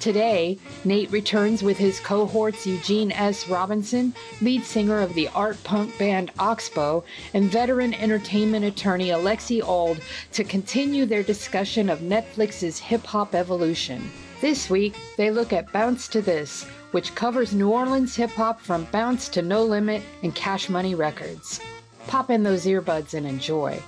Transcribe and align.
Today, 0.00 0.58
Nate 0.82 1.10
returns 1.10 1.62
with 1.62 1.76
his 1.76 2.00
cohorts 2.00 2.66
Eugene 2.66 3.12
S. 3.12 3.46
Robinson, 3.50 4.14
lead 4.40 4.64
singer 4.64 5.00
of 5.00 5.12
the 5.12 5.28
art 5.34 5.62
punk 5.62 5.98
band 5.98 6.30
Oxbow, 6.38 7.04
and 7.34 7.50
veteran 7.50 7.92
entertainment 7.92 8.64
attorney 8.64 9.08
Alexi 9.08 9.60
Auld 9.60 10.00
to 10.32 10.42
continue 10.42 11.04
their 11.04 11.22
discussion 11.22 11.90
of 11.90 12.00
Netflix's 12.00 12.78
hip 12.78 13.04
hop 13.04 13.34
evolution. 13.34 14.10
This 14.40 14.70
week, 14.70 14.96
they 15.18 15.30
look 15.30 15.52
at 15.52 15.70
Bounce 15.70 16.08
to 16.08 16.22
This, 16.22 16.64
which 16.92 17.14
covers 17.14 17.52
New 17.52 17.68
Orleans 17.68 18.16
hip 18.16 18.30
hop 18.30 18.58
from 18.58 18.86
Bounce 18.86 19.28
to 19.28 19.42
No 19.42 19.62
Limit 19.62 20.02
and 20.22 20.34
Cash 20.34 20.70
Money 20.70 20.94
Records. 20.94 21.60
Pop 22.06 22.30
in 22.30 22.42
those 22.42 22.64
earbuds 22.64 23.12
and 23.12 23.26
enjoy. 23.26 23.82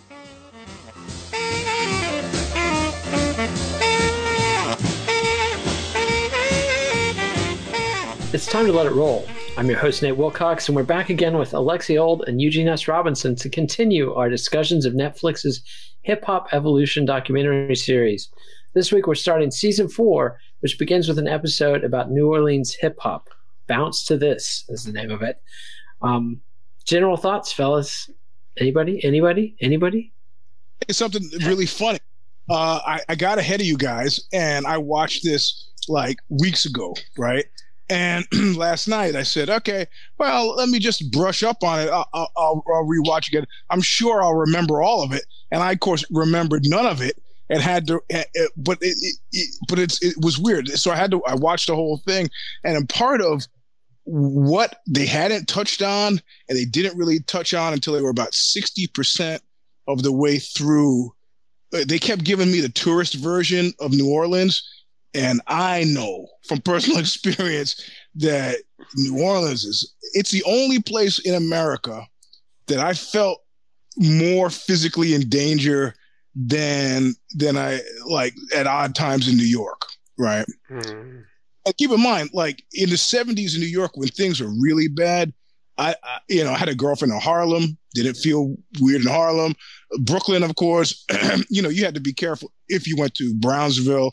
It's 8.35 8.47
time 8.47 8.65
to 8.65 8.73
let 8.73 8.87
it 8.87 8.95
roll. 8.95 9.27
I'm 9.59 9.69
your 9.69 9.79
host, 9.79 10.03
Nate 10.03 10.17
Wilcox, 10.17 10.67
and 10.67 10.75
we're 10.75 10.85
back 10.85 11.11
again 11.11 11.37
with 11.37 11.51
Alexi 11.51 12.01
Auld 12.01 12.27
and 12.27 12.41
Eugene 12.41 12.67
S. 12.67 12.89
Robinson 12.89 13.37
to 13.37 13.51
continue 13.51 14.15
our 14.15 14.31
discussions 14.31 14.87
of 14.87 14.95
Netflix's 14.95 15.63
Hip 16.01 16.25
Hop 16.25 16.49
Evolution 16.51 17.05
documentary 17.05 17.77
series. 17.77 18.31
This 18.73 18.91
week, 18.91 19.07
we're 19.07 19.17
starting 19.17 19.51
season 19.51 19.87
four, 19.87 20.39
which 20.61 20.79
begins 20.79 21.09
with 21.09 21.19
an 21.19 21.29
episode 21.29 21.85
about 21.85 22.11
New 22.11 22.27
Orleans 22.27 22.73
hip 22.73 22.97
hop. 22.99 23.29
Bounce 23.67 24.03
to 24.07 24.17
This 24.17 24.65
is 24.71 24.85
the 24.85 24.93
name 24.93 25.11
of 25.11 25.21
it. 25.21 25.43
Um, 26.01 26.41
general 26.87 27.19
thoughts, 27.19 27.53
fellas? 27.53 28.09
Anybody? 28.57 29.05
Anybody? 29.05 29.57
Anybody? 29.61 30.11
It's 30.89 30.97
something 30.97 31.23
really 31.45 31.67
funny. 31.67 31.99
Uh, 32.49 32.81
I, 32.87 33.01
I 33.11 33.15
got 33.15 33.37
ahead 33.37 33.61
of 33.61 33.67
you 33.67 33.77
guys 33.77 34.27
and 34.33 34.67
I 34.67 34.79
watched 34.79 35.23
this 35.23 35.69
like 35.87 36.17
weeks 36.31 36.65
ago, 36.65 36.95
right? 37.19 37.45
And 37.93 38.27
last 38.57 38.89
night 38.89 39.15
I 39.15 39.23
said, 39.23 39.51
okay, 39.51 39.85
well, 40.19 40.55
let 40.57 40.71
me 40.71 40.79
just 40.79 41.13
brush 41.13 41.43
up 41.43 41.63
on 41.63 41.79
it. 41.79 41.91
I'll, 41.91 42.09
I'll, 42.15 42.33
I'll, 42.39 42.87
rewatch 42.87 43.29
again. 43.29 43.47
I'm 43.69 43.83
sure 43.83 44.23
I'll 44.23 44.35
remember 44.35 44.81
all 44.81 45.03
of 45.03 45.13
it. 45.13 45.25
And 45.51 45.63
I, 45.63 45.73
of 45.73 45.81
course, 45.81 46.03
remembered 46.11 46.63
none 46.65 46.87
of 46.87 47.03
it 47.03 47.23
and 47.51 47.61
had 47.61 47.87
to, 47.89 48.01
but 48.57 48.79
it, 48.81 48.97
it, 49.33 49.55
but 49.69 49.79
it's, 49.79 50.03
it 50.03 50.15
was 50.23 50.39
weird. 50.39 50.69
So 50.69 50.91
I 50.91 50.97
had 50.97 51.11
to, 51.11 51.23
I 51.25 51.35
watched 51.35 51.67
the 51.67 51.75
whole 51.75 51.99
thing. 51.99 52.31
And 52.65 52.89
part 52.89 53.21
of 53.21 53.47
what 54.05 54.77
they 54.89 55.05
hadn't 55.05 55.47
touched 55.47 55.83
on 55.83 56.19
and 56.49 56.57
they 56.57 56.65
didn't 56.65 56.97
really 56.97 57.21
touch 57.21 57.53
on 57.53 57.75
until 57.75 57.93
they 57.93 58.01
were 58.01 58.09
about 58.09 58.33
60% 58.33 59.39
of 59.87 60.03
the 60.03 60.13
way 60.13 60.39
through, 60.39 61.13
uh, 61.75 61.85
they 61.87 61.99
kept 61.99 62.25
giving 62.25 62.51
me 62.51 62.61
the 62.61 62.71
tourist 62.71 63.17
version 63.17 63.75
of 63.81 63.93
New 63.93 64.11
Orleans 64.11 64.67
and 65.15 65.41
I 65.47 65.85
know 65.85 66.29
from 66.47 66.61
personal 66.61 66.99
experience 67.01 67.91
that 68.17 68.57
New 68.97 69.23
Orleans 69.23 69.65
is 69.65 69.95
it's 70.15 70.31
the 70.31 70.45
only 70.45 70.81
place 70.81 71.19
in 71.21 71.35
America 71.35 72.07
that 72.67 72.79
I 72.79 72.95
felt 72.95 73.43
more 73.97 74.51
physically 74.51 75.15
in 75.15 75.29
danger 75.29 75.95
than 76.35 77.15
than 77.35 77.57
I 77.57 77.81
like 78.07 78.35
at 78.55 78.67
odd 78.67 78.95
times 78.95 79.29
in 79.29 79.37
New 79.37 79.45
York, 79.45 79.83
right? 80.19 80.47
Mm. 80.71 81.25
And 81.65 81.77
keep 81.77 81.91
in 81.91 82.03
mind, 82.03 82.31
like 82.33 82.65
in 82.73 82.91
the 82.91 82.97
70s 82.97 83.55
in 83.55 83.61
New 83.61 83.67
York 83.67 83.93
when 83.97 84.09
things 84.09 84.41
were 84.41 84.53
really 84.61 84.89
bad, 84.89 85.33
I, 85.79 85.95
I, 86.03 86.19
you 86.29 86.43
know, 86.43 86.51
I 86.51 86.59
had 86.59 86.69
a 86.69 86.75
girlfriend 86.75 87.13
in 87.13 87.21
Harlem, 87.21 87.79
didn't 87.95 88.15
feel 88.15 88.57
weird 88.81 89.03
in 89.03 89.09
Harlem. 89.09 89.55
Brooklyn, 90.01 90.43
of 90.43 90.57
course, 90.57 91.05
you 91.51 91.63
know, 91.63 91.69
you 91.69 91.85
had 91.85 91.95
to 91.95 92.01
be 92.01 92.13
careful 92.13 92.51
if 92.69 92.87
you 92.87 92.97
went 92.97 93.15
to 93.15 93.35
Brownsville 93.35 94.13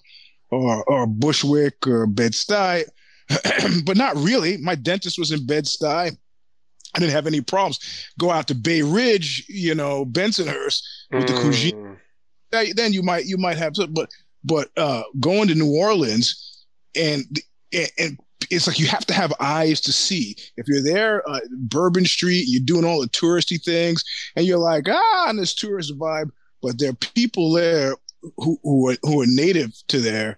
or, 0.52 0.84
or 0.90 1.08
Bushwick 1.08 1.86
or 1.88 2.08
Bed-Stuy, 2.08 2.84
but 3.86 3.98
not 3.98 4.16
really. 4.18 4.58
My 4.58 4.76
dentist 4.76 5.20
was 5.20 5.32
in 5.32 5.46
Bed-Stuy. 5.46 6.18
I 6.96 7.00
didn't 7.00 7.14
have 7.14 7.28
any 7.28 7.42
problems. 7.42 7.80
Go 8.18 8.32
out 8.32 8.48
to 8.48 8.56
Bay 8.56 8.82
Ridge, 8.82 9.46
you 9.48 9.76
know, 9.76 10.06
Bensonhurst 10.06 10.82
with 11.12 11.26
mm. 11.26 11.28
the 11.28 11.42
cuisine. 11.42 11.98
Then 12.52 12.94
you 12.94 13.04
might 13.04 13.26
you 13.26 13.38
might 13.38 13.58
have 13.58 13.76
some, 13.76 13.94
but 13.94 14.10
but 14.44 14.70
uh, 14.76 15.04
going 15.20 15.48
to 15.50 15.56
New 15.56 15.76
Orleans 15.76 16.66
and 16.96 17.24
and 17.72 18.18
it's 18.50 18.66
like 18.66 18.80
you 18.80 18.88
have 18.88 19.06
to 19.06 19.14
have 19.14 19.34
eyes 19.40 19.80
to 19.82 19.92
see. 19.92 20.36
If 20.58 20.68
you're 20.68 20.82
there, 20.82 21.28
uh, 21.30 21.40
Bourbon 21.52 22.06
Street, 22.06 22.46
you're 22.48 22.64
doing 22.64 22.86
all 22.86 23.02
the 23.02 23.10
touristy 23.10 23.64
things, 23.64 24.04
and 24.36 24.46
you're 24.46 24.58
like, 24.58 24.88
ah, 24.90 25.30
on 25.30 25.38
this 25.38 25.54
tourist 25.54 25.98
vibe. 25.98 26.32
But 26.62 26.80
there 26.80 26.90
are 26.90 27.14
people 27.14 27.52
there 27.52 27.96
who 28.38 28.60
who 28.64 28.90
are, 28.90 28.96
who 29.04 29.22
are 29.22 29.28
native 29.28 29.72
to 29.88 30.00
there 30.00 30.38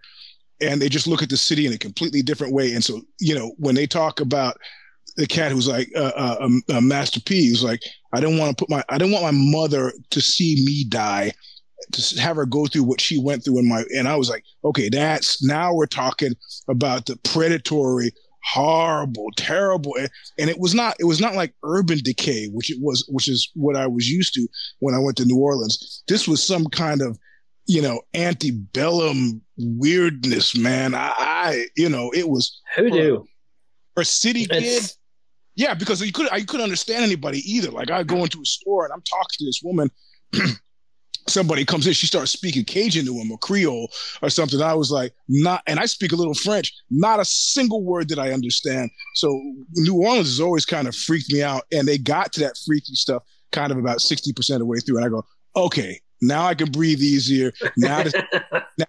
and 0.62 0.82
they 0.82 0.90
just 0.90 1.08
look 1.08 1.24
at 1.24 1.30
the 1.30 1.38
city 1.38 1.66
in 1.66 1.74
a 1.74 1.78
completely 1.78 2.22
different 2.22 2.54
way. 2.54 2.74
And 2.74 2.84
so 2.84 3.02
you 3.20 3.36
know 3.36 3.54
when 3.58 3.76
they 3.76 3.88
talk 3.88 4.20
about 4.20 4.58
the 5.18 5.28
cat 5.28 5.52
who's 5.52 5.68
like 5.68 5.90
uh, 5.96 6.36
um, 6.40 6.62
uh, 6.70 6.82
like 7.62 7.82
I 8.14 8.20
don't 8.20 8.38
want 8.38 8.58
to 8.58 8.62
put 8.62 8.70
my 8.70 8.84
I 8.90 8.98
don't 8.98 9.12
want 9.12 9.26
my 9.26 9.32
mother 9.34 9.92
to 10.12 10.22
see 10.22 10.64
me 10.66 10.86
die 10.88 11.34
to 11.92 12.22
have 12.22 12.36
her 12.36 12.46
go 12.46 12.68
through 12.68 12.84
what 12.84 13.02
she 13.02 13.18
went 13.18 13.44
through 13.44 13.60
in 13.60 13.68
my 13.68 13.84
and 13.96 14.08
I 14.08 14.16
was 14.16 14.30
like 14.30 14.44
okay 14.64 14.88
that's 14.88 15.44
now 15.44 15.74
we're 15.74 15.88
talking 15.88 16.34
about 16.70 17.08
the 17.08 17.18
predatory 17.24 18.12
horrible 18.44 19.28
terrible 19.36 19.94
and 20.40 20.50
it 20.50 20.60
was 20.60 20.74
not 20.74 20.96
it 21.00 21.06
was 21.06 21.20
not 21.20 21.36
like 21.36 21.54
urban 21.64 22.00
decay 22.00 22.48
which 22.48 22.72
it 22.72 22.78
was 22.80 23.06
which 23.10 23.28
is 23.28 23.50
what 23.56 23.76
I 23.76 23.88
was 23.88 24.10
used 24.10 24.34
to 24.36 24.48
when 24.80 24.96
I 24.96 25.00
went 25.00 25.18
to 25.18 25.26
New 25.26 25.38
Orleans. 25.38 26.04
This 26.08 26.28
was 26.28 26.46
some 26.46 26.66
kind 26.68 27.02
of 27.02 27.20
you 27.68 27.82
know, 27.82 28.02
antebellum 28.14 29.42
weirdness, 29.58 30.56
man. 30.58 30.94
I, 30.96 31.14
I 31.18 31.66
you 31.76 31.90
know, 31.90 32.12
it 32.14 32.30
was 32.30 32.60
hoodoo. 32.76 33.24
For 33.96 34.02
a 34.02 34.06
city 34.06 34.46
kid. 34.46 34.84
Yeah, 35.56 35.74
because 35.74 36.02
you 36.02 36.12
could 36.12 36.32
I 36.32 36.42
couldn't 36.42 36.64
understand 36.64 37.04
anybody 37.04 37.40
either. 37.40 37.72
Like 37.72 37.92
I 37.92 38.04
go 38.04 38.24
into 38.24 38.42
a 38.42 38.46
store 38.46 38.86
and 38.86 38.94
I'm 38.94 39.02
talking 39.02 39.38
to 39.40 39.46
this 39.46 39.62
woman. 39.64 39.92
somebody 41.28 41.66
comes 41.66 41.88
in, 41.88 41.94
she 41.94 42.08
starts 42.08 42.32
speaking 42.32 42.66
Cajun 42.66 43.06
to 43.06 43.14
him 43.14 43.32
or 43.32 43.38
Creole 43.38 43.90
or 44.22 44.30
something. 44.30 44.62
I 44.62 44.74
was 44.74 44.92
like, 44.92 45.14
not, 45.28 45.62
and 45.68 45.80
I 45.80 45.86
speak 45.86 46.12
a 46.12 46.16
little 46.16 46.34
French, 46.34 46.74
not 46.90 47.20
a 47.20 47.26
single 47.26 47.84
word 47.84 48.10
that 48.10 48.20
I 48.20 48.32
understand. 48.32 48.92
So 49.16 49.30
New 49.76 49.96
Orleans 49.96 50.28
has 50.28 50.40
always 50.40 50.66
kind 50.66 50.88
of 50.88 50.96
freaked 50.96 51.32
me 51.32 51.42
out. 51.42 51.64
And 51.72 51.88
they 51.88 51.98
got 51.98 52.34
to 52.34 52.40
that 52.42 52.58
freaky 52.66 52.96
stuff 52.96 53.24
kind 53.52 53.72
of 53.72 53.78
about 53.78 54.00
60% 54.00 54.54
of 54.54 54.60
the 54.60 54.66
way 54.66 54.80
through. 54.80 54.98
And 54.98 55.06
I 55.06 55.10
go, 55.10 55.26
okay, 55.56 56.00
now 56.22 56.46
I 56.46 56.56
can 56.56 56.72
breathe 56.72 57.00
easier. 57.00 57.54
Now 57.78 58.04
this, 58.04 58.14
now, 58.78 58.86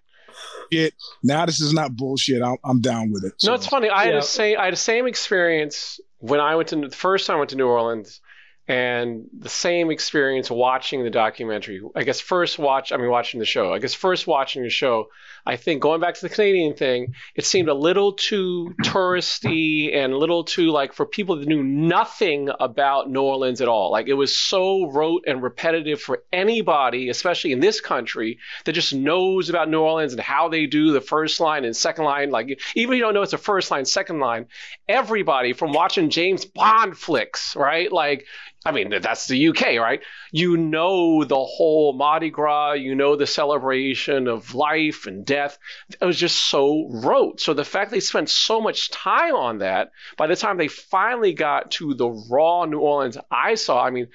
it, 0.70 0.94
now 1.23 1.46
this 1.46 1.61
is 1.61 1.73
not 1.73 1.96
bullshit. 1.96 2.43
I'm, 2.43 2.56
I'm 2.64 2.81
down 2.81 3.12
with 3.12 3.25
it. 3.25 3.34
So. 3.38 3.49
No, 3.49 3.55
it's 3.55 3.67
funny. 3.67 3.88
I 3.88 4.05
yeah. 4.05 4.12
had 4.12 4.23
the 4.23 4.26
same 4.26 4.58
I 4.58 4.64
had 4.67 4.73
the 4.73 4.79
same 4.79 5.06
experience 5.06 6.00
when 6.19 6.40
I 6.40 6.56
went 6.56 6.69
to 6.69 6.76
the 6.76 6.90
first 6.90 7.26
time 7.26 7.37
I 7.37 7.38
went 7.40 7.50
to 7.50 7.56
New 7.56 7.67
Orleans 7.67 8.20
and 8.69 9.26
the 9.37 9.49
same 9.49 9.90
experience 9.90 10.50
watching 10.50 11.02
the 11.02 11.11
documentary. 11.11 11.82
I 11.96 12.05
guess 12.05 12.20
first 12.20 12.58
watch, 12.58 12.93
I 12.93 12.96
mean, 12.96 13.11
watching 13.11 13.40
the 13.40 13.46
show. 13.46 13.73
I 13.73 13.79
guess 13.81 13.93
first 13.93 14.26
watching 14.26 14.62
the 14.62 14.70
show, 14.70 15.08
I 15.44 15.56
think 15.56 15.82
going 15.82 16.00
back 16.00 16.14
to 16.14 16.20
the 16.20 16.28
Canadian 16.28 16.74
thing, 16.74 17.14
it 17.34 17.44
seemed 17.44 17.68
a 17.68 17.74
little 17.74 18.12
too 18.12 18.74
touristy 18.84 19.94
and 19.94 20.12
a 20.12 20.16
little 20.16 20.44
too 20.44 20.70
like 20.70 20.92
for 20.92 21.04
people 21.04 21.36
that 21.36 21.48
knew 21.48 21.62
nothing 21.62 22.48
about 22.60 23.10
New 23.10 23.22
Orleans 23.22 23.60
at 23.60 23.68
all. 23.68 23.90
Like 23.90 24.06
it 24.06 24.14
was 24.14 24.36
so 24.36 24.90
rote 24.90 25.24
and 25.26 25.42
repetitive 25.42 26.00
for 26.00 26.22
anybody, 26.32 27.08
especially 27.08 27.52
in 27.52 27.60
this 27.60 27.80
country, 27.80 28.38
that 28.64 28.72
just 28.72 28.94
knows 28.94 29.48
about 29.48 29.68
New 29.68 29.80
Orleans 29.80 30.12
and 30.12 30.20
how 30.22 30.48
they 30.48 30.66
do 30.66 30.92
the 30.92 31.00
first 31.00 31.40
line 31.40 31.64
and 31.64 31.76
second 31.76 32.04
line. 32.04 32.30
Like 32.30 32.60
even 32.76 32.94
if 32.94 32.98
you 32.98 33.02
don't 33.02 33.14
know 33.14 33.22
it's 33.22 33.32
a 33.32 33.38
first 33.38 33.70
line, 33.70 33.84
second 33.84 34.20
line, 34.20 34.46
everybody 34.88 35.52
from 35.54 35.72
watching 35.72 36.10
James 36.10 36.44
Bond 36.44 36.96
flicks, 36.96 37.56
right? 37.56 37.90
Like 37.90 38.26
I 38.64 38.70
mean, 38.70 38.94
that's 39.02 39.26
the 39.26 39.48
UK, 39.48 39.78
right? 39.78 40.02
You 40.30 40.56
know 40.56 41.24
the 41.24 41.44
whole 41.44 41.94
Mardi 41.94 42.30
Gras, 42.30 42.74
you 42.74 42.94
know 42.94 43.16
the 43.16 43.26
celebration 43.26 44.28
of 44.28 44.54
life 44.54 45.06
and 45.06 45.26
death. 45.32 45.58
It 46.00 46.05
was 46.05 46.19
just 46.19 46.37
so 46.37 46.88
rote. 46.90 47.40
So 47.40 47.55
the 47.55 47.64
fact 47.64 47.90
they 47.90 48.00
spent 48.00 48.29
so 48.29 48.61
much 48.61 48.90
time 48.90 49.34
on 49.34 49.58
that, 49.58 49.93
by 50.19 50.26
the 50.26 50.37
time 50.37 50.58
they 50.58 50.69
finally 50.69 51.32
got 51.32 51.70
to 51.73 51.94
the 51.94 52.11
raw 52.31 52.67
New 52.67 52.81
Orleans 52.81 53.17
I 53.31 53.55
saw, 53.55 53.82
I 53.82 53.90
mean, 53.90 54.08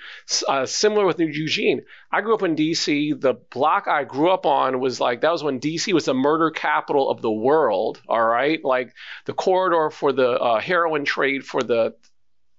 uh, 0.47 0.67
similar 0.67 1.05
with 1.07 1.17
New 1.17 1.27
Eugene. 1.27 1.81
I 2.11 2.21
grew 2.21 2.35
up 2.35 2.43
in 2.43 2.55
DC. 2.55 3.19
The 3.19 3.33
block 3.33 3.87
I 3.87 4.03
grew 4.03 4.29
up 4.29 4.45
on 4.45 4.79
was 4.79 4.99
like, 4.99 5.21
that 5.21 5.31
was 5.31 5.43
when 5.43 5.59
DC 5.59 5.91
was 5.91 6.05
the 6.05 6.13
murder 6.13 6.51
capital 6.51 7.09
of 7.09 7.21
the 7.21 7.31
world, 7.31 7.99
all 8.07 8.23
right? 8.23 8.63
Like 8.63 8.93
the 9.25 9.33
corridor 9.33 9.89
for 9.89 10.13
the 10.13 10.29
uh, 10.29 10.59
heroin 10.59 11.03
trade 11.03 11.45
for 11.45 11.63
the 11.63 11.95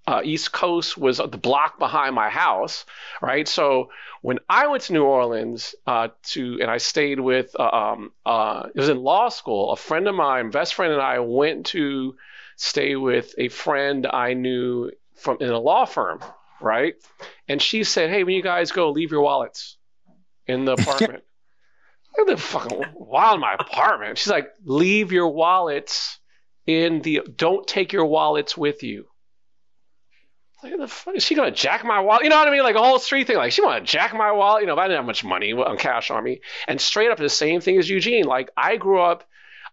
uh, 0.09 0.23
East 0.25 0.53
Coast 0.53 0.97
was 0.97 1.19
the 1.19 1.27
block 1.27 1.79
behind 1.79 2.15
my 2.15 2.31
house, 2.31 2.87
right? 3.21 3.47
So 3.47 3.91
when 4.23 4.39
I 4.49 4.67
went 4.67 4.85
to 4.85 4.95
New 4.95 5.05
Orleans 5.05 5.75
uh, 5.87 6.09
to, 6.29 6.59
and 6.63 6.71
I 6.71 6.79
stayed 6.79 7.21
with, 7.21 7.55
uh, 7.61 7.69
um, 7.69 8.13
uh, 8.25 8.69
it 8.75 8.79
was 8.79 8.89
in 8.89 9.03
law 9.03 9.29
school. 9.29 9.71
A 9.71 9.77
friend 9.77 10.09
of 10.09 10.15
mine, 10.15 10.51
best 10.51 10.73
friend, 10.73 10.95
and 10.95 11.03
I 11.03 11.19
went 11.19 11.67
to 11.67 12.17
stay 12.57 12.97
with 12.97 13.35
a 13.37 13.51
friend 13.51 14.07
I 14.07 14.33
knew 14.33 14.91
from 15.15 15.37
in 15.41 15.51
a 15.51 15.59
law 15.59 15.85
firm, 15.85 16.21
right? 16.59 16.95
And 17.47 17.61
she 17.61 17.85
said, 17.85 18.09
"Hey, 18.09 18.25
when 18.25 18.35
you 18.35 18.43
guys 18.43 18.73
go, 18.73 18.91
leave 18.93 19.11
your 19.11 19.21
wallets 19.21 19.77
in 20.47 20.65
the 20.65 20.73
apartment." 20.81 21.23
I 22.19 22.23
live 22.23 22.41
fucking 22.41 22.83
wild 22.95 23.35
in 23.35 23.41
my 23.41 23.57
apartment. 23.61 24.17
She's 24.17 24.31
like, 24.31 24.49
"Leave 24.65 25.13
your 25.13 25.29
wallets 25.29 26.19
in 26.67 27.03
the. 27.03 27.21
Don't 27.37 27.67
take 27.67 27.93
your 27.93 28.07
wallets 28.07 28.57
with 28.57 28.83
you." 28.83 29.07
Like, 30.63 30.77
the 30.77 30.89
fuck 30.89 31.15
is 31.15 31.23
she 31.23 31.35
gonna 31.35 31.51
jack 31.51 31.85
my 31.85 32.01
wallet? 32.01 32.25
You 32.25 32.31
know 32.31 32.37
what 32.37 32.49
I 32.49 32.51
mean? 32.51 32.63
Like 32.63 32.75
a 32.75 32.83
whole 32.83 32.99
street 32.99 33.27
thing. 33.27 33.37
Like 33.37 33.53
she 33.53 33.63
wanna 33.63 33.85
jack 33.85 34.15
my 34.15 34.33
wallet. 34.33 34.63
You 34.63 34.67
know, 34.67 34.73
if 34.73 34.79
I 34.79 34.85
didn't 34.85 34.99
have 34.99 35.07
much 35.07 35.25
money 35.25 35.53
on 35.53 35.77
cash 35.77 36.11
on 36.11 36.23
me. 36.25 36.41
And 36.67 36.81
straight 36.81 37.11
up 37.11 37.19
the 37.19 37.29
same 37.29 37.61
thing 37.61 37.79
as 37.79 37.89
Eugene. 37.89 38.25
Like 38.25 38.51
I 38.57 38.77
grew 38.77 39.01
up, 39.01 39.25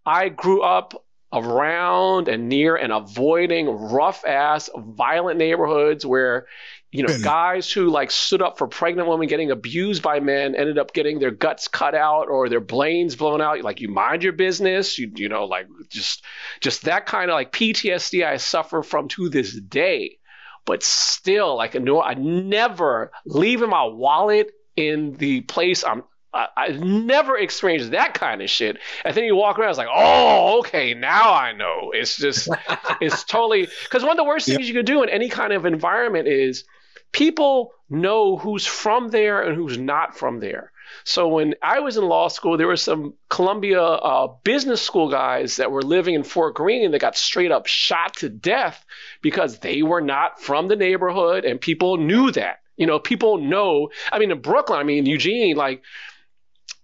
I 0.05 0.29
grew 0.29 0.61
up 0.61 0.93
around 1.33 2.27
and 2.27 2.47
near 2.49 2.75
and 2.75 2.93
avoiding 2.93 3.67
rough 3.67 4.23
ass 4.25 4.69
violent 4.77 5.37
neighborhoods 5.37 6.05
where 6.05 6.45
you 6.91 7.03
know 7.03 7.17
guys 7.23 7.69
who 7.69 7.89
like 7.89 8.09
stood 8.09 8.41
up 8.41 8.57
for 8.57 8.67
pregnant 8.67 9.09
women 9.09 9.27
getting 9.27 9.51
abused 9.51 10.01
by 10.01 10.21
men 10.21 10.55
ended 10.55 10.77
up 10.77 10.93
getting 10.93 11.19
their 11.19 11.31
guts 11.31 11.67
cut 11.67 11.93
out 11.93 12.29
or 12.29 12.47
their 12.47 12.61
brains 12.61 13.17
blown 13.17 13.41
out 13.41 13.61
like 13.63 13.81
you 13.81 13.89
mind 13.89 14.23
your 14.23 14.31
business 14.31 14.97
you 14.97 15.11
you 15.15 15.27
know 15.27 15.43
like 15.43 15.67
just 15.89 16.23
just 16.61 16.83
that 16.83 17.05
kind 17.05 17.29
of 17.29 17.33
like 17.33 17.51
PTSD 17.51 18.25
I 18.25 18.37
suffer 18.37 18.81
from 18.81 19.09
to 19.09 19.27
this 19.27 19.59
day 19.59 20.19
but 20.65 20.83
still, 20.83 21.55
like 21.55 21.75
a 21.75 22.01
I 22.01 22.15
never 22.15 23.11
leaving 23.25 23.69
my 23.69 23.83
wallet 23.85 24.51
in 24.75 25.13
the 25.13 25.41
place 25.41 25.83
I'm. 25.83 26.03
I, 26.33 26.47
I 26.57 26.67
never 26.69 27.37
experienced 27.37 27.91
that 27.91 28.13
kind 28.13 28.41
of 28.41 28.49
shit. 28.49 28.77
And 29.05 29.15
then 29.15 29.23
you 29.23 29.37
walk 29.37 29.57
around, 29.57 29.69
it's 29.69 29.77
like, 29.77 29.87
oh, 29.89 30.59
okay, 30.59 30.93
now 30.93 31.33
I 31.33 31.53
know. 31.53 31.91
It's 31.93 32.17
just, 32.17 32.49
it's 32.99 33.23
totally 33.23 33.69
because 33.85 34.03
one 34.03 34.11
of 34.11 34.17
the 34.17 34.25
worst 34.25 34.45
things 34.47 34.67
you 34.67 34.73
can 34.73 34.83
do 34.83 35.01
in 35.01 35.07
any 35.07 35.29
kind 35.29 35.53
of 35.53 35.65
environment 35.65 36.27
is 36.27 36.65
people 37.13 37.71
know 37.89 38.35
who's 38.35 38.65
from 38.65 39.09
there 39.11 39.43
and 39.43 39.55
who's 39.55 39.77
not 39.77 40.17
from 40.17 40.41
there. 40.41 40.73
So 41.03 41.27
when 41.27 41.55
I 41.61 41.79
was 41.79 41.97
in 41.97 42.05
law 42.05 42.27
school, 42.27 42.57
there 42.57 42.67
were 42.67 42.77
some 42.77 43.13
Columbia 43.29 43.81
uh, 43.81 44.27
business 44.43 44.81
school 44.81 45.09
guys 45.09 45.57
that 45.57 45.71
were 45.71 45.81
living 45.81 46.15
in 46.15 46.23
Fort 46.23 46.55
Greene 46.55 46.91
that 46.91 46.99
got 46.99 47.17
straight 47.17 47.51
up 47.51 47.67
shot 47.67 48.17
to 48.17 48.29
death 48.29 48.83
because 49.21 49.59
they 49.59 49.83
were 49.83 50.01
not 50.01 50.41
from 50.41 50.67
the 50.67 50.75
neighborhood, 50.75 51.45
and 51.45 51.59
people 51.59 51.97
knew 51.97 52.31
that. 52.31 52.59
You 52.77 52.87
know, 52.87 52.99
people 52.99 53.37
know. 53.37 53.89
I 54.11 54.19
mean, 54.19 54.31
in 54.31 54.41
Brooklyn, 54.41 54.79
I 54.79 54.83
mean, 54.83 55.05
Eugene, 55.05 55.55
like 55.55 55.81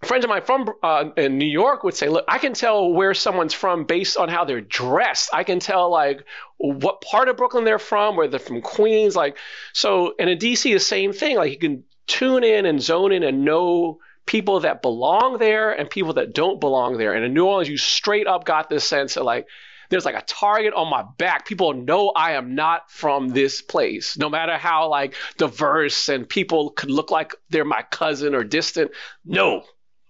friends 0.04 0.24
of 0.24 0.28
mine 0.28 0.42
from 0.42 0.68
uh, 0.82 1.10
in 1.16 1.38
New 1.38 1.48
York 1.48 1.84
would 1.84 1.94
say, 1.94 2.08
look, 2.08 2.24
I 2.28 2.38
can 2.38 2.54
tell 2.54 2.92
where 2.92 3.14
someone's 3.14 3.54
from 3.54 3.84
based 3.84 4.16
on 4.16 4.28
how 4.28 4.44
they're 4.44 4.60
dressed. 4.60 5.30
I 5.32 5.44
can 5.44 5.60
tell 5.60 5.90
like 5.90 6.24
what 6.58 7.00
part 7.00 7.28
of 7.28 7.36
Brooklyn 7.36 7.64
they're 7.64 7.78
from, 7.78 8.16
where 8.16 8.28
they're 8.28 8.40
from 8.40 8.62
Queens. 8.62 9.14
Like, 9.14 9.36
so, 9.72 10.14
and 10.18 10.28
in 10.28 10.38
DC, 10.38 10.72
the 10.72 10.80
same 10.80 11.12
thing. 11.12 11.36
Like, 11.36 11.52
you 11.52 11.58
can 11.58 11.84
tune 12.06 12.44
in 12.44 12.66
and 12.66 12.80
zone 12.80 13.12
in 13.12 13.22
and 13.22 13.44
know 13.44 13.98
people 14.26 14.60
that 14.60 14.82
belong 14.82 15.38
there 15.38 15.72
and 15.72 15.90
people 15.90 16.14
that 16.14 16.34
don't 16.34 16.60
belong 16.60 16.96
there. 16.96 17.12
And 17.12 17.24
in 17.24 17.34
New 17.34 17.44
Orleans, 17.44 17.68
you 17.68 17.76
straight 17.76 18.26
up 18.26 18.44
got 18.44 18.68
this 18.68 18.84
sense 18.84 19.16
of 19.16 19.24
like, 19.24 19.46
there's 19.90 20.04
like 20.04 20.14
a 20.14 20.24
target 20.26 20.72
on 20.74 20.88
my 20.88 21.04
back. 21.18 21.46
People 21.46 21.74
know 21.74 22.10
I 22.16 22.32
am 22.32 22.54
not 22.54 22.90
from 22.90 23.28
this 23.28 23.60
place, 23.60 24.16
no 24.16 24.30
matter 24.30 24.56
how 24.56 24.88
like 24.88 25.14
diverse 25.36 26.08
and 26.08 26.26
people 26.26 26.70
could 26.70 26.90
look 26.90 27.10
like 27.10 27.34
they're 27.50 27.64
my 27.64 27.82
cousin 27.90 28.34
or 28.34 28.42
distant. 28.42 28.92
No, 29.24 29.64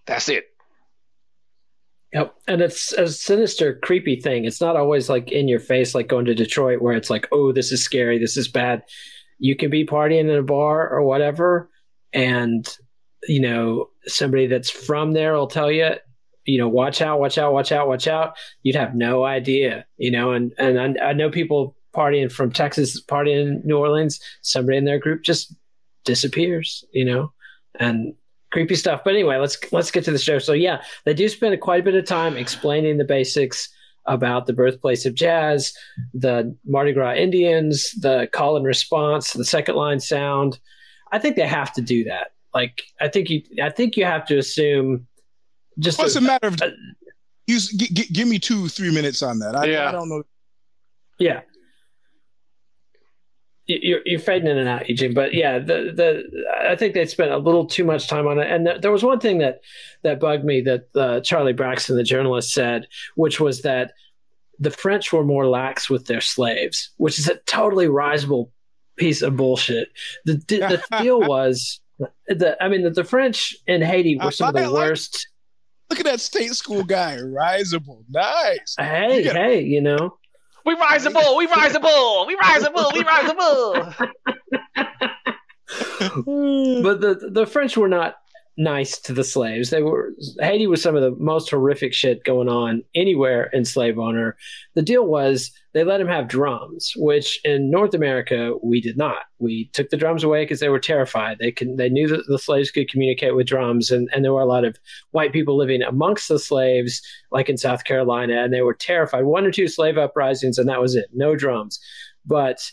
that's 0.05 0.29
it. 0.29 0.45
Yep. 2.13 2.35
And 2.47 2.61
it's 2.61 2.93
a 2.93 3.07
sinister, 3.07 3.79
creepy 3.81 4.21
thing. 4.21 4.45
It's 4.45 4.61
not 4.61 4.77
always 4.77 5.09
like 5.09 5.31
in 5.31 5.47
your 5.47 5.59
face, 5.59 5.95
like 5.95 6.07
going 6.07 6.25
to 6.25 6.35
Detroit, 6.35 6.81
where 6.81 6.95
it's 6.95 7.09
like, 7.09 7.27
oh, 7.31 7.51
this 7.51 7.71
is 7.71 7.83
scary, 7.83 8.19
this 8.19 8.37
is 8.37 8.47
bad. 8.47 8.83
You 9.39 9.55
can 9.55 9.71
be 9.71 9.85
partying 9.85 10.29
in 10.29 10.29
a 10.29 10.43
bar 10.43 10.87
or 10.87 11.01
whatever, 11.01 11.69
and 12.13 12.77
you 13.27 13.39
know 13.39 13.89
somebody 14.05 14.47
that's 14.47 14.69
from 14.69 15.13
there 15.13 15.33
will 15.33 15.47
tell 15.47 15.71
you 15.71 15.91
you 16.45 16.57
know 16.57 16.67
watch 16.67 17.01
out 17.01 17.19
watch 17.19 17.37
out 17.37 17.53
watch 17.53 17.71
out 17.71 17.87
watch 17.87 18.07
out. 18.07 18.35
You'd 18.63 18.75
have 18.75 18.95
no 18.95 19.23
idea 19.23 19.85
you 19.97 20.11
know 20.11 20.31
and 20.31 20.53
and 20.57 20.99
i, 20.99 21.09
I 21.09 21.13
know 21.13 21.29
people 21.29 21.75
partying 21.95 22.31
from 22.31 22.51
texas 22.51 23.01
partying 23.03 23.41
in 23.41 23.61
new 23.63 23.77
orleans 23.77 24.19
somebody 24.41 24.77
in 24.77 24.85
their 24.85 24.97
group 24.97 25.23
just 25.23 25.55
disappears 26.05 26.83
you 26.91 27.05
know 27.05 27.31
and 27.79 28.13
creepy 28.53 28.75
stuff. 28.75 29.01
But 29.03 29.15
anyway 29.15 29.37
let's 29.37 29.57
let's 29.73 29.91
get 29.91 30.05
to 30.05 30.11
the 30.11 30.19
show. 30.19 30.39
So 30.39 30.53
yeah 30.53 30.83
they 31.05 31.13
do 31.13 31.27
spend 31.27 31.59
quite 31.59 31.81
a 31.81 31.83
bit 31.83 31.95
of 31.95 32.05
time 32.05 32.37
explaining 32.37 32.97
the 32.97 33.03
basics 33.03 33.67
about 34.05 34.45
the 34.45 34.53
birthplace 34.53 35.05
of 35.05 35.15
jazz 35.15 35.73
the 36.13 36.53
mardi 36.65 36.91
gras 36.91 37.15
indians 37.15 37.91
the 38.01 38.27
call 38.33 38.57
and 38.57 38.65
response 38.65 39.31
the 39.31 39.45
second 39.45 39.75
line 39.75 39.97
sound 39.97 40.59
I 41.13 41.19
think 41.19 41.35
they 41.35 41.47
have 41.47 41.71
to 41.73 41.81
do 41.81 42.03
that. 42.05 42.33
Like, 42.53 42.83
I 42.99 43.07
think 43.07 43.29
you, 43.29 43.43
I 43.61 43.69
think 43.69 43.95
you 43.95 44.05
have 44.05 44.25
to 44.25 44.37
assume. 44.37 45.07
Just 45.79 45.99
what's 45.99 46.15
a, 46.15 46.19
a 46.19 46.21
matter 46.21 46.47
of? 46.47 46.61
Uh, 46.61 46.71
use, 47.47 47.69
g- 47.69 47.93
g- 47.93 48.11
give 48.11 48.27
me 48.27 48.39
two, 48.39 48.67
three 48.67 48.93
minutes 48.93 49.21
on 49.21 49.39
that. 49.39 49.55
I, 49.55 49.65
yeah. 49.65 49.89
I 49.89 49.91
don't 49.91 50.09
know. 50.09 50.23
Yeah. 51.19 51.41
You're, 53.65 54.01
you're 54.05 54.19
fading 54.19 54.49
in 54.49 54.57
and 54.57 54.67
out, 54.67 54.89
Eugene, 54.89 55.13
but 55.13 55.33
yeah, 55.33 55.57
the 55.57 55.93
the 55.95 56.43
I 56.69 56.75
think 56.75 56.93
they 56.93 57.05
spent 57.05 57.31
a 57.31 57.37
little 57.37 57.65
too 57.65 57.85
much 57.85 58.09
time 58.09 58.27
on 58.27 58.37
it. 58.37 58.51
And 58.51 58.65
th- 58.65 58.81
there 58.81 58.91
was 58.91 59.03
one 59.03 59.21
thing 59.21 59.37
that 59.37 59.61
that 60.01 60.19
bugged 60.19 60.43
me 60.43 60.59
that 60.61 60.87
uh, 60.95 61.21
Charlie 61.21 61.53
Braxton, 61.53 61.95
the 61.95 62.03
journalist, 62.03 62.51
said, 62.51 62.87
which 63.15 63.39
was 63.39 63.61
that 63.61 63.93
the 64.59 64.69
French 64.69 65.13
were 65.13 65.23
more 65.23 65.47
lax 65.47 65.89
with 65.89 66.07
their 66.07 66.19
slaves, 66.19 66.91
which 66.97 67.17
is 67.19 67.29
a 67.29 67.37
totally 67.45 67.87
risible 67.87 68.51
piece 68.97 69.21
of 69.21 69.35
bullshit. 69.35 69.89
The 70.25 70.35
the 70.47 70.83
deal 71.01 71.19
was 71.19 71.79
the 72.27 72.57
I 72.61 72.69
mean 72.69 72.83
the, 72.83 72.89
the 72.89 73.03
French 73.03 73.55
in 73.67 73.81
Haiti 73.81 74.17
were 74.17 74.31
some 74.31 74.55
of 74.55 74.61
the 74.61 74.71
worst. 74.71 75.27
Look 75.89 75.99
at 75.99 76.05
that 76.05 76.21
state 76.21 76.53
school 76.53 76.83
guy, 76.83 77.17
risible, 77.17 78.03
nice. 78.09 78.75
Hey, 78.79 79.23
you 79.23 79.31
hey, 79.31 79.61
you 79.61 79.81
know. 79.81 80.17
We 80.65 80.75
risible, 80.75 81.35
we 81.37 81.45
risible, 81.45 82.25
we 82.25 82.37
risible, 82.41 82.89
we 82.93 83.03
risible. 83.03 83.93
but 86.83 87.01
the 87.01 87.29
the 87.31 87.45
French 87.45 87.75
were 87.75 87.89
not 87.89 88.15
nice 88.57 88.99
to 88.99 89.13
the 89.13 89.23
slaves. 89.23 89.69
They 89.69 89.81
were 89.81 90.13
Haiti 90.39 90.67
was 90.67 90.81
some 90.81 90.95
of 90.95 91.01
the 91.01 91.15
most 91.23 91.49
horrific 91.49 91.93
shit 91.93 92.23
going 92.23 92.49
on 92.49 92.83
anywhere 92.93 93.45
in 93.53 93.65
slave 93.65 93.97
owner. 93.97 94.37
The 94.75 94.81
deal 94.81 95.07
was 95.07 95.51
they 95.73 95.83
let 95.83 95.99
him 95.99 96.07
have 96.07 96.27
drums, 96.27 96.93
which 96.95 97.39
in 97.43 97.71
North 97.71 97.95
America 97.95 98.53
we 98.61 98.79
did 98.79 98.95
not. 98.95 99.23
We 99.39 99.69
took 99.73 99.89
the 99.89 99.97
drums 99.97 100.23
away 100.23 100.43
because 100.43 100.59
they 100.59 100.69
were 100.69 100.79
terrified. 100.79 101.39
They 101.39 101.51
can 101.51 101.77
they 101.77 101.89
knew 101.89 102.07
that 102.09 102.27
the 102.27 102.37
slaves 102.37 102.69
could 102.69 102.89
communicate 102.89 103.35
with 103.35 103.47
drums, 103.47 103.89
and, 103.89 104.07
and 104.13 104.23
there 104.23 104.33
were 104.33 104.41
a 104.41 104.45
lot 104.45 104.65
of 104.65 104.77
white 105.11 105.33
people 105.33 105.57
living 105.57 105.81
amongst 105.81 106.29
the 106.29 106.39
slaves, 106.39 107.01
like 107.31 107.49
in 107.49 107.57
South 107.57 107.85
Carolina, 107.85 108.43
and 108.43 108.53
they 108.53 108.61
were 108.61 108.75
terrified. 108.75 109.25
One 109.25 109.45
or 109.45 109.51
two 109.51 109.67
slave 109.67 109.97
uprisings, 109.97 110.57
and 110.57 110.69
that 110.69 110.81
was 110.81 110.95
it. 110.95 111.07
No 111.13 111.35
drums. 111.35 111.79
But 112.25 112.71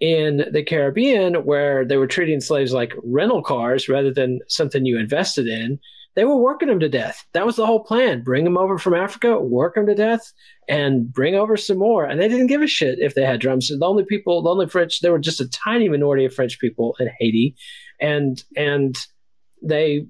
in 0.00 0.46
the 0.50 0.62
Caribbean, 0.62 1.34
where 1.44 1.84
they 1.84 1.96
were 1.96 2.06
treating 2.06 2.40
slaves 2.40 2.72
like 2.72 2.94
rental 3.04 3.42
cars 3.42 3.88
rather 3.88 4.12
than 4.12 4.40
something 4.48 4.86
you 4.86 4.98
invested 4.98 5.46
in, 5.46 5.78
they 6.16 6.24
were 6.24 6.36
working 6.36 6.68
them 6.68 6.80
to 6.80 6.88
death. 6.88 7.24
That 7.34 7.46
was 7.46 7.56
the 7.56 7.66
whole 7.66 7.84
plan. 7.84 8.22
Bring 8.22 8.44
them 8.44 8.58
over 8.58 8.78
from 8.78 8.94
Africa, 8.94 9.38
work 9.38 9.74
them 9.74 9.86
to 9.86 9.94
death, 9.94 10.32
and 10.68 11.12
bring 11.12 11.34
over 11.34 11.56
some 11.56 11.78
more. 11.78 12.04
And 12.04 12.20
they 12.20 12.28
didn't 12.28 12.48
give 12.48 12.62
a 12.62 12.66
shit 12.66 12.98
if 12.98 13.14
they 13.14 13.24
had 13.24 13.40
drums. 13.40 13.68
The 13.68 13.86
only 13.86 14.04
people, 14.04 14.42
the 14.42 14.50
only 14.50 14.68
French, 14.68 15.00
there 15.00 15.12
were 15.12 15.18
just 15.18 15.40
a 15.40 15.48
tiny 15.48 15.88
minority 15.88 16.24
of 16.24 16.34
French 16.34 16.58
people 16.58 16.96
in 16.98 17.08
Haiti, 17.18 17.54
and 18.00 18.42
and 18.56 18.96
they 19.62 20.06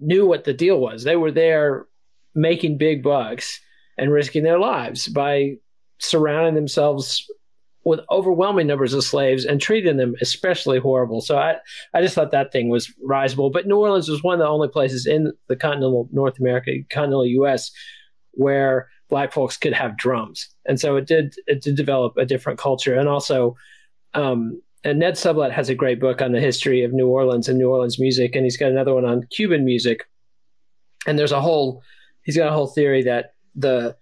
knew 0.00 0.26
what 0.26 0.44
the 0.44 0.54
deal 0.54 0.78
was. 0.78 1.04
They 1.04 1.16
were 1.16 1.32
there 1.32 1.86
making 2.34 2.78
big 2.78 3.02
bucks 3.02 3.60
and 3.98 4.12
risking 4.12 4.44
their 4.44 4.58
lives 4.58 5.08
by 5.08 5.54
surrounding 5.98 6.54
themselves 6.54 7.26
with 7.84 8.00
overwhelming 8.10 8.66
numbers 8.66 8.94
of 8.94 9.04
slaves 9.04 9.44
and 9.44 9.60
treating 9.60 9.98
them 9.98 10.14
especially 10.20 10.78
horrible. 10.78 11.20
So 11.20 11.36
I, 11.36 11.56
I 11.92 12.00
just 12.00 12.14
thought 12.14 12.30
that 12.30 12.50
thing 12.50 12.70
was 12.70 12.92
risible. 13.02 13.50
But 13.50 13.66
New 13.66 13.76
Orleans 13.76 14.08
was 14.08 14.22
one 14.22 14.34
of 14.34 14.40
the 14.40 14.48
only 14.48 14.68
places 14.68 15.06
in 15.06 15.32
the 15.48 15.56
continental 15.56 16.08
North 16.10 16.38
America, 16.38 16.72
continental 16.90 17.26
U.S., 17.26 17.70
where 18.32 18.88
black 19.10 19.32
folks 19.32 19.56
could 19.56 19.74
have 19.74 19.96
drums, 19.96 20.48
and 20.66 20.80
so 20.80 20.96
it 20.96 21.06
did 21.06 21.34
it 21.46 21.62
did 21.62 21.76
develop 21.76 22.16
a 22.16 22.24
different 22.24 22.58
culture. 22.58 22.98
And 22.98 23.08
also, 23.08 23.56
um, 24.14 24.60
and 24.82 24.98
Ned 24.98 25.14
Sublette 25.14 25.52
has 25.52 25.68
a 25.68 25.74
great 25.74 26.00
book 26.00 26.20
on 26.20 26.32
the 26.32 26.40
history 26.40 26.82
of 26.82 26.92
New 26.92 27.08
Orleans 27.08 27.48
and 27.48 27.58
New 27.58 27.70
Orleans 27.70 28.00
music, 28.00 28.34
and 28.34 28.44
he's 28.44 28.56
got 28.56 28.70
another 28.70 28.94
one 28.94 29.04
on 29.04 29.26
Cuban 29.30 29.64
music. 29.64 30.08
And 31.06 31.18
there's 31.18 31.32
a 31.32 31.40
whole 31.40 31.82
he's 32.22 32.36
got 32.36 32.48
a 32.48 32.54
whole 32.54 32.66
theory 32.66 33.02
that 33.04 33.34
the 33.54 33.96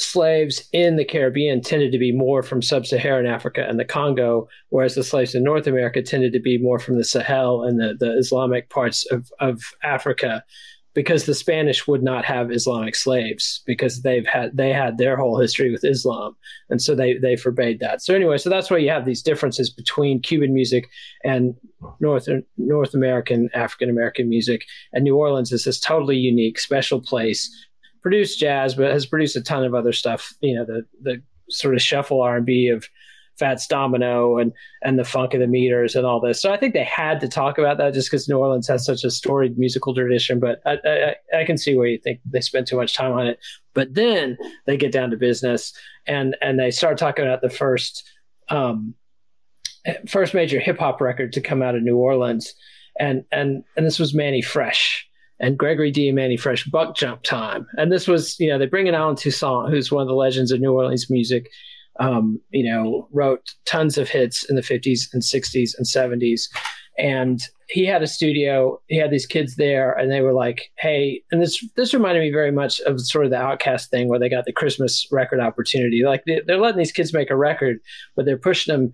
slaves 0.00 0.62
in 0.72 0.96
the 0.96 1.04
Caribbean 1.04 1.60
tended 1.60 1.92
to 1.92 1.98
be 1.98 2.12
more 2.12 2.42
from 2.42 2.62
sub 2.62 2.86
Saharan 2.86 3.26
Africa 3.26 3.66
and 3.68 3.78
the 3.78 3.84
Congo, 3.84 4.48
whereas 4.68 4.94
the 4.94 5.04
slaves 5.04 5.34
in 5.34 5.42
North 5.42 5.66
America 5.66 6.02
tended 6.02 6.32
to 6.32 6.40
be 6.40 6.58
more 6.58 6.78
from 6.78 6.96
the 6.96 7.04
Sahel 7.04 7.62
and 7.62 7.80
the, 7.80 7.96
the 7.98 8.16
Islamic 8.16 8.70
parts 8.70 9.10
of, 9.10 9.30
of 9.40 9.62
Africa 9.82 10.44
because 10.92 11.24
the 11.24 11.34
Spanish 11.34 11.86
would 11.86 12.02
not 12.02 12.24
have 12.24 12.50
Islamic 12.50 12.96
slaves 12.96 13.62
because 13.64 14.02
they've 14.02 14.26
had 14.26 14.56
they 14.56 14.72
had 14.72 14.98
their 14.98 15.16
whole 15.16 15.38
history 15.38 15.70
with 15.70 15.84
Islam 15.84 16.36
and 16.68 16.82
so 16.82 16.94
they 16.94 17.16
they 17.16 17.36
forbade 17.36 17.80
that. 17.80 18.02
So 18.02 18.14
anyway, 18.14 18.38
so 18.38 18.50
that's 18.50 18.70
why 18.70 18.78
you 18.78 18.90
have 18.90 19.04
these 19.04 19.22
differences 19.22 19.70
between 19.70 20.20
Cuban 20.20 20.52
music 20.52 20.88
and 21.24 21.54
North 22.00 22.28
North 22.56 22.94
American 22.94 23.48
African 23.54 23.88
American 23.88 24.28
music. 24.28 24.64
And 24.92 25.04
New 25.04 25.16
Orleans 25.16 25.52
is 25.52 25.64
this 25.64 25.78
totally 25.78 26.16
unique, 26.16 26.58
special 26.58 27.00
place 27.00 27.48
produced 28.02 28.38
jazz, 28.38 28.74
but 28.74 28.90
has 28.90 29.06
produced 29.06 29.36
a 29.36 29.42
ton 29.42 29.64
of 29.64 29.74
other 29.74 29.92
stuff. 29.92 30.34
You 30.40 30.56
know, 30.56 30.64
the 30.64 30.86
the 31.02 31.22
sort 31.48 31.74
of 31.74 31.82
shuffle 31.82 32.22
R 32.22 32.36
and 32.36 32.46
B 32.46 32.68
of 32.68 32.88
Fats 33.38 33.66
Domino 33.66 34.38
and 34.38 34.52
and 34.82 34.98
the 34.98 35.04
funk 35.04 35.34
of 35.34 35.40
the 35.40 35.46
meters 35.46 35.96
and 35.96 36.06
all 36.06 36.20
this. 36.20 36.40
So 36.40 36.52
I 36.52 36.56
think 36.56 36.74
they 36.74 36.84
had 36.84 37.20
to 37.20 37.28
talk 37.28 37.58
about 37.58 37.78
that 37.78 37.94
just 37.94 38.10
because 38.10 38.28
New 38.28 38.38
Orleans 38.38 38.68
has 38.68 38.84
such 38.84 39.02
a 39.02 39.10
storied 39.10 39.58
musical 39.58 39.94
tradition. 39.94 40.38
But 40.40 40.60
I, 40.66 40.78
I, 40.84 41.40
I 41.40 41.44
can 41.44 41.58
see 41.58 41.76
where 41.76 41.86
you 41.86 41.98
think 41.98 42.20
they 42.24 42.40
spent 42.40 42.68
too 42.68 42.76
much 42.76 42.94
time 42.94 43.12
on 43.12 43.26
it. 43.26 43.38
But 43.74 43.94
then 43.94 44.36
they 44.66 44.76
get 44.76 44.92
down 44.92 45.10
to 45.10 45.16
business 45.16 45.72
and 46.06 46.36
and 46.40 46.58
they 46.58 46.70
start 46.70 46.98
talking 46.98 47.24
about 47.24 47.40
the 47.40 47.50
first 47.50 48.08
um, 48.50 48.94
first 50.08 50.34
major 50.34 50.60
hip 50.60 50.78
hop 50.78 51.00
record 51.00 51.32
to 51.32 51.40
come 51.40 51.62
out 51.62 51.74
of 51.74 51.82
New 51.82 51.96
Orleans, 51.96 52.54
and 52.98 53.24
and 53.32 53.64
and 53.76 53.86
this 53.86 53.98
was 53.98 54.14
Mannie 54.14 54.42
Fresh 54.42 55.08
and 55.40 55.58
Gregory 55.58 55.90
D. 55.90 56.08
and 56.08 56.16
Mannie 56.16 56.36
Fresh 56.36 56.66
Buck 56.66 56.94
Jump 56.94 57.22
Time. 57.22 57.66
And 57.76 57.90
this 57.90 58.06
was, 58.06 58.38
you 58.38 58.48
know, 58.48 58.58
they 58.58 58.66
bring 58.66 58.86
in 58.86 58.94
Allen 58.94 59.16
Toussaint, 59.16 59.70
who's 59.70 59.90
one 59.90 60.02
of 60.02 60.08
the 60.08 60.14
legends 60.14 60.52
of 60.52 60.60
New 60.60 60.72
Orleans 60.72 61.10
music. 61.10 61.50
Um, 61.98 62.40
you 62.50 62.70
know, 62.70 63.08
wrote 63.12 63.52
tons 63.66 63.98
of 63.98 64.08
hits 64.08 64.44
in 64.44 64.56
the 64.56 64.62
50s 64.62 65.12
and 65.12 65.22
60s 65.22 65.72
and 65.76 65.86
70s. 65.86 66.42
And 66.96 67.42
he 67.68 67.84
had 67.86 68.02
a 68.02 68.06
studio. 68.06 68.80
He 68.88 68.96
had 68.96 69.10
these 69.10 69.26
kids 69.26 69.56
there, 69.56 69.92
and 69.92 70.10
they 70.10 70.20
were 70.20 70.32
like, 70.32 70.70
"Hey!" 70.78 71.22
And 71.30 71.40
this 71.40 71.64
this 71.76 71.94
reminded 71.94 72.20
me 72.20 72.30
very 72.30 72.50
much 72.50 72.80
of 72.80 73.00
sort 73.00 73.24
of 73.24 73.30
the 73.30 73.36
OutKast 73.36 73.88
thing, 73.88 74.08
where 74.08 74.18
they 74.18 74.28
got 74.28 74.44
the 74.44 74.52
Christmas 74.52 75.06
record 75.10 75.40
opportunity. 75.40 76.02
Like 76.04 76.24
they, 76.26 76.40
they're 76.46 76.58
letting 76.58 76.78
these 76.78 76.92
kids 76.92 77.12
make 77.12 77.30
a 77.30 77.36
record, 77.36 77.78
but 78.16 78.24
they're 78.24 78.36
pushing 78.36 78.74
them 78.74 78.92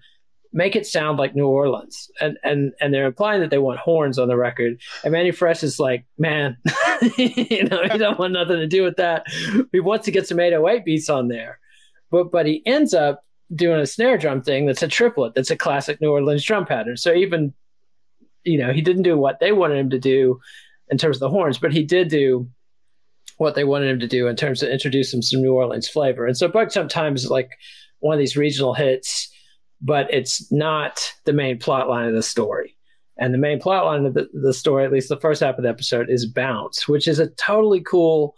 make 0.53 0.77
it 0.77 0.87
sound 0.87 1.19
like 1.19 1.35
New 1.35 1.47
Orleans. 1.47 2.11
And 2.21 2.39
and 2.43 2.73
and 2.81 2.93
they're 2.93 3.07
implying 3.07 3.41
that 3.41 3.51
they 3.51 3.59
want 3.59 3.79
horns 3.79 4.19
on 4.19 4.29
the 4.29 4.37
record. 4.37 4.81
And 5.05 5.13
Mannie 5.13 5.31
Fresh 5.31 5.63
is 5.63 5.79
like, 5.79 6.05
man, 6.19 6.57
you 7.17 7.65
know, 7.65 7.83
he 7.91 7.99
don't 7.99 8.19
want 8.19 8.33
nothing 8.33 8.57
to 8.57 8.67
do 8.67 8.83
with 8.83 8.97
that. 8.97 9.27
He 9.73 9.81
wants 9.81 10.05
to 10.07 10.11
get 10.11 10.27
some 10.27 10.41
808 10.41 10.85
beats 10.85 11.11
on 11.11 11.29
there. 11.29 11.59
But 12.11 12.31
but 12.31 12.47
he 12.47 12.63
ends 12.67 12.95
up 12.95 13.25
doing 13.55 13.81
a 13.81 13.87
snare 13.87 14.19
drum 14.19 14.43
thing 14.43 14.67
that's 14.67 14.83
a 14.83 14.89
triplet, 14.89 15.35
that's 15.35 15.51
a 15.51 15.57
classic 15.57 16.01
New 16.01 16.11
Orleans 16.11 16.45
drum 16.45 16.67
pattern. 16.67 16.97
So 16.97 17.13
even, 17.13 17.55
you 18.45 18.59
know, 18.59 18.73
he 18.73 18.81
didn't 18.81 19.03
do 19.03 19.17
what 19.17 19.39
they 19.39 19.53
wanted 19.53 19.79
him 19.79 19.91
to 19.91 19.99
do 19.99 20.41
in 20.89 20.99
terms 20.99 21.17
of 21.17 21.21
the 21.21 21.31
horns, 21.31 21.59
but 21.59 21.73
he 21.73 21.85
did 21.85 22.09
do 22.09 22.49
what 23.39 23.55
they 23.55 23.65
wanted 23.65 23.91
him 23.91 24.01
to 24.01 24.09
do 24.09 24.27
in 24.29 24.37
terms 24.37 24.63
of 24.63 24.69
introduce 24.69 25.11
some 25.11 25.21
New 25.41 25.53
Orleans 25.53 25.89
flavor. 25.89 26.27
And 26.27 26.37
so 26.37 26.49
Buck 26.49 26.71
sometimes 26.71 27.31
like 27.31 27.51
one 28.01 28.15
of 28.15 28.19
these 28.19 28.37
regional 28.37 28.75
hits 28.75 29.31
but 29.81 30.13
it's 30.13 30.51
not 30.53 31.13
the 31.25 31.33
main 31.33 31.59
plot 31.59 31.89
line 31.89 32.09
of 32.09 32.15
the 32.15 32.23
story. 32.23 32.77
And 33.19 33.33
the 33.33 33.39
main 33.39 33.61
plot 33.61 33.87
line 33.87 34.05
of 34.05 34.15
the, 34.15 34.29
the 34.35 34.53
story, 34.53 34.85
at 34.85 34.93
least 34.93 35.09
the 35.09 35.21
first 35.21 35.43
half 35.43 35.57
of 35.57 35.63
the 35.63 35.71
episode, 35.71 36.11
is 36.11 36.27
Bounce, 36.27 36.87
which 36.87 37.09
is 37.09 37.19
a 37.19 37.29
totally 37.31 37.81
cool, 37.81 38.35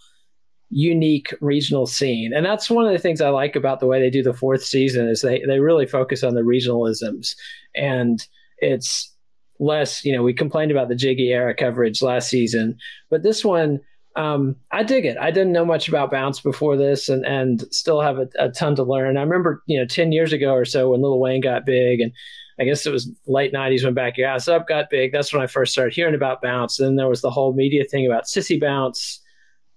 unique 0.71 1.35
regional 1.41 1.87
scene. 1.87 2.33
And 2.33 2.47
that's 2.47 2.71
one 2.71 2.87
of 2.87 2.93
the 2.93 2.99
things 2.99 3.21
I 3.21 3.31
like 3.31 3.57
about 3.57 3.81
the 3.81 3.87
way 3.87 4.01
they 4.01 4.11
do 4.11 4.23
the 4.23 4.35
fourth 4.35 4.63
season 4.63 5.09
is 5.09 5.21
they, 5.21 5.43
they 5.47 5.59
really 5.59 5.87
focus 5.87 6.23
on 6.23 6.35
the 6.35 6.43
regionalisms. 6.43 7.35
And 7.75 8.25
it's 8.59 9.13
less, 9.59 10.05
you 10.05 10.13
know, 10.13 10.23
we 10.23 10.33
complained 10.33 10.71
about 10.71 10.89
the 10.89 10.95
Jiggy 10.95 11.33
era 11.33 11.55
coverage 11.55 12.01
last 12.01 12.29
season, 12.29 12.77
but 13.11 13.25
this 13.25 13.45
one 13.45 13.81
um, 14.17 14.57
I 14.73 14.83
dig 14.83 15.05
it. 15.05 15.17
I 15.19 15.31
didn't 15.31 15.53
know 15.53 15.65
much 15.65 15.89
about 15.89 16.11
bounce 16.11 16.41
before 16.41 16.77
this, 16.77 17.09
and 17.09 17.25
and 17.25 17.63
still 17.73 18.01
have 18.01 18.19
a, 18.19 18.29
a, 18.39 18.49
ton 18.51 18.75
to 18.77 18.83
learn. 18.83 19.17
I 19.17 19.23
remember, 19.23 19.63
you 19.67 19.79
know, 19.79 19.87
ten 19.87 20.13
years 20.13 20.33
ago 20.33 20.53
or 20.53 20.65
so 20.65 20.91
when 20.91 21.03
Lil 21.03 21.21
Wayne 21.21 21.41
got 21.41 21.65
big, 21.65 22.01
and 22.01 22.13
I 22.59 22.65
guess 22.65 22.85
it 22.85 22.93
was 22.93 23.11
late 23.27 23.53
'90s 23.53 23.85
when 23.85 23.95
Back 23.95 24.17
Your 24.17 24.29
Ass 24.29 24.49
Up 24.49 24.67
got 24.67 24.91
big. 24.91 25.13
That's 25.13 25.33
when 25.33 25.43
I 25.43 25.47
first 25.47 25.73
started 25.73 25.95
hearing 25.95 26.15
about 26.15 26.43
bounce. 26.43 26.79
Then 26.79 26.97
there 26.97 27.09
was 27.09 27.21
the 27.21 27.31
whole 27.31 27.53
media 27.53 27.85
thing 27.85 28.07
about 28.07 28.25
sissy 28.25 28.61
bounce, 28.61 29.21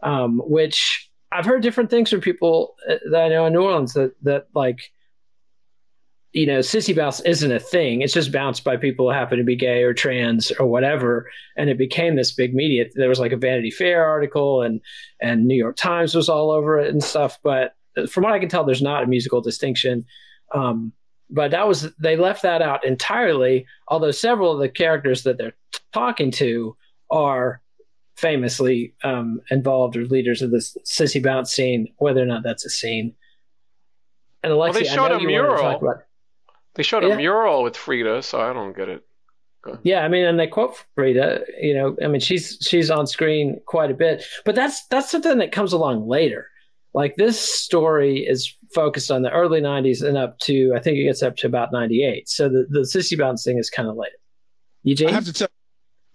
um, 0.01 0.41
which 0.45 1.09
I've 1.31 1.45
heard 1.45 1.61
different 1.61 1.89
things 1.89 2.09
from 2.09 2.21
people 2.21 2.75
uh, 2.89 2.95
that 3.11 3.25
I 3.25 3.29
know 3.29 3.45
in 3.45 3.53
New 3.53 3.61
Orleans 3.61 3.93
that 3.93 4.13
that 4.23 4.47
like 4.55 4.91
you 6.33 6.45
know, 6.45 6.59
sissy 6.59 6.95
bounce 6.95 7.19
isn't 7.21 7.51
a 7.51 7.59
thing. 7.59 8.01
It's 8.01 8.13
just 8.13 8.31
bounced 8.31 8.63
by 8.63 8.77
people 8.77 9.07
who 9.07 9.13
happen 9.13 9.37
to 9.37 9.43
be 9.43 9.55
gay 9.55 9.83
or 9.83 9.93
trans 9.93 10.51
or 10.51 10.65
whatever. 10.65 11.29
And 11.57 11.69
it 11.69 11.77
became 11.77 12.15
this 12.15 12.31
big 12.31 12.53
media. 12.53 12.85
There 12.95 13.09
was 13.09 13.19
like 13.19 13.33
a 13.33 13.37
Vanity 13.37 13.71
Fair 13.71 14.05
article 14.05 14.61
and 14.61 14.79
and 15.19 15.45
New 15.45 15.55
York 15.55 15.75
Times 15.75 16.15
was 16.15 16.29
all 16.29 16.51
over 16.51 16.79
it 16.79 16.89
and 16.89 17.03
stuff. 17.03 17.37
But 17.43 17.75
from 18.09 18.23
what 18.23 18.33
I 18.33 18.39
can 18.39 18.47
tell, 18.47 18.63
there's 18.63 18.81
not 18.81 19.03
a 19.03 19.07
musical 19.07 19.41
distinction. 19.41 20.05
Um, 20.53 20.93
but 21.29 21.51
that 21.51 21.67
was 21.67 21.93
they 21.95 22.15
left 22.15 22.43
that 22.43 22.61
out 22.61 22.85
entirely. 22.85 23.65
Although 23.89 24.11
several 24.11 24.53
of 24.53 24.59
the 24.59 24.69
characters 24.69 25.23
that 25.23 25.37
they're 25.37 25.55
talking 25.91 26.31
to 26.31 26.77
are 27.09 27.61
famously 28.15 28.93
um, 29.03 29.41
involved 29.49 29.97
or 29.97 30.05
leaders 30.05 30.41
of 30.41 30.51
this 30.51 30.77
sissy 30.85 31.21
bounce 31.21 31.51
scene, 31.53 31.93
whether 31.97 32.21
or 32.21 32.25
not 32.25 32.43
that's 32.43 32.65
a 32.65 32.69
scene. 32.69 33.15
And 34.43 34.53
Alexi, 34.53 34.57
well, 34.57 34.73
they 34.73 34.83
showed 34.85 35.11
a 35.11 35.19
mural. 35.19 35.99
They 36.75 36.83
showed 36.83 37.03
yeah. 37.03 37.13
a 37.13 37.17
mural 37.17 37.63
with 37.63 37.75
Freedia, 37.75 38.23
so 38.23 38.39
I 38.39 38.53
don't 38.53 38.75
get 38.75 38.89
it. 38.89 39.03
Yeah, 39.83 40.03
I 40.03 40.07
mean, 40.07 40.25
and 40.25 40.39
they 40.39 40.47
quote 40.47 40.75
Freedia. 40.97 41.43
You 41.61 41.75
know, 41.75 41.95
I 42.03 42.07
mean, 42.07 42.21
she's 42.21 42.57
she's 42.61 42.89
on 42.89 43.05
screen 43.05 43.61
quite 43.67 43.91
a 43.91 43.93
bit, 43.93 44.23
but 44.43 44.55
that's 44.55 44.85
that's 44.87 45.11
something 45.11 45.37
that 45.37 45.51
comes 45.51 45.73
along 45.73 46.07
later. 46.07 46.47
Like 46.93 47.15
this 47.15 47.39
story 47.39 48.25
is 48.27 48.53
focused 48.73 49.11
on 49.11 49.21
the 49.21 49.31
early 49.31 49.61
'90s 49.61 50.03
and 50.03 50.17
up 50.17 50.39
to 50.39 50.73
I 50.75 50.79
think 50.79 50.97
it 50.97 51.03
gets 51.03 51.21
up 51.21 51.35
to 51.37 51.47
about 51.47 51.71
'98. 51.71 52.27
So 52.27 52.49
the 52.49 52.65
the 52.69 52.79
sissy 52.79 53.17
bounce 53.17 53.43
thing 53.43 53.59
is 53.59 53.69
kind 53.69 53.87
of 53.87 53.95
late. 53.95 54.11
Eugene? 54.83 55.09
I 55.09 55.11
have 55.11 55.25
to 55.25 55.33
tell. 55.33 55.47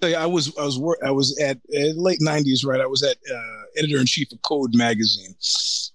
You, 0.02 0.16
I 0.16 0.26
was 0.26 0.56
I 0.58 0.64
was 0.64 0.98
I 1.04 1.10
was 1.10 1.38
at, 1.40 1.58
at 1.75 1.96
late 1.96 2.20
'90s, 2.20 2.66
right? 2.66 2.80
I 2.80 2.86
was 2.86 3.02
at 3.02 3.16
uh, 3.32 3.62
editor 3.78 3.98
in 3.98 4.06
chief 4.06 4.32
of 4.32 4.42
Code 4.42 4.75
magazine, 4.75 5.34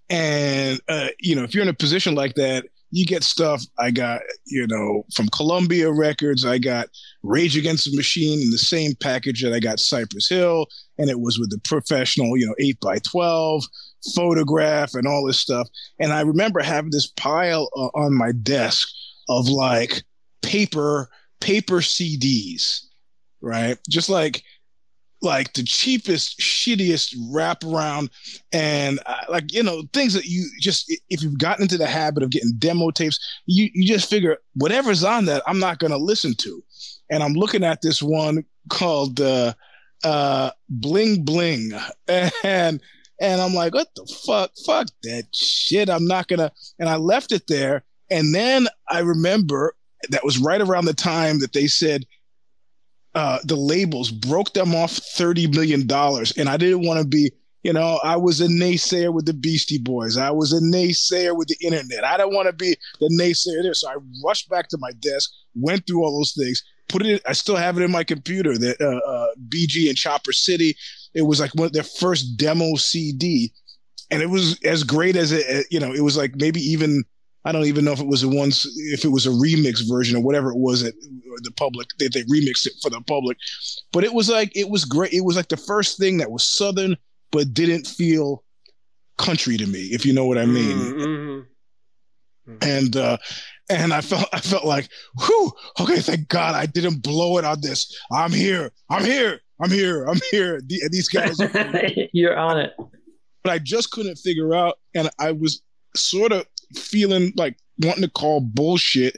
and 0.10 0.80
uh, 0.88 1.10
you 1.20 1.36
know, 1.36 1.44
if 1.44 1.53
you're 1.53 1.63
in 1.63 1.70
a 1.70 1.74
position 1.74 2.15
like 2.15 2.36
that, 2.36 2.65
you 2.91 3.05
get 3.05 3.24
stuff 3.24 3.63
I 3.79 3.91
got, 3.91 4.21
you 4.45 4.67
know, 4.67 5.03
from 5.15 5.29
Columbia 5.29 5.91
Records. 5.91 6.45
I 6.45 6.57
got 6.57 6.89
Rage 7.24 7.57
Against 7.57 7.89
the 7.89 7.95
Machine 7.95 8.41
in 8.41 8.51
the 8.51 8.57
same 8.57 8.93
package 9.01 9.41
that 9.43 9.53
I 9.53 9.60
got 9.60 9.79
Cypress 9.79 10.29
Hill, 10.29 10.67
and 10.98 11.10
it 11.10 11.19
was 11.19 11.39
with 11.39 11.50
the 11.50 11.60
professional, 11.63 12.38
you 12.38 12.45
know, 12.45 12.55
eight 12.60 12.79
by 12.81 13.00
twelve 13.00 13.63
photograph 14.15 14.93
and 14.93 15.07
all 15.07 15.25
this 15.25 15.39
stuff. 15.39 15.67
And 16.00 16.12
I 16.12 16.21
remember 16.21 16.60
having 16.60 16.91
this 16.91 17.07
pile 17.07 17.69
uh, 17.75 17.89
on 17.98 18.13
my 18.13 18.31
desk 18.31 18.88
of 19.29 19.48
like 19.48 20.03
paper 20.41 21.10
paper 21.39 21.77
CDs, 21.77 22.81
right? 23.41 23.77
Just 23.89 24.10
like 24.10 24.43
like 25.22 25.54
the 25.54 25.63
cheapest, 25.63 26.40
shittiest 26.40 27.16
wraparound, 27.32 28.10
and 28.51 29.00
uh, 29.06 29.24
like 29.30 29.54
you 29.54 29.63
know 29.63 29.84
things 29.94 30.13
that 30.13 30.25
you 30.25 30.50
just 30.60 30.92
if 31.10 31.22
you've 31.22 31.38
gotten 31.38 31.63
into 31.63 31.78
the 31.78 31.88
habit 31.88 32.24
of 32.24 32.32
getting 32.32 32.54
demo 32.58 32.92
tapes, 32.92 33.20
you 33.46 33.70
you 33.74 33.88
just 33.88 34.10
figure 34.10 34.38
whatever's 34.56 35.04
on 35.04 35.25
that 35.25 35.44
I'm 35.46 35.60
not 35.60 35.80
gonna 35.80 35.98
listen 35.98 36.34
to, 36.36 36.63
and 37.10 37.24
I'm 37.24 37.34
looking 37.34 37.63
at 37.63 37.82
this 37.82 38.01
one 38.01 38.44
called 38.70 39.22
uh, 39.22 39.54
uh, 40.04 40.51
Bling 40.70 41.24
Bling, 41.24 41.72
and 42.08 42.82
and 43.20 43.42
I'm 43.42 43.54
like, 43.54 43.75
what 43.75 43.88
the 43.96 44.06
fuck, 44.25 44.51
fuck 44.66 44.88
that 45.04 45.25
shit, 45.34 45.90
I'm 45.90 46.06
not 46.06 46.28
gonna, 46.28 46.51
and 46.80 46.90
I 46.90 46.96
left 46.96 47.32
it 47.32 47.48
there, 47.48 47.84
and 48.10 48.34
then 48.34 48.68
I 48.90 49.00
remember 49.00 49.75
that 50.10 50.25
was 50.25 50.40
right 50.40 50.62
around 50.62 50.86
the 50.86 50.94
time 50.94 51.40
that 51.40 51.54
they 51.54 51.68
said 51.68 52.06
uh, 53.13 53.39
the 53.44 53.56
labels 53.56 54.12
broke 54.12 54.53
them 54.53 54.74
off 54.74 54.91
thirty 54.91 55.48
million 55.48 55.86
dollars, 55.88 56.32
and 56.38 56.48
I 56.50 56.58
didn't 56.58 56.86
want 56.86 57.01
to 57.01 57.08
be. 57.08 57.32
You 57.63 57.74
know, 57.74 58.00
I 58.03 58.15
was 58.15 58.41
a 58.41 58.48
naysayer 58.48 59.13
with 59.13 59.27
the 59.27 59.36
Beastie 59.36 59.77
Boys. 59.77 60.18
I 60.18 60.32
was 60.32 60.51
a 60.51 60.60
naysayer 60.60 61.38
with 61.38 61.48
the 61.48 61.58
internet. 61.62 62.03
I 62.03 62.18
don't 62.18 62.34
want 62.34 62.48
to 62.48 62.53
be 62.53 62.75
the 63.00 63.15
naysayer 63.22 63.62
there. 63.62 63.75
So 63.75 63.88
I 63.88 63.98
rushed 64.25 64.50
back 64.50 64.68
to 64.70 64.80
my 64.80 64.91
desk, 64.94 65.30
went 65.53 65.86
through 65.86 66.03
all 66.03 66.18
those 66.18 66.34
things, 66.34 66.63
put 66.89 67.06
it. 67.06 67.22
I 67.27 67.34
still 67.34 67.56
have 67.56 67.77
it 67.77 67.84
in 67.84 67.91
my 67.91 68.03
computer. 68.03 68.58
That 68.58 68.82
uh, 68.82 69.08
uh, 69.08 69.27
BG 69.50 69.89
and 69.89 69.98
Chopper 69.98 70.34
City. 70.34 70.75
It 71.13 71.24
was 71.24 71.39
like 71.39 71.53
one 71.56 71.68
of 71.68 71.74
their 71.74 71.84
first 71.84 72.38
demo 72.38 72.75
CD, 72.75 73.51
and 74.10 74.22
it 74.22 74.30
was 74.30 74.60
as 74.63 74.84
great 74.84 75.15
as 75.15 75.32
it. 75.32 75.68
You 75.70 75.80
know, 75.80 75.94
it 75.94 76.01
was 76.01 76.18
like 76.18 76.36
maybe 76.38 76.62
even 76.62 77.03
I 77.43 77.51
don't 77.51 77.65
even 77.65 77.86
know 77.86 77.91
if 77.91 78.00
it 78.00 78.07
was 78.07 78.24
a 78.24 78.29
once 78.29 78.65
if 78.93 79.03
it 79.03 79.10
was 79.10 79.25
a 79.25 79.29
remix 79.29 79.88
version 79.88 80.15
or 80.15 80.21
whatever 80.21 80.51
it 80.51 80.57
was 80.57 80.83
that 80.83 80.93
the 81.43 81.51
public 81.51 81.88
that 81.98 82.13
they 82.13 82.24
remixed 82.24 82.67
it 82.67 82.74
for 82.81 82.89
the 82.89 83.01
public. 83.01 83.38
But 83.91 84.03
it 84.03 84.13
was 84.13 84.29
like 84.29 84.55
it 84.55 84.69
was 84.69 84.86
great. 84.86 85.13
It 85.13 85.25
was 85.25 85.36
like 85.36 85.48
the 85.48 85.57
first 85.57 85.98
thing 85.98 86.17
that 86.17 86.31
was 86.31 86.43
southern 86.43 86.98
but 87.31 87.53
didn't 87.53 87.88
feel 87.88 88.43
country 89.17 89.57
to 89.57 89.65
me, 89.65 89.86
if 89.91 90.05
you 90.05 90.13
know 90.13 90.25
what 90.25 90.38
I 90.38 90.45
mean. 90.45 90.77
Mm-hmm. 90.77 91.01
mm-hmm. 91.01 91.41
And 92.62 92.95
uh 92.95 93.17
and 93.69 93.93
I 93.93 94.01
felt 94.01 94.27
I 94.33 94.39
felt 94.39 94.65
like, 94.65 94.89
whew, 95.25 95.51
okay, 95.79 96.00
thank 96.00 96.27
God 96.27 96.53
I 96.53 96.65
didn't 96.65 97.01
blow 97.01 97.38
it 97.38 97.45
on 97.45 97.62
this. 97.62 97.98
I'm 98.12 98.31
here. 98.31 98.71
I'm 98.89 99.05
here. 99.05 99.39
I'm 99.62 99.71
here. 99.71 100.05
I'm 100.05 100.19
here. 100.31 100.62
These 100.67 101.10
guys 101.10 101.39
You're 102.13 102.38
on 102.38 102.60
it. 102.60 102.74
But 103.43 103.53
I 103.53 103.60
just 103.60 103.91
couldn't 103.91 104.17
figure 104.17 104.53
out 104.53 104.77
and 104.93 105.10
I 105.19 105.31
was 105.31 105.62
sort 105.95 106.31
of 106.31 106.45
feeling 106.75 107.34
like 107.36 107.58
wanting 107.80 108.04
to 108.04 108.10
call 108.10 108.42
bullshit 108.42 109.18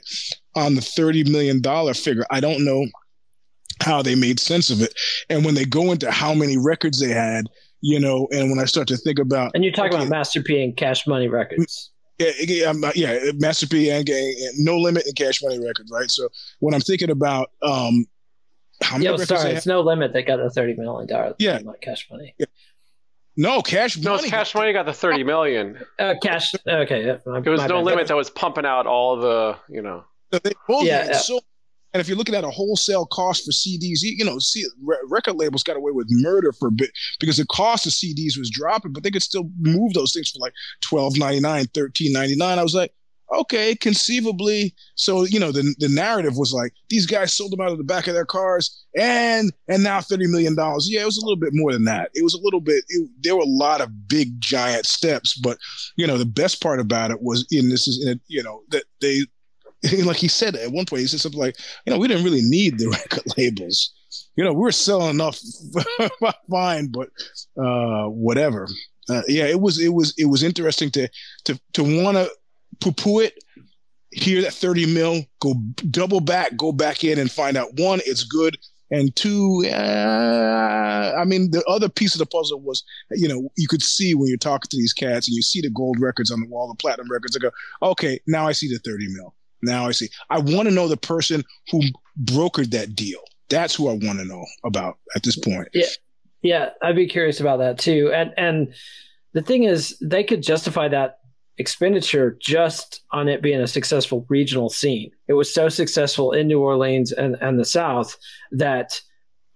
on 0.54 0.74
the 0.74 0.80
$30 0.80 1.30
million 1.30 1.62
figure. 1.94 2.24
I 2.30 2.40
don't 2.40 2.64
know 2.64 2.86
how 3.82 4.02
they 4.02 4.14
made 4.14 4.40
sense 4.40 4.70
of 4.70 4.80
it. 4.80 4.94
And 5.28 5.44
when 5.44 5.54
they 5.54 5.64
go 5.64 5.92
into 5.92 6.10
how 6.10 6.34
many 6.34 6.56
records 6.56 7.00
they 7.00 7.10
had, 7.10 7.46
you 7.80 8.00
know, 8.00 8.28
and 8.30 8.50
when 8.50 8.58
I 8.58 8.64
start 8.64 8.88
to 8.88 8.96
think 8.96 9.18
about. 9.18 9.52
And 9.54 9.64
you're 9.64 9.72
talking 9.72 9.94
okay, 9.94 10.04
about 10.04 10.10
Master 10.10 10.42
P 10.42 10.62
and 10.62 10.76
Cash 10.76 11.06
Money 11.06 11.28
Records. 11.28 11.90
Yeah, 12.18 12.30
yeah, 12.40 12.72
yeah, 12.94 13.18
Master 13.34 13.66
P 13.66 13.90
and, 13.90 14.08
and 14.08 14.58
No 14.58 14.78
Limit 14.78 15.04
and 15.04 15.16
Cash 15.16 15.42
Money 15.42 15.58
Records, 15.58 15.90
right? 15.92 16.10
So 16.10 16.28
when 16.60 16.72
I'm 16.72 16.80
thinking 16.80 17.10
about 17.10 17.50
um, 17.62 18.06
how 18.82 18.96
many 18.96 19.06
Yo, 19.06 19.16
sorry, 19.16 19.50
it's 19.50 19.66
No 19.66 19.80
Limit 19.80 20.12
that 20.12 20.26
got 20.26 20.40
a 20.40 20.44
$30 20.44 20.78
million 20.78 21.34
yeah. 21.38 21.58
Cash 21.82 22.08
Money. 22.10 22.34
Yeah. 22.38 22.46
No, 23.36 23.62
Cash 23.62 23.96
no, 23.98 24.12
Money. 24.12 24.24
No, 24.24 24.30
Cash 24.30 24.54
Money 24.54 24.72
got 24.72 24.86
the 24.86 24.92
thirty 24.92 25.24
million. 25.24 25.78
Uh, 25.98 26.14
cash. 26.22 26.54
Okay, 26.66 27.04
yeah, 27.04 27.16
my, 27.26 27.38
it 27.38 27.48
was 27.48 27.60
no 27.62 27.76
bad. 27.76 27.84
limit 27.84 28.06
that 28.08 28.16
was 28.16 28.30
pumping 28.30 28.64
out 28.64 28.86
all 28.86 29.16
the 29.16 29.56
you 29.68 29.82
know. 29.82 30.04
They 30.30 30.52
both 30.68 30.84
yeah, 30.84 31.06
yeah. 31.06 31.16
So, 31.18 31.40
and 31.92 32.00
if 32.00 32.08
you're 32.08 32.16
looking 32.16 32.34
at 32.34 32.44
a 32.44 32.50
wholesale 32.50 33.06
cost 33.06 33.44
for 33.44 33.50
CDs, 33.50 34.02
you 34.02 34.24
know, 34.24 34.38
see, 34.38 34.64
record 35.08 35.36
labels 35.36 35.62
got 35.62 35.76
away 35.76 35.92
with 35.92 36.06
murder 36.10 36.52
for 36.52 36.68
a 36.68 36.72
bit 36.72 36.90
because 37.20 37.36
the 37.36 37.46
cost 37.46 37.86
of 37.86 37.92
CDs 37.92 38.38
was 38.38 38.50
dropping, 38.50 38.92
but 38.92 39.02
they 39.02 39.10
could 39.10 39.22
still 39.22 39.50
move 39.60 39.94
those 39.94 40.12
things 40.12 40.30
for 40.30 40.38
like 40.38 40.52
twelve 40.80 41.16
ninety 41.16 41.40
nine, 41.40 41.66
thirteen 41.74 42.12
ninety 42.12 42.36
nine. 42.36 42.58
I 42.58 42.62
was 42.62 42.74
like, 42.74 42.92
okay, 43.40 43.74
conceivably. 43.74 44.74
So, 44.94 45.24
you 45.24 45.38
know, 45.38 45.52
the, 45.52 45.74
the 45.78 45.88
narrative 45.88 46.36
was 46.36 46.52
like, 46.52 46.72
these 46.88 47.06
guys 47.06 47.32
sold 47.32 47.52
them 47.52 47.60
out 47.60 47.72
of 47.72 47.78
the 47.78 47.84
back 47.84 48.06
of 48.06 48.14
their 48.14 48.24
cars 48.24 48.84
and 48.96 49.52
and 49.68 49.82
now 49.82 49.98
$30 49.98 50.30
million. 50.30 50.54
Yeah, 50.82 51.02
it 51.02 51.06
was 51.06 51.18
a 51.18 51.24
little 51.24 51.38
bit 51.38 51.52
more 51.52 51.72
than 51.72 51.84
that. 51.84 52.10
It 52.14 52.22
was 52.22 52.34
a 52.34 52.40
little 52.40 52.60
bit, 52.60 52.84
it, 52.88 53.08
there 53.20 53.36
were 53.36 53.42
a 53.42 53.46
lot 53.46 53.80
of 53.80 54.08
big, 54.08 54.40
giant 54.40 54.86
steps. 54.86 55.36
But, 55.36 55.58
you 55.96 56.06
know, 56.06 56.18
the 56.18 56.24
best 56.24 56.62
part 56.62 56.80
about 56.80 57.10
it 57.10 57.22
was 57.22 57.46
in 57.50 57.68
this 57.68 57.88
is, 57.88 58.04
in 58.06 58.20
you 58.28 58.42
know, 58.42 58.62
that 58.70 58.84
they, 59.00 59.22
like 60.04 60.16
he 60.16 60.28
said 60.28 60.56
at 60.56 60.72
one 60.72 60.86
point, 60.86 61.00
he 61.00 61.06
said 61.06 61.20
something 61.20 61.40
like, 61.40 61.56
you 61.86 61.92
know, 61.92 61.98
we 61.98 62.08
didn't 62.08 62.24
really 62.24 62.42
need 62.42 62.78
the 62.78 62.88
record 63.10 63.22
labels. 63.36 63.92
You 64.36 64.44
know, 64.44 64.52
we 64.52 64.60
were 64.60 64.72
selling 64.72 65.10
enough 65.10 65.40
fine, 66.50 66.88
but 66.88 67.08
uh, 67.60 68.06
whatever. 68.08 68.68
Uh, 69.08 69.22
yeah, 69.28 69.44
it 69.44 69.60
was 69.60 69.78
it 69.78 69.92
was 69.92 70.14
it 70.16 70.26
was 70.26 70.42
interesting 70.42 70.90
to 70.90 71.08
to 71.44 71.60
to 71.74 71.82
want 72.02 72.16
to 72.16 72.30
poo 72.80 72.92
poo 72.92 73.20
it, 73.20 73.34
hear 74.14 74.40
that 74.42 74.54
30 74.54 74.86
mil, 74.86 75.22
go 75.40 75.54
double 75.90 76.20
back, 76.20 76.56
go 76.56 76.72
back 76.72 77.04
in 77.04 77.18
and 77.18 77.30
find 77.30 77.56
out 77.56 77.68
one, 77.78 78.00
it's 78.06 78.24
good. 78.24 78.56
And 78.90 79.14
two, 79.16 79.64
uh, 79.66 81.14
I 81.18 81.24
mean, 81.24 81.50
the 81.50 81.64
other 81.66 81.88
piece 81.88 82.14
of 82.14 82.18
the 82.18 82.26
puzzle 82.26 82.60
was, 82.60 82.84
you 83.10 83.26
know, 83.26 83.48
you 83.56 83.66
could 83.66 83.82
see 83.82 84.14
when 84.14 84.28
you're 84.28 84.36
talking 84.36 84.68
to 84.70 84.76
these 84.76 84.92
cats 84.92 85.26
and 85.26 85.34
you 85.34 85.42
see 85.42 85.60
the 85.60 85.70
gold 85.70 85.98
records 85.98 86.30
on 86.30 86.40
the 86.40 86.46
wall, 86.46 86.68
the 86.68 86.76
platinum 86.76 87.10
records, 87.10 87.36
I 87.36 87.40
go, 87.40 87.50
okay, 87.82 88.20
now 88.26 88.46
I 88.46 88.52
see 88.52 88.68
the 88.68 88.78
30 88.78 89.08
mil. 89.08 89.34
Now 89.62 89.86
I 89.86 89.92
see. 89.92 90.08
I 90.30 90.38
want 90.38 90.68
to 90.68 90.74
know 90.74 90.86
the 90.86 90.96
person 90.96 91.42
who 91.70 91.80
brokered 92.22 92.70
that 92.70 92.94
deal. 92.94 93.20
That's 93.48 93.74
who 93.74 93.88
I 93.88 93.94
want 93.94 94.18
to 94.18 94.24
know 94.24 94.44
about 94.64 94.98
at 95.16 95.22
this 95.22 95.36
point. 95.36 95.68
Yeah. 95.72 95.86
Yeah. 96.42 96.68
I'd 96.82 96.96
be 96.96 97.08
curious 97.08 97.40
about 97.40 97.58
that 97.58 97.78
too. 97.78 98.12
And, 98.14 98.32
and 98.36 98.74
the 99.32 99.42
thing 99.42 99.64
is, 99.64 99.98
they 100.02 100.22
could 100.22 100.42
justify 100.42 100.88
that 100.88 101.18
expenditure 101.58 102.36
just 102.40 103.02
on 103.12 103.28
it 103.28 103.42
being 103.42 103.60
a 103.60 103.66
successful 103.66 104.26
regional 104.28 104.68
scene. 104.68 105.10
It 105.28 105.34
was 105.34 105.52
so 105.52 105.68
successful 105.68 106.32
in 106.32 106.48
New 106.48 106.60
Orleans 106.60 107.12
and, 107.12 107.36
and 107.40 107.58
the 107.58 107.64
South 107.64 108.16
that 108.52 109.00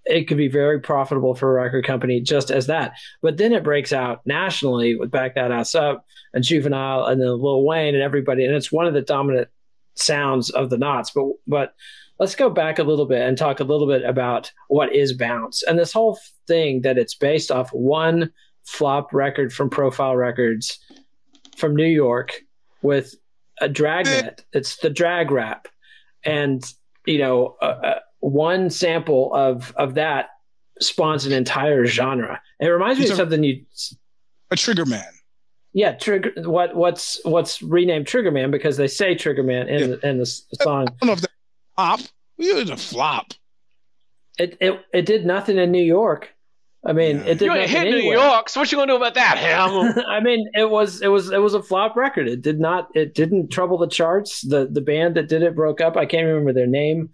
it 0.05 0.27
could 0.27 0.37
be 0.37 0.49
very 0.49 0.81
profitable 0.81 1.35
for 1.35 1.51
a 1.51 1.63
record 1.63 1.85
company 1.85 2.21
just 2.21 2.51
as 2.51 2.67
that. 2.67 2.93
But 3.21 3.37
then 3.37 3.53
it 3.53 3.65
breaks 3.65 3.93
out 3.93 4.27
nationally 4.27 4.97
with 4.97 5.11
Back 5.11 5.35
That 5.35 5.53
Ass 5.53 5.75
Up 5.75 6.07
and 6.33 6.45
Juvenile 6.45 7.07
and 7.07 7.21
then 7.21 7.29
Lil 7.29 7.65
Wayne 7.65 7.95
and 7.95 8.03
everybody. 8.03 8.45
And 8.45 8.55
it's 8.55 8.73
one 8.73 8.87
of 8.87 8.95
the 8.95 9.03
dominant 9.03 9.49
sounds 9.97 10.51
of 10.51 10.71
the 10.71 10.79
knots. 10.79 11.11
But 11.11 11.27
but 11.47 11.75
let's 12.19 12.35
go 12.35 12.49
back 12.49 12.79
a 12.79 12.85
little 12.85 13.07
bit 13.07 13.23
and 13.23 13.37
talk 13.37 13.61
a 13.61 13.65
little 13.65 13.87
bit 13.87 14.05
about 14.05 14.51
what 14.69 14.95
is 14.95 15.13
bounce 15.13 15.63
and 15.63 15.79
this 15.79 15.93
whole 15.93 16.19
thing 16.47 16.83
that 16.83 16.99
it's 16.99 17.15
based 17.15 17.51
off 17.51 17.71
one 17.71 18.33
flop 18.65 19.13
record 19.15 19.53
from 19.53 19.71
Profile 19.71 20.17
Records 20.17 20.79
from 21.59 21.77
New 21.77 21.87
York 21.87 22.33
with 22.83 23.15
a 23.61 23.69
dragnet. 23.69 24.45
it's 24.53 24.77
the 24.77 24.91
drag 24.91 25.31
rap, 25.31 25.69
and 26.25 26.65
you 27.07 27.19
know, 27.19 27.57
uh, 27.61 27.65
uh, 27.65 27.99
one 28.21 28.71
sample 28.71 29.35
of 29.35 29.73
of 29.77 29.95
that 29.95 30.31
spawns 30.81 31.27
an 31.27 31.33
entire 31.33 31.85
genre. 31.87 32.41
It 32.61 32.67
reminds 32.67 33.01
me 33.01 33.09
of 33.09 33.17
something 33.17 33.43
you 33.43 33.65
a 34.51 34.57
Trigger 34.57 34.87
Man. 34.87 35.05
Yeah, 35.73 35.93
trigger. 35.93 36.33
What 36.49 36.75
what's 36.75 37.21
what's 37.25 37.63
renamed 37.63 38.07
Trigger 38.07 38.31
Man 38.31 38.51
because 38.51 38.77
they 38.77 38.89
say 38.89 39.15
Trigger 39.15 39.43
Man 39.43 39.69
in 39.69 39.81
yeah. 39.81 39.87
the, 39.97 40.09
in 40.09 40.19
the 40.19 40.27
song. 40.27 40.89
I 40.89 40.93
don't 41.01 41.07
know 41.07 41.13
if 41.13 41.21
that 41.21 41.31
flop. 41.77 42.01
It 42.39 42.55
was 42.55 42.71
a 42.71 42.77
flop. 42.77 43.35
It 44.39 44.57
it 44.61 44.81
it 44.93 45.07
did 45.07 45.27
nothing 45.27 45.59
in 45.59 45.71
New 45.71 45.83
York. 45.83 46.35
I 46.85 46.93
mean, 46.93 47.17
yeah. 47.17 47.25
it 47.25 47.39
did 47.39 47.47
you 47.47 47.55
ain't 47.55 47.71
hit 47.71 47.87
anywhere. 47.87 48.17
New 48.17 48.23
York, 48.23 48.49
so 48.49 48.61
what 48.61 48.71
you 48.71 48.79
gonna 48.79 48.93
do 48.93 48.97
about 48.97 49.15
that, 49.15 49.39
Ham? 49.39 49.95
I 50.09 50.21
mean, 50.21 50.49
it 50.55 50.71
was 50.71 51.03
it 51.03 51.09
was 51.09 51.31
it 51.31 51.43
was 51.43 51.55
a 51.55 51.63
flop 51.63 51.97
record. 51.97 52.29
It 52.29 52.43
did 52.43 52.61
not 52.61 52.89
it 52.95 53.15
didn't 53.15 53.51
trouble 53.51 53.79
the 53.79 53.89
charts. 53.89 54.43
The 54.43 54.69
the 54.71 54.81
band 54.81 55.17
that 55.17 55.29
did 55.29 55.43
it 55.43 55.57
broke 55.57 55.81
up. 55.81 55.97
I 55.97 56.07
can't 56.07 56.27
remember 56.27 56.53
their 56.53 56.67
name. 56.67 57.11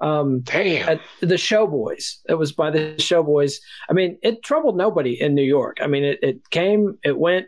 Um, 0.00 0.40
Damn, 0.40 1.00
the 1.20 1.36
Showboys. 1.36 2.16
It 2.28 2.34
was 2.34 2.52
by 2.52 2.70
the 2.70 2.94
Showboys. 2.98 3.60
I 3.88 3.94
mean, 3.94 4.18
it 4.22 4.42
troubled 4.42 4.76
nobody 4.76 5.20
in 5.20 5.34
New 5.34 5.42
York. 5.42 5.78
I 5.80 5.86
mean, 5.86 6.04
it 6.04 6.18
it 6.22 6.50
came, 6.50 6.98
it 7.02 7.18
went, 7.18 7.46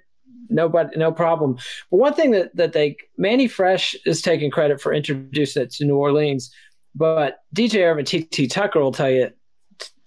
nobody, 0.49 0.97
no 0.97 1.13
problem. 1.13 1.59
But 1.91 1.99
one 1.99 2.15
thing 2.15 2.31
that 2.31 2.57
that 2.57 2.73
they 2.73 2.97
Mannie 3.19 3.49
Fresh 3.49 3.95
is 4.07 4.23
taking 4.23 4.51
credit 4.51 4.81
for 4.81 4.95
introducing 4.95 5.65
it 5.65 5.73
to 5.73 5.85
New 5.85 5.97
Orleans. 5.97 6.51
But 6.95 7.41
DJ 7.55 7.85
Irvin 7.85 8.07
TT 8.07 8.51
Tucker 8.51 8.81
will 8.81 8.93
tell 8.93 9.11
you 9.11 9.31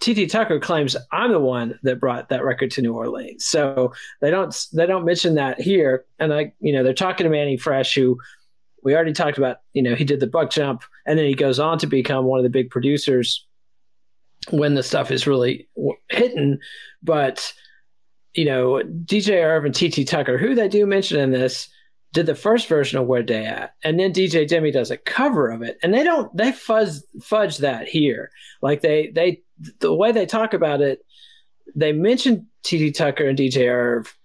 TT 0.01 0.29
Tucker 0.29 0.59
claims 0.59 0.97
I'm 1.11 1.31
the 1.31 1.39
one 1.39 1.79
that 1.83 1.99
brought 1.99 2.29
that 2.29 2.43
record 2.43 2.71
to 2.71 2.81
New 2.81 2.93
Orleans. 2.93 3.45
So 3.45 3.93
they 4.19 4.31
don't 4.31 4.53
they 4.73 4.85
don't 4.85 5.05
mention 5.05 5.35
that 5.35 5.61
here. 5.61 6.05
And 6.19 6.33
I, 6.33 6.53
you 6.59 6.73
know, 6.73 6.83
they're 6.83 6.93
talking 6.93 7.23
to 7.23 7.29
Mannie 7.29 7.55
Fresh, 7.57 7.93
who 7.93 8.19
We 8.83 8.95
already 8.95 9.13
talked 9.13 9.37
about, 9.37 9.57
you 9.73 9.81
know, 9.81 9.95
he 9.95 10.03
did 10.03 10.19
the 10.19 10.27
buck 10.27 10.49
jump 10.49 10.83
and 11.05 11.17
then 11.17 11.25
he 11.25 11.35
goes 11.35 11.59
on 11.59 11.77
to 11.79 11.87
become 11.87 12.25
one 12.25 12.39
of 12.39 12.43
the 12.43 12.49
big 12.49 12.69
producers 12.69 13.45
when 14.49 14.73
the 14.73 14.83
stuff 14.83 15.11
is 15.11 15.27
really 15.27 15.69
hitting. 16.09 16.59
But, 17.03 17.53
you 18.33 18.45
know, 18.45 18.81
DJ 19.05 19.43
Irv 19.43 19.65
and 19.65 19.75
TT 19.75 20.07
Tucker, 20.07 20.37
who 20.37 20.55
they 20.55 20.67
do 20.67 20.85
mention 20.85 21.19
in 21.19 21.31
this, 21.31 21.69
did 22.13 22.26
the 22.26 22.36
first 22.36 22.67
version 22.67 23.00
of 23.00 23.08
Where 23.08 23.24
They 23.24 23.45
At, 23.45 23.74
and 23.84 24.00
then 24.00 24.13
DJ 24.13 24.47
Jimmy 24.47 24.71
does 24.71 24.91
a 24.91 24.97
cover 24.97 25.50
of 25.50 25.62
it, 25.62 25.78
and 25.82 25.93
they 25.93 26.04
don't 26.04 26.36
they 26.36 26.52
fuzz 26.52 27.06
fudge 27.21 27.58
that 27.60 27.88
here. 27.88 28.32
Like 28.62 28.82
they 28.82 29.12
they 29.13 29.41
the 29.80 29.93
way 29.93 30.12
they 30.12 30.26
talk 30.26 30.54
about 30.54 30.82
it, 30.82 31.06
they 31.76 31.93
mention 31.93 32.47
TT 32.63 32.93
Tucker 32.93 33.26
and 33.26 33.38
DJ 33.38 33.71
Irv, 33.71 34.15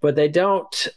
but 0.00 0.16
they 0.16 0.28
don't 0.28 0.88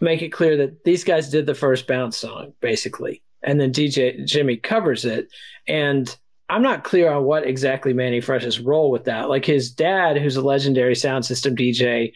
make 0.00 0.22
it 0.22 0.30
clear 0.30 0.56
that 0.58 0.84
these 0.84 1.04
guys 1.04 1.30
did 1.30 1.46
the 1.46 1.54
first 1.54 1.86
bounce 1.86 2.16
song 2.16 2.52
basically, 2.60 3.22
and 3.42 3.60
then 3.60 3.72
DJ 3.72 4.24
Jimmy 4.24 4.56
covers 4.56 5.04
it, 5.04 5.28
and 5.68 6.16
I'm 6.48 6.62
not 6.62 6.84
clear 6.84 7.10
on 7.12 7.24
what 7.24 7.46
exactly 7.46 7.92
Mannie 7.92 8.20
Fresh's 8.20 8.60
role 8.60 8.90
with 8.90 9.04
that. 9.04 9.28
Like 9.28 9.44
his 9.44 9.70
dad, 9.70 10.16
who's 10.16 10.36
a 10.36 10.42
legendary 10.42 10.94
sound 10.94 11.26
system 11.26 11.56
DJ, 11.56 12.12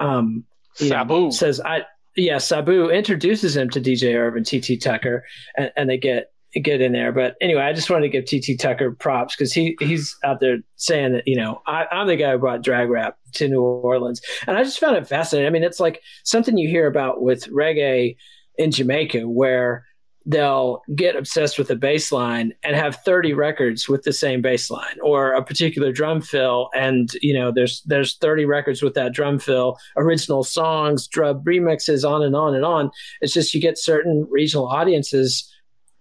um, 0.00 0.44
Sabu 0.74 1.14
know, 1.14 1.30
says 1.30 1.60
I 1.60 1.84
yeah, 2.18 2.38
Sabu 2.38 2.90
introduces 2.90 3.56
him 3.56 3.70
to 3.70 3.80
DJ 3.80 4.14
Irvin, 4.14 4.44
TT 4.44 4.82
Tucker, 4.82 5.24
and, 5.56 5.72
and, 5.76 5.88
they 5.88 5.96
get 5.96 6.32
get 6.54 6.80
in 6.80 6.92
there. 6.92 7.12
But 7.12 7.36
anyway, 7.40 7.62
I 7.62 7.72
just 7.72 7.90
wanted 7.90 8.10
to 8.10 8.20
give 8.20 8.24
TT 8.24 8.58
Tucker 8.60 8.92
props 8.92 9.36
because 9.36 9.52
he 9.52 9.76
he's 9.80 10.16
out 10.24 10.40
there 10.40 10.58
saying 10.76 11.12
that 11.12 11.28
you 11.28 11.36
know 11.36 11.62
I, 11.66 11.86
am 11.90 12.08
the 12.08 12.16
guy 12.16 12.32
who 12.32 12.38
brought 12.38 12.62
drag 12.62 12.88
rap 12.88 13.16
to 13.34 13.48
New 13.48 13.62
Orleans, 13.62 14.20
and 14.46 14.56
I 14.56 14.64
just 14.64 14.80
found 14.80 14.96
it 14.96 15.06
fascinating. 15.06 15.46
I 15.46 15.50
mean, 15.50 15.62
it's 15.62 15.80
like 15.80 16.02
something 16.24 16.58
you 16.58 16.68
hear 16.68 16.86
about 16.86 17.22
with 17.22 17.46
reggae 17.48 18.16
in 18.56 18.70
Jamaica, 18.72 19.28
where 19.28 19.86
they'll 20.28 20.82
get 20.94 21.16
obsessed 21.16 21.58
with 21.58 21.70
a 21.70 21.74
bass 21.74 22.12
line 22.12 22.52
and 22.62 22.76
have 22.76 22.96
30 22.96 23.32
records 23.32 23.88
with 23.88 24.02
the 24.02 24.12
same 24.12 24.42
bass 24.42 24.70
line 24.70 24.96
or 25.02 25.32
a 25.32 25.42
particular 25.42 25.90
drum 25.90 26.20
fill 26.20 26.68
and 26.74 27.14
you 27.22 27.32
know 27.32 27.50
there's 27.50 27.82
there's 27.86 28.16
30 28.18 28.44
records 28.44 28.82
with 28.82 28.92
that 28.92 29.14
drum 29.14 29.38
fill 29.38 29.78
original 29.96 30.44
songs 30.44 31.08
drum 31.08 31.42
remixes 31.44 32.08
on 32.08 32.22
and 32.22 32.36
on 32.36 32.54
and 32.54 32.64
on. 32.64 32.90
It's 33.22 33.32
just 33.32 33.54
you 33.54 33.60
get 33.60 33.78
certain 33.78 34.26
regional 34.30 34.68
audiences 34.68 35.50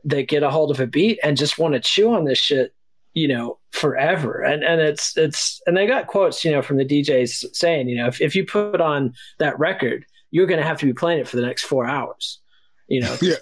that 0.04 0.28
get 0.28 0.44
a 0.44 0.52
hold 0.52 0.72
of 0.72 0.82
a 0.82 0.88
beat 0.88 1.20
and 1.24 1.38
just 1.38 1.58
want 1.58 1.74
to 1.76 1.80
chew 1.80 2.13
on 2.13 2.26
this 2.26 2.38
shit 2.38 2.76
you 3.13 3.30
know 3.30 3.58
forever. 3.72 4.42
And 4.44 4.62
and 4.62 4.82
it's 4.82 5.16
it's 5.16 5.62
and 5.66 5.78
they 5.78 5.88
got 5.88 6.08
quotes 6.08 6.44
you 6.44 6.52
know 6.52 6.62
from 6.62 6.76
the 6.76 6.86
DJs 6.86 7.56
saying 7.56 7.88
you 7.88 7.96
know 7.96 8.08
if, 8.08 8.20
if 8.20 8.36
you 8.36 8.46
put 8.46 8.82
on 8.82 9.13
that 9.40 9.58
record 9.58 10.06
you're 10.32 10.48
going 10.48 10.60
to 10.60 10.68
have 10.68 10.80
to 10.80 10.86
be 10.86 10.92
playing 10.92 11.22
it 11.22 11.28
for 11.30 11.38
the 11.38 11.42
next 11.42 11.63
4 11.63 11.88
hours 11.88 12.42
you 12.90 13.00
know? 13.00 13.18
Yeah 13.22 13.36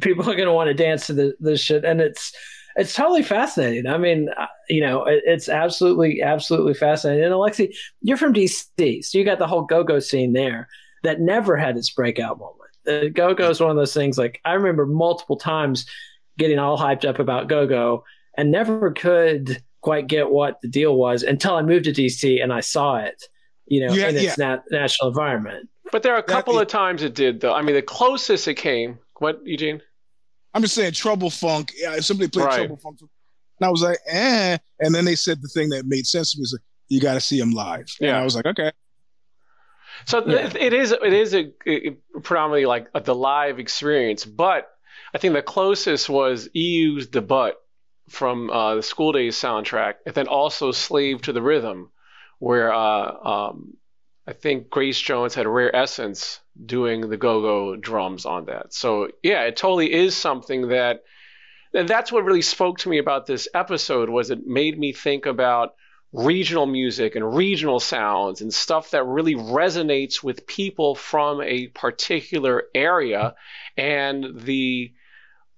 people 0.00 0.22
are 0.22 0.34
going 0.34 0.46
to 0.46 0.52
want 0.52 0.68
to 0.68 0.74
dance 0.74 1.06
to 1.06 1.12
the, 1.12 1.34
the 1.40 1.56
shit 1.56 1.84
and 1.84 2.00
it's 2.00 2.32
it's 2.76 2.94
totally 2.94 3.24
fascinating. 3.24 3.86
I 3.86 3.98
mean 3.98 4.28
uh, 4.36 4.46
you 4.68 4.80
know 4.80 5.04
it, 5.04 5.22
it's 5.26 5.48
absolutely 5.48 6.22
absolutely 6.22 6.74
fascinating. 6.74 7.24
And 7.24 7.32
alexi 7.32 7.74
you're 8.00 8.16
from 8.16 8.32
dc 8.32 9.04
so 9.04 9.18
you 9.18 9.24
got 9.24 9.38
the 9.38 9.46
whole 9.46 9.62
go-go 9.62 9.98
scene 9.98 10.32
there 10.32 10.68
that 11.02 11.20
never 11.20 11.56
had 11.56 11.76
its 11.76 11.90
breakout 11.90 12.38
moment. 12.38 12.54
The 12.84 13.10
go-go 13.10 13.50
is 13.50 13.60
one 13.60 13.70
of 13.70 13.76
those 13.76 13.94
things 13.94 14.18
like 14.18 14.40
i 14.44 14.52
remember 14.52 14.86
multiple 14.86 15.36
times 15.36 15.86
getting 16.38 16.58
all 16.58 16.78
hyped 16.78 17.04
up 17.04 17.18
about 17.18 17.48
go-go 17.48 18.04
and 18.36 18.50
never 18.50 18.92
could 18.92 19.62
quite 19.80 20.06
get 20.06 20.30
what 20.30 20.60
the 20.62 20.68
deal 20.68 20.94
was 20.94 21.22
until 21.22 21.56
i 21.56 21.62
moved 21.62 21.84
to 21.84 21.92
dc 21.92 22.42
and 22.42 22.52
i 22.52 22.60
saw 22.60 22.96
it 22.96 23.28
you 23.68 23.86
know 23.86 23.92
yeah, 23.92 24.08
in 24.08 24.16
its 24.16 24.24
yeah. 24.24 24.34
nat- 24.38 24.64
national 24.70 25.08
environment. 25.08 25.68
But 25.90 26.02
there 26.02 26.14
are 26.14 26.18
a 26.18 26.22
couple 26.22 26.54
that, 26.54 26.62
of 26.62 26.68
times 26.68 27.02
it 27.02 27.14
did 27.14 27.40
though. 27.40 27.54
I 27.54 27.62
mean 27.62 27.74
the 27.74 27.82
closest 27.82 28.48
it 28.48 28.54
came 28.54 28.98
what, 29.20 29.40
Eugene? 29.44 29.82
I'm 30.54 30.62
just 30.62 30.74
saying 30.74 30.92
Trouble 30.92 31.30
Funk. 31.30 31.72
Yeah, 31.76 31.98
somebody 32.00 32.30
played 32.30 32.46
right. 32.46 32.56
Trouble 32.58 32.76
Funk. 32.76 33.00
And 33.00 33.66
I 33.66 33.70
was 33.70 33.82
like, 33.82 33.98
eh. 34.06 34.58
And 34.80 34.94
then 34.94 35.04
they 35.04 35.14
said 35.14 35.42
the 35.42 35.48
thing 35.48 35.68
that 35.70 35.86
made 35.86 36.06
sense 36.06 36.32
to 36.32 36.38
me 36.38 36.42
was 36.42 36.52
like, 36.54 36.62
you 36.88 37.00
got 37.00 37.14
to 37.14 37.20
see 37.20 37.38
him 37.38 37.50
live. 37.50 37.86
Yeah. 38.00 38.10
And 38.10 38.16
I 38.18 38.24
was 38.24 38.34
like, 38.34 38.46
okay. 38.46 38.72
So 40.06 40.24
yeah. 40.26 40.50
it 40.58 40.72
is 40.72 40.92
it 40.92 41.12
is 41.12 41.34
a, 41.34 41.52
a 41.66 41.90
predominantly 42.22 42.66
like 42.66 42.88
a, 42.94 43.00
the 43.00 43.14
live 43.14 43.58
experience, 43.58 44.24
but 44.24 44.70
I 45.12 45.18
think 45.18 45.34
the 45.34 45.42
closest 45.42 46.08
was 46.08 46.48
EU's 46.52 47.08
"The 47.08 47.22
Butt" 47.22 47.56
from 48.08 48.48
uh, 48.50 48.76
the 48.76 48.82
School 48.82 49.12
Daze 49.12 49.36
soundtrack, 49.36 49.94
and 50.06 50.14
then 50.14 50.28
also 50.28 50.70
"Slave 50.70 51.22
to 51.22 51.32
the 51.32 51.42
Rhythm," 51.42 51.90
where 52.38 52.72
uh, 52.72 53.12
um, 53.12 53.76
I 54.26 54.32
think 54.34 54.70
Grace 54.70 55.00
Jones 55.00 55.34
had 55.34 55.46
Rare 55.46 55.74
Essence 55.74 56.40
doing 56.64 57.08
the 57.08 57.16
go-go 57.16 57.76
drums 57.76 58.26
on 58.26 58.46
that. 58.46 58.72
So 58.74 59.08
yeah, 59.22 59.42
it 59.44 59.56
totally 59.56 59.92
is 59.92 60.16
something 60.16 60.68
that 60.68 61.04
and 61.74 61.88
that's 61.88 62.10
what 62.10 62.24
really 62.24 62.42
spoke 62.42 62.78
to 62.78 62.88
me 62.88 62.98
about 62.98 63.26
this 63.26 63.46
episode 63.54 64.08
was 64.08 64.30
it 64.30 64.46
made 64.46 64.78
me 64.78 64.92
think 64.92 65.26
about 65.26 65.74
regional 66.12 66.64
music 66.64 67.14
and 67.16 67.36
regional 67.36 67.80
sounds 67.80 68.40
and 68.40 68.52
stuff 68.52 68.92
that 68.92 69.04
really 69.04 69.34
resonates 69.34 70.22
with 70.22 70.46
people 70.46 70.94
from 70.94 71.42
a 71.42 71.66
particular 71.68 72.64
area 72.74 73.34
and 73.76 74.40
the 74.40 74.90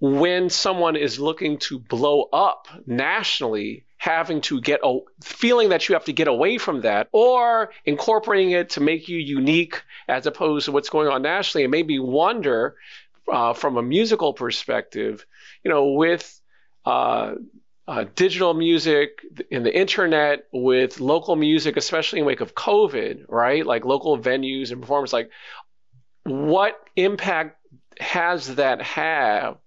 when 0.00 0.50
someone 0.50 0.96
is 0.96 1.20
looking 1.20 1.58
to 1.58 1.78
blow 1.78 2.22
up 2.32 2.66
nationally 2.86 3.84
having 4.00 4.40
to 4.40 4.62
get 4.62 4.80
a 4.82 4.98
feeling 5.22 5.68
that 5.68 5.86
you 5.86 5.94
have 5.94 6.06
to 6.06 6.12
get 6.12 6.26
away 6.26 6.56
from 6.56 6.80
that 6.80 7.06
or 7.12 7.70
incorporating 7.84 8.52
it 8.52 8.70
to 8.70 8.80
make 8.80 9.08
you 9.08 9.18
unique 9.18 9.82
as 10.08 10.26
opposed 10.26 10.64
to 10.64 10.72
what's 10.72 10.88
going 10.88 11.06
on 11.06 11.20
nationally. 11.20 11.64
and 11.64 11.70
maybe 11.70 11.98
wonder 11.98 12.76
uh, 13.30 13.52
from 13.52 13.76
a 13.76 13.82
musical 13.82 14.32
perspective, 14.32 15.26
you 15.62 15.70
know, 15.70 15.92
with 15.92 16.40
uh, 16.86 17.34
uh, 17.86 18.06
digital 18.14 18.54
music 18.54 19.20
in 19.50 19.64
the 19.64 19.78
internet, 19.78 20.46
with 20.50 20.98
local 20.98 21.36
music, 21.36 21.76
especially 21.76 22.20
in 22.20 22.24
wake 22.24 22.40
of 22.40 22.54
COVID, 22.54 23.26
right? 23.28 23.66
Like 23.66 23.84
local 23.84 24.18
venues 24.18 24.72
and 24.72 24.80
performers, 24.80 25.12
like 25.12 25.30
what 26.24 26.80
impact 26.96 27.58
has 28.00 28.54
that 28.54 28.80
have 28.80 29.58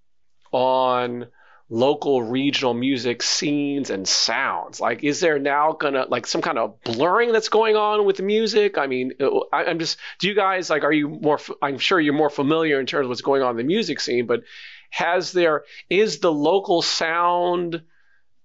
on 0.52 1.28
local 1.70 2.22
regional 2.22 2.74
music 2.74 3.24
scenes 3.24 3.90
and 3.90 4.08
sounds. 4.08 4.80
Like 4.80 5.04
is 5.04 5.20
there 5.20 5.40
now 5.40 5.74
gonna 5.74 6.06
like 6.10 6.28
some 6.28 6.42
kind 6.42 6.58
of 6.58 6.82
blurring 6.84 7.32
that's 7.32 7.50
going 7.50 7.76
on 7.76 8.06
with 8.06 8.18
the 8.18 8.24
music? 8.24 8.78
I 8.78 8.88
mean 8.88 9.14
uh, 9.20 9.40
I, 9.52 9.66
am 9.66 9.80
just 9.80 9.98
do 10.20 10.28
you 10.28 10.36
guys 10.36 10.70
like 10.70 10.84
are 10.84 10.92
you 10.92 11.10
more 11.10 11.40
i'm 11.62 11.78
sure 11.78 12.00
you're 12.00 12.14
more 12.14 12.30
familiar 12.30 12.80
in 12.80 12.86
terms 12.86 13.06
of 13.06 13.10
what's 13.10 13.22
going 13.22 13.42
on 13.42 13.52
in 13.52 13.58
the 13.58 13.64
music 13.64 14.00
scene 14.00 14.28
but 14.28 14.44
has 14.90 15.32
there 15.32 15.64
is 15.90 16.20
the 16.20 16.32
local 16.32 16.82
sound 16.82 17.82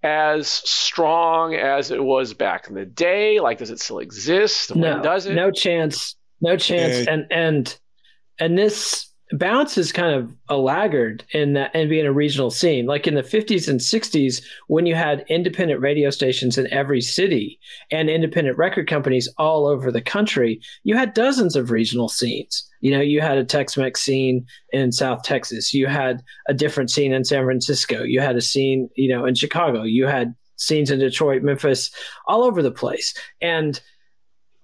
as 0.02 0.48
strong 0.48 1.54
as 1.54 1.90
it 1.90 2.02
was 2.02 2.32
back 2.32 2.68
in 2.68 2.74
the 2.74 2.86
day? 2.86 3.40
Like 3.40 3.58
does 3.58 3.70
it 3.70 3.80
still 3.80 3.98
exist? 3.98 4.74
No, 4.74 4.94
when 4.94 5.02
does 5.02 5.26
it? 5.26 5.34
no 5.34 5.50
chance 5.50 6.16
no 6.40 6.56
chance. 6.56 7.06
And 7.06 7.26
and 7.30 7.78
and 8.38 8.56
this 8.58 9.07
Bounce 9.32 9.76
is 9.76 9.92
kind 9.92 10.14
of 10.14 10.34
a 10.48 10.56
laggard 10.56 11.24
in 11.32 11.52
that 11.52 11.70
and 11.74 11.90
being 11.90 12.06
a 12.06 12.12
regional 12.12 12.50
scene. 12.50 12.86
Like 12.86 13.06
in 13.06 13.14
the 13.14 13.22
50s 13.22 13.68
and 13.68 13.78
60s, 13.78 14.42
when 14.68 14.86
you 14.86 14.94
had 14.94 15.24
independent 15.28 15.80
radio 15.80 16.08
stations 16.10 16.56
in 16.56 16.72
every 16.72 17.00
city 17.00 17.58
and 17.90 18.08
independent 18.08 18.56
record 18.56 18.88
companies 18.88 19.28
all 19.36 19.66
over 19.66 19.92
the 19.92 20.00
country, 20.00 20.60
you 20.82 20.96
had 20.96 21.12
dozens 21.12 21.56
of 21.56 21.70
regional 21.70 22.08
scenes. 22.08 22.66
You 22.80 22.92
know, 22.92 23.00
you 23.00 23.20
had 23.20 23.36
a 23.36 23.44
Tex 23.44 23.76
Mex 23.76 24.00
scene 24.00 24.46
in 24.72 24.92
South 24.92 25.22
Texas, 25.24 25.74
you 25.74 25.86
had 25.86 26.22
a 26.48 26.54
different 26.54 26.90
scene 26.90 27.12
in 27.12 27.24
San 27.24 27.44
Francisco, 27.44 28.04
you 28.04 28.20
had 28.20 28.36
a 28.36 28.40
scene, 28.40 28.88
you 28.94 29.08
know, 29.08 29.26
in 29.26 29.34
Chicago, 29.34 29.82
you 29.82 30.06
had 30.06 30.34
scenes 30.56 30.90
in 30.90 31.00
Detroit, 31.00 31.42
Memphis, 31.42 31.90
all 32.26 32.44
over 32.44 32.62
the 32.62 32.70
place. 32.70 33.14
And 33.40 33.80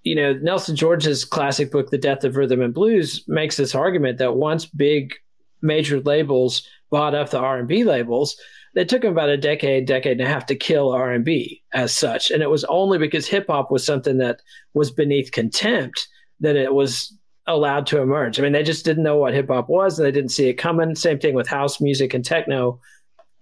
you 0.04 0.14
know, 0.14 0.34
Nelson 0.34 0.76
George's 0.76 1.24
classic 1.24 1.72
book, 1.72 1.90
The 1.90 1.98
Death 1.98 2.24
of 2.24 2.36
Rhythm 2.36 2.60
and 2.60 2.74
Blues, 2.74 3.24
makes 3.26 3.56
this 3.56 3.74
argument 3.74 4.18
that 4.18 4.36
once 4.36 4.66
big 4.66 5.14
major 5.62 6.00
labels 6.00 6.68
bought 6.90 7.14
up 7.14 7.30
the 7.30 7.38
R&B 7.38 7.84
labels, 7.84 8.36
it 8.74 8.88
took 8.88 9.02
them 9.02 9.12
about 9.12 9.30
a 9.30 9.36
decade, 9.36 9.86
decade 9.86 10.20
and 10.20 10.28
a 10.28 10.30
half 10.30 10.46
to 10.46 10.56
kill 10.56 10.92
R&B 10.92 11.62
as 11.72 11.96
such. 11.96 12.30
And 12.30 12.42
it 12.42 12.50
was 12.50 12.64
only 12.64 12.98
because 12.98 13.26
hip 13.26 13.46
hop 13.48 13.70
was 13.70 13.84
something 13.84 14.18
that 14.18 14.42
was 14.74 14.90
beneath 14.90 15.32
contempt 15.32 16.06
that 16.40 16.56
it 16.56 16.74
was 16.74 17.16
allowed 17.46 17.86
to 17.86 18.00
emerge. 18.00 18.38
I 18.38 18.42
mean, 18.42 18.52
they 18.52 18.62
just 18.62 18.84
didn't 18.84 19.04
know 19.04 19.16
what 19.16 19.32
hip 19.32 19.48
hop 19.48 19.68
was 19.68 19.98
and 19.98 20.06
they 20.06 20.12
didn't 20.12 20.32
see 20.32 20.48
it 20.48 20.54
coming. 20.54 20.94
Same 20.94 21.18
thing 21.18 21.34
with 21.34 21.46
house 21.46 21.80
music 21.80 22.12
and 22.12 22.24
techno. 22.24 22.80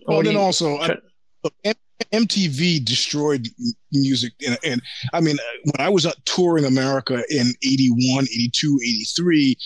Well, 0.06 0.22
then 0.22 0.36
also, 0.36 0.78
MTV 2.12 2.84
destroyed 2.84 3.48
music. 3.92 4.32
And, 4.46 4.58
and, 4.64 4.82
I 5.12 5.20
mean, 5.20 5.36
when 5.64 5.86
I 5.86 5.88
was 5.88 6.06
touring 6.24 6.64
America 6.64 7.22
in 7.30 7.52
81, 7.62 8.24
82, 8.24 8.78
83, 8.82 9.56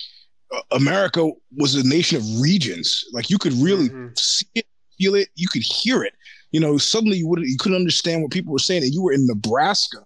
uh, 0.54 0.60
America 0.72 1.30
was 1.56 1.74
a 1.74 1.86
nation 1.86 2.18
of 2.18 2.40
regions. 2.40 3.04
Like 3.12 3.30
you 3.30 3.38
could 3.38 3.54
really 3.54 3.88
mm-hmm. 3.88 4.08
see 4.16 4.46
it, 4.54 4.66
feel 4.98 5.14
it, 5.14 5.28
you 5.34 5.48
could 5.48 5.62
hear 5.62 6.02
it. 6.02 6.14
You 6.52 6.60
know, 6.60 6.78
suddenly 6.78 7.18
you 7.18 7.28
would 7.28 7.40
you 7.40 7.56
couldn't 7.58 7.76
understand 7.76 8.22
what 8.22 8.30
people 8.30 8.52
were 8.52 8.58
saying. 8.58 8.82
And 8.84 8.94
you 8.94 9.02
were 9.02 9.12
in 9.12 9.26
Nebraska. 9.26 9.98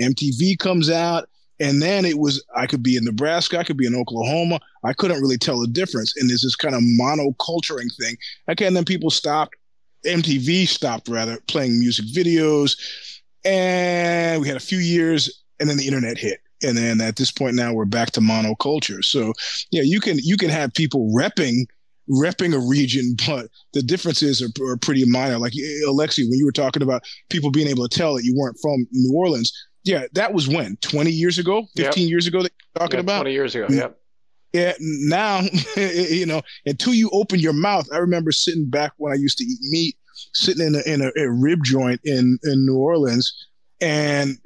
MTV 0.00 0.58
comes 0.58 0.88
out, 0.88 1.28
And 1.60 1.82
then 1.82 2.04
it 2.04 2.18
was 2.18 2.44
I 2.56 2.66
could 2.66 2.82
be 2.82 2.96
in 2.96 3.04
Nebraska, 3.04 3.58
I 3.58 3.64
could 3.64 3.76
be 3.76 3.86
in 3.86 3.96
Oklahoma. 3.96 4.60
I 4.84 4.92
couldn't 4.92 5.20
really 5.20 5.38
tell 5.38 5.60
the 5.60 5.66
difference. 5.66 6.14
And 6.16 6.30
there's 6.30 6.42
this 6.42 6.56
kind 6.56 6.74
of 6.74 6.82
monoculturing 6.82 7.94
thing. 8.00 8.16
Okay, 8.48 8.66
and 8.66 8.76
then 8.76 8.84
people 8.84 9.10
stopped. 9.10 9.56
MTV 10.06 10.68
stopped 10.68 11.08
rather 11.08 11.38
playing 11.48 11.78
music 11.78 12.06
videos, 12.06 12.76
and 13.44 14.40
we 14.40 14.48
had 14.48 14.56
a 14.56 14.60
few 14.60 14.78
years, 14.78 15.44
and 15.60 15.68
then 15.68 15.76
the 15.76 15.86
internet 15.86 16.18
hit. 16.18 16.40
And 16.62 16.76
then 16.76 17.00
at 17.00 17.16
this 17.16 17.30
point 17.30 17.54
now 17.54 17.72
we're 17.72 17.84
back 17.84 18.10
to 18.12 18.20
monoculture. 18.20 19.04
So 19.04 19.32
yeah, 19.70 19.82
you 19.82 20.00
can 20.00 20.18
you 20.20 20.36
can 20.36 20.50
have 20.50 20.74
people 20.74 21.12
repping 21.14 21.66
repping 22.10 22.54
a 22.54 22.58
region, 22.58 23.16
but 23.26 23.48
the 23.72 23.82
differences 23.82 24.42
are, 24.42 24.64
are 24.64 24.76
pretty 24.76 25.04
minor. 25.04 25.38
Like 25.38 25.52
Alexi, 25.86 26.24
when 26.28 26.38
you 26.38 26.46
were 26.46 26.52
talking 26.52 26.82
about 26.82 27.02
people 27.30 27.50
being 27.50 27.68
able 27.68 27.86
to 27.86 27.96
tell 27.96 28.14
that 28.14 28.24
you 28.24 28.34
weren't 28.36 28.58
from 28.60 28.86
New 28.92 29.16
Orleans, 29.16 29.52
yeah, 29.84 30.04
that 30.12 30.34
was 30.34 30.48
when 30.48 30.76
20 30.80 31.10
years 31.10 31.38
ago, 31.38 31.66
15 31.76 32.02
yep. 32.02 32.10
years 32.10 32.26
ago 32.26 32.42
that 32.42 32.52
you're 32.52 32.82
talking 32.82 32.98
yeah, 32.98 33.02
about. 33.02 33.20
20 33.22 33.32
years 33.32 33.54
ago, 33.54 33.66
mm. 33.68 33.76
yeah. 33.76 33.88
Yeah, 34.52 34.72
now 34.80 35.42
you 35.76 36.26
know, 36.26 36.42
until 36.64 36.94
you 36.94 37.10
open 37.10 37.40
your 37.40 37.52
mouth. 37.52 37.86
I 37.92 37.98
remember 37.98 38.32
sitting 38.32 38.68
back 38.68 38.92
when 38.96 39.12
I 39.12 39.16
used 39.16 39.38
to 39.38 39.44
eat 39.44 39.58
meat, 39.62 39.96
sitting 40.32 40.66
in 40.66 40.74
a, 40.74 40.80
in 40.80 41.02
a, 41.02 41.10
a 41.16 41.30
rib 41.30 41.64
joint 41.64 42.00
in 42.04 42.38
in 42.44 42.66
New 42.66 42.76
Orleans, 42.76 43.32
and 43.80 44.38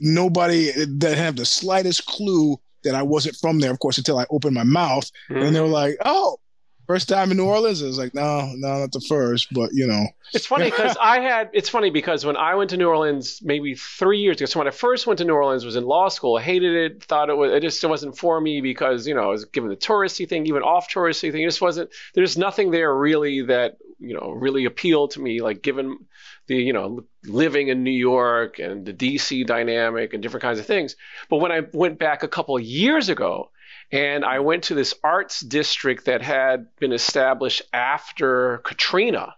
nobody 0.00 0.72
that 0.98 1.16
had 1.16 1.36
the 1.36 1.44
slightest 1.44 2.06
clue 2.06 2.56
that 2.84 2.94
I 2.94 3.02
wasn't 3.02 3.36
from 3.36 3.60
there. 3.60 3.70
Of 3.70 3.78
course, 3.78 3.98
until 3.98 4.18
I 4.18 4.26
opened 4.30 4.54
my 4.54 4.64
mouth, 4.64 5.10
mm-hmm. 5.30 5.42
and 5.42 5.54
they 5.54 5.60
were 5.60 5.68
like, 5.68 5.96
"Oh, 6.04 6.38
First 6.86 7.08
time 7.08 7.32
in 7.32 7.36
New 7.36 7.46
Orleans, 7.46 7.82
it 7.82 7.86
was 7.86 7.98
like, 7.98 8.14
no, 8.14 8.52
no, 8.54 8.78
not 8.78 8.92
the 8.92 9.00
first, 9.00 9.52
but 9.52 9.70
you 9.72 9.88
know. 9.88 10.06
It's 10.32 10.46
funny 10.46 10.66
because 10.66 10.96
I 11.00 11.20
had. 11.20 11.50
It's 11.52 11.68
funny 11.68 11.90
because 11.90 12.24
when 12.24 12.36
I 12.36 12.54
went 12.54 12.70
to 12.70 12.76
New 12.76 12.88
Orleans 12.88 13.40
maybe 13.42 13.74
three 13.74 14.20
years 14.20 14.36
ago, 14.36 14.46
so 14.46 14.60
when 14.60 14.68
I 14.68 14.70
first 14.70 15.06
went 15.06 15.18
to 15.18 15.24
New 15.24 15.34
Orleans, 15.34 15.64
was 15.64 15.74
in 15.74 15.84
law 15.84 16.08
school. 16.08 16.38
Hated 16.38 16.74
it. 16.74 17.02
Thought 17.02 17.28
it 17.28 17.36
was. 17.36 17.52
It 17.52 17.60
just 17.60 17.84
wasn't 17.84 18.16
for 18.16 18.40
me 18.40 18.60
because 18.60 19.08
you 19.08 19.14
know 19.14 19.22
I 19.22 19.26
was 19.26 19.46
given 19.46 19.68
the 19.68 19.76
touristy 19.76 20.28
thing, 20.28 20.46
even 20.46 20.62
off 20.62 20.88
touristy 20.88 21.32
thing. 21.32 21.42
It 21.42 21.48
just 21.48 21.60
wasn't. 21.60 21.90
There's 22.14 22.38
nothing 22.38 22.70
there 22.70 22.94
really 22.94 23.42
that 23.42 23.78
you 23.98 24.14
know 24.14 24.30
really 24.30 24.64
appealed 24.64 25.12
to 25.12 25.20
me. 25.20 25.40
Like 25.40 25.62
given 25.62 25.98
the 26.46 26.56
you 26.56 26.72
know 26.72 27.04
living 27.24 27.66
in 27.68 27.82
New 27.82 27.90
York 27.90 28.60
and 28.60 28.86
the 28.86 28.92
DC 28.92 29.44
dynamic 29.44 30.14
and 30.14 30.22
different 30.22 30.42
kinds 30.42 30.60
of 30.60 30.66
things. 30.66 30.94
But 31.28 31.38
when 31.38 31.50
I 31.50 31.62
went 31.72 31.98
back 31.98 32.22
a 32.22 32.28
couple 32.28 32.56
of 32.56 32.62
years 32.62 33.08
ago 33.08 33.50
and 33.92 34.24
I 34.24 34.40
went 34.40 34.64
to 34.64 34.74
this 34.74 34.94
arts 35.04 35.40
district 35.40 36.06
that 36.06 36.22
had 36.22 36.68
been 36.78 36.92
established 36.92 37.62
after 37.72 38.58
Katrina 38.58 39.34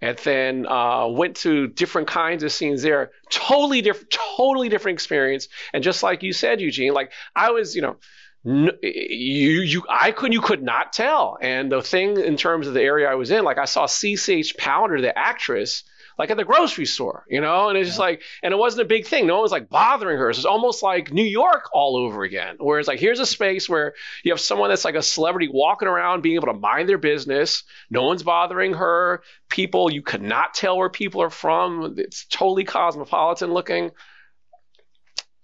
and 0.00 0.18
then 0.18 0.66
uh, 0.66 1.06
went 1.08 1.36
to 1.36 1.68
different 1.68 2.08
kinds 2.08 2.42
of 2.42 2.52
scenes 2.52 2.82
there. 2.82 3.12
Totally 3.30 3.80
different, 3.80 4.14
totally 4.36 4.68
different 4.68 4.96
experience. 4.96 5.48
And 5.72 5.82
just 5.82 6.02
like 6.02 6.22
you 6.22 6.32
said, 6.32 6.60
Eugene, 6.60 6.92
like 6.92 7.12
I 7.34 7.50
was, 7.50 7.74
you 7.74 7.82
know, 7.82 7.96
you 8.44 9.62
you 9.62 9.82
I 9.88 10.12
couldn't 10.12 10.32
you 10.32 10.40
could 10.40 10.62
not 10.62 10.92
tell. 10.92 11.38
And 11.40 11.72
the 11.72 11.82
thing 11.82 12.20
in 12.20 12.36
terms 12.36 12.68
of 12.68 12.74
the 12.74 12.82
area 12.82 13.10
I 13.10 13.14
was 13.14 13.30
in, 13.30 13.44
like 13.44 13.58
I 13.58 13.64
saw 13.64 13.86
CCH 13.86 14.56
Pounder, 14.56 15.00
the 15.00 15.16
actress 15.18 15.82
like 16.18 16.30
at 16.30 16.36
the 16.36 16.44
grocery 16.44 16.86
store, 16.86 17.24
you 17.28 17.40
know? 17.40 17.68
And 17.68 17.76
it's 17.76 17.88
just 17.88 17.98
like, 17.98 18.22
and 18.42 18.52
it 18.52 18.56
wasn't 18.56 18.82
a 18.82 18.88
big 18.88 19.06
thing. 19.06 19.26
No 19.26 19.34
one 19.34 19.42
was 19.42 19.52
like 19.52 19.68
bothering 19.68 20.18
her. 20.18 20.30
It's 20.30 20.44
almost 20.44 20.82
like 20.82 21.12
New 21.12 21.24
York 21.24 21.70
all 21.72 21.96
over 21.96 22.22
again. 22.22 22.56
Whereas 22.58 22.88
like 22.88 23.00
here's 23.00 23.20
a 23.20 23.26
space 23.26 23.68
where 23.68 23.94
you 24.24 24.32
have 24.32 24.40
someone 24.40 24.70
that's 24.70 24.84
like 24.84 24.94
a 24.94 25.02
celebrity 25.02 25.48
walking 25.52 25.88
around, 25.88 26.22
being 26.22 26.36
able 26.36 26.48
to 26.48 26.58
mind 26.58 26.88
their 26.88 26.98
business. 26.98 27.64
No 27.90 28.04
one's 28.04 28.22
bothering 28.22 28.74
her. 28.74 29.22
People, 29.48 29.92
you 29.92 30.02
could 30.02 30.22
not 30.22 30.54
tell 30.54 30.78
where 30.78 30.90
people 30.90 31.22
are 31.22 31.30
from. 31.30 31.96
It's 31.98 32.24
totally 32.26 32.64
cosmopolitan 32.64 33.52
looking. 33.52 33.90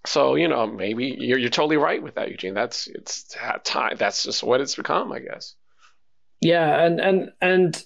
So 0.04 0.34
you 0.34 0.48
know, 0.48 0.66
maybe 0.66 1.16
you're 1.18 1.38
you're 1.38 1.50
totally 1.50 1.76
right 1.76 2.02
with 2.02 2.16
that, 2.16 2.30
Eugene. 2.30 2.54
That's 2.54 2.88
it's 2.88 3.34
that 3.34 3.64
time. 3.64 3.96
That's 3.98 4.24
just 4.24 4.42
what 4.42 4.60
it's 4.60 4.74
become, 4.74 5.12
I 5.12 5.20
guess. 5.20 5.54
Yeah, 6.40 6.84
and 6.84 7.00
and 7.00 7.30
and 7.40 7.84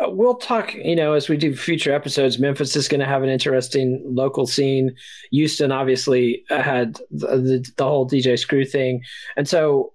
we'll 0.00 0.36
talk, 0.36 0.74
you 0.74 0.94
know, 0.94 1.14
as 1.14 1.28
we 1.28 1.36
do 1.36 1.54
future 1.54 1.92
episodes. 1.92 2.38
Memphis 2.38 2.76
is 2.76 2.88
going 2.88 3.00
to 3.00 3.06
have 3.06 3.22
an 3.22 3.28
interesting 3.28 4.02
local 4.06 4.46
scene. 4.46 4.94
Houston 5.32 5.72
obviously 5.72 6.44
had 6.48 6.94
the, 7.10 7.26
the, 7.26 7.72
the 7.76 7.84
whole 7.84 8.08
DJ 8.08 8.38
Screw 8.38 8.64
thing. 8.64 9.02
And 9.36 9.48
so 9.48 9.92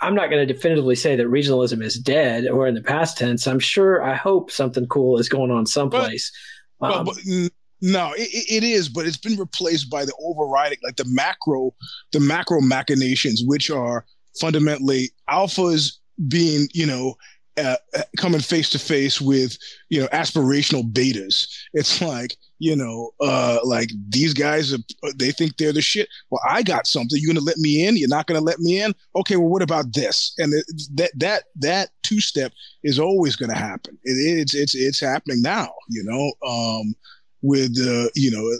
I'm 0.00 0.14
not 0.14 0.30
going 0.30 0.46
to 0.46 0.52
definitively 0.52 0.94
say 0.94 1.16
that 1.16 1.26
regionalism 1.26 1.82
is 1.82 1.98
dead 1.98 2.48
or 2.48 2.66
in 2.66 2.74
the 2.74 2.82
past 2.82 3.18
tense. 3.18 3.46
I'm 3.46 3.60
sure, 3.60 4.02
I 4.02 4.14
hope 4.14 4.50
something 4.50 4.86
cool 4.86 5.18
is 5.18 5.28
going 5.28 5.50
on 5.50 5.66
someplace. 5.66 6.32
But, 6.80 6.92
um, 6.92 7.04
but, 7.04 7.14
but 7.14 7.50
no, 7.80 8.12
it, 8.16 8.28
it 8.50 8.64
is, 8.64 8.88
but 8.88 9.06
it's 9.06 9.16
been 9.16 9.36
replaced 9.36 9.90
by 9.90 10.04
the 10.04 10.14
overriding, 10.22 10.78
like 10.82 10.96
the 10.96 11.06
macro, 11.08 11.74
the 12.12 12.20
macro 12.20 12.60
machinations, 12.60 13.42
which 13.44 13.70
are 13.70 14.06
fundamentally 14.40 15.10
alphas 15.28 15.96
being, 16.28 16.68
you 16.72 16.86
know, 16.86 17.14
uh, 17.56 17.76
coming 18.16 18.40
face 18.40 18.68
to 18.70 18.78
face 18.78 19.20
with 19.20 19.56
you 19.88 20.00
know 20.00 20.08
aspirational 20.08 20.90
betas. 20.90 21.46
It's 21.74 22.00
like 22.00 22.36
you 22.58 22.76
know, 22.76 23.10
uh, 23.20 23.58
like 23.64 23.90
these 24.08 24.32
guys 24.32 24.72
are, 24.72 24.78
they 25.16 25.32
think 25.32 25.56
they're 25.56 25.72
the 25.72 25.82
shit. 25.82 26.08
Well, 26.30 26.40
I 26.48 26.62
got 26.62 26.86
something. 26.86 27.18
You're 27.20 27.34
gonna 27.34 27.44
let 27.44 27.58
me 27.58 27.86
in? 27.86 27.96
You're 27.96 28.08
not 28.08 28.26
gonna 28.26 28.40
let 28.40 28.58
me 28.58 28.80
in? 28.80 28.94
Okay. 29.16 29.36
Well, 29.36 29.48
what 29.48 29.62
about 29.62 29.92
this? 29.92 30.34
And 30.38 30.52
that 30.94 31.10
that 31.16 31.44
that 31.56 31.90
two 32.02 32.20
step 32.20 32.52
is 32.82 32.98
always 32.98 33.36
gonna 33.36 33.58
happen. 33.58 33.98
It, 34.04 34.12
it's 34.12 34.54
it's 34.54 34.74
it's 34.74 35.00
happening 35.00 35.42
now. 35.42 35.68
You 35.90 36.04
know, 36.04 36.48
um, 36.48 36.94
with 37.42 37.76
uh, 37.78 38.08
you 38.14 38.30
know 38.30 38.50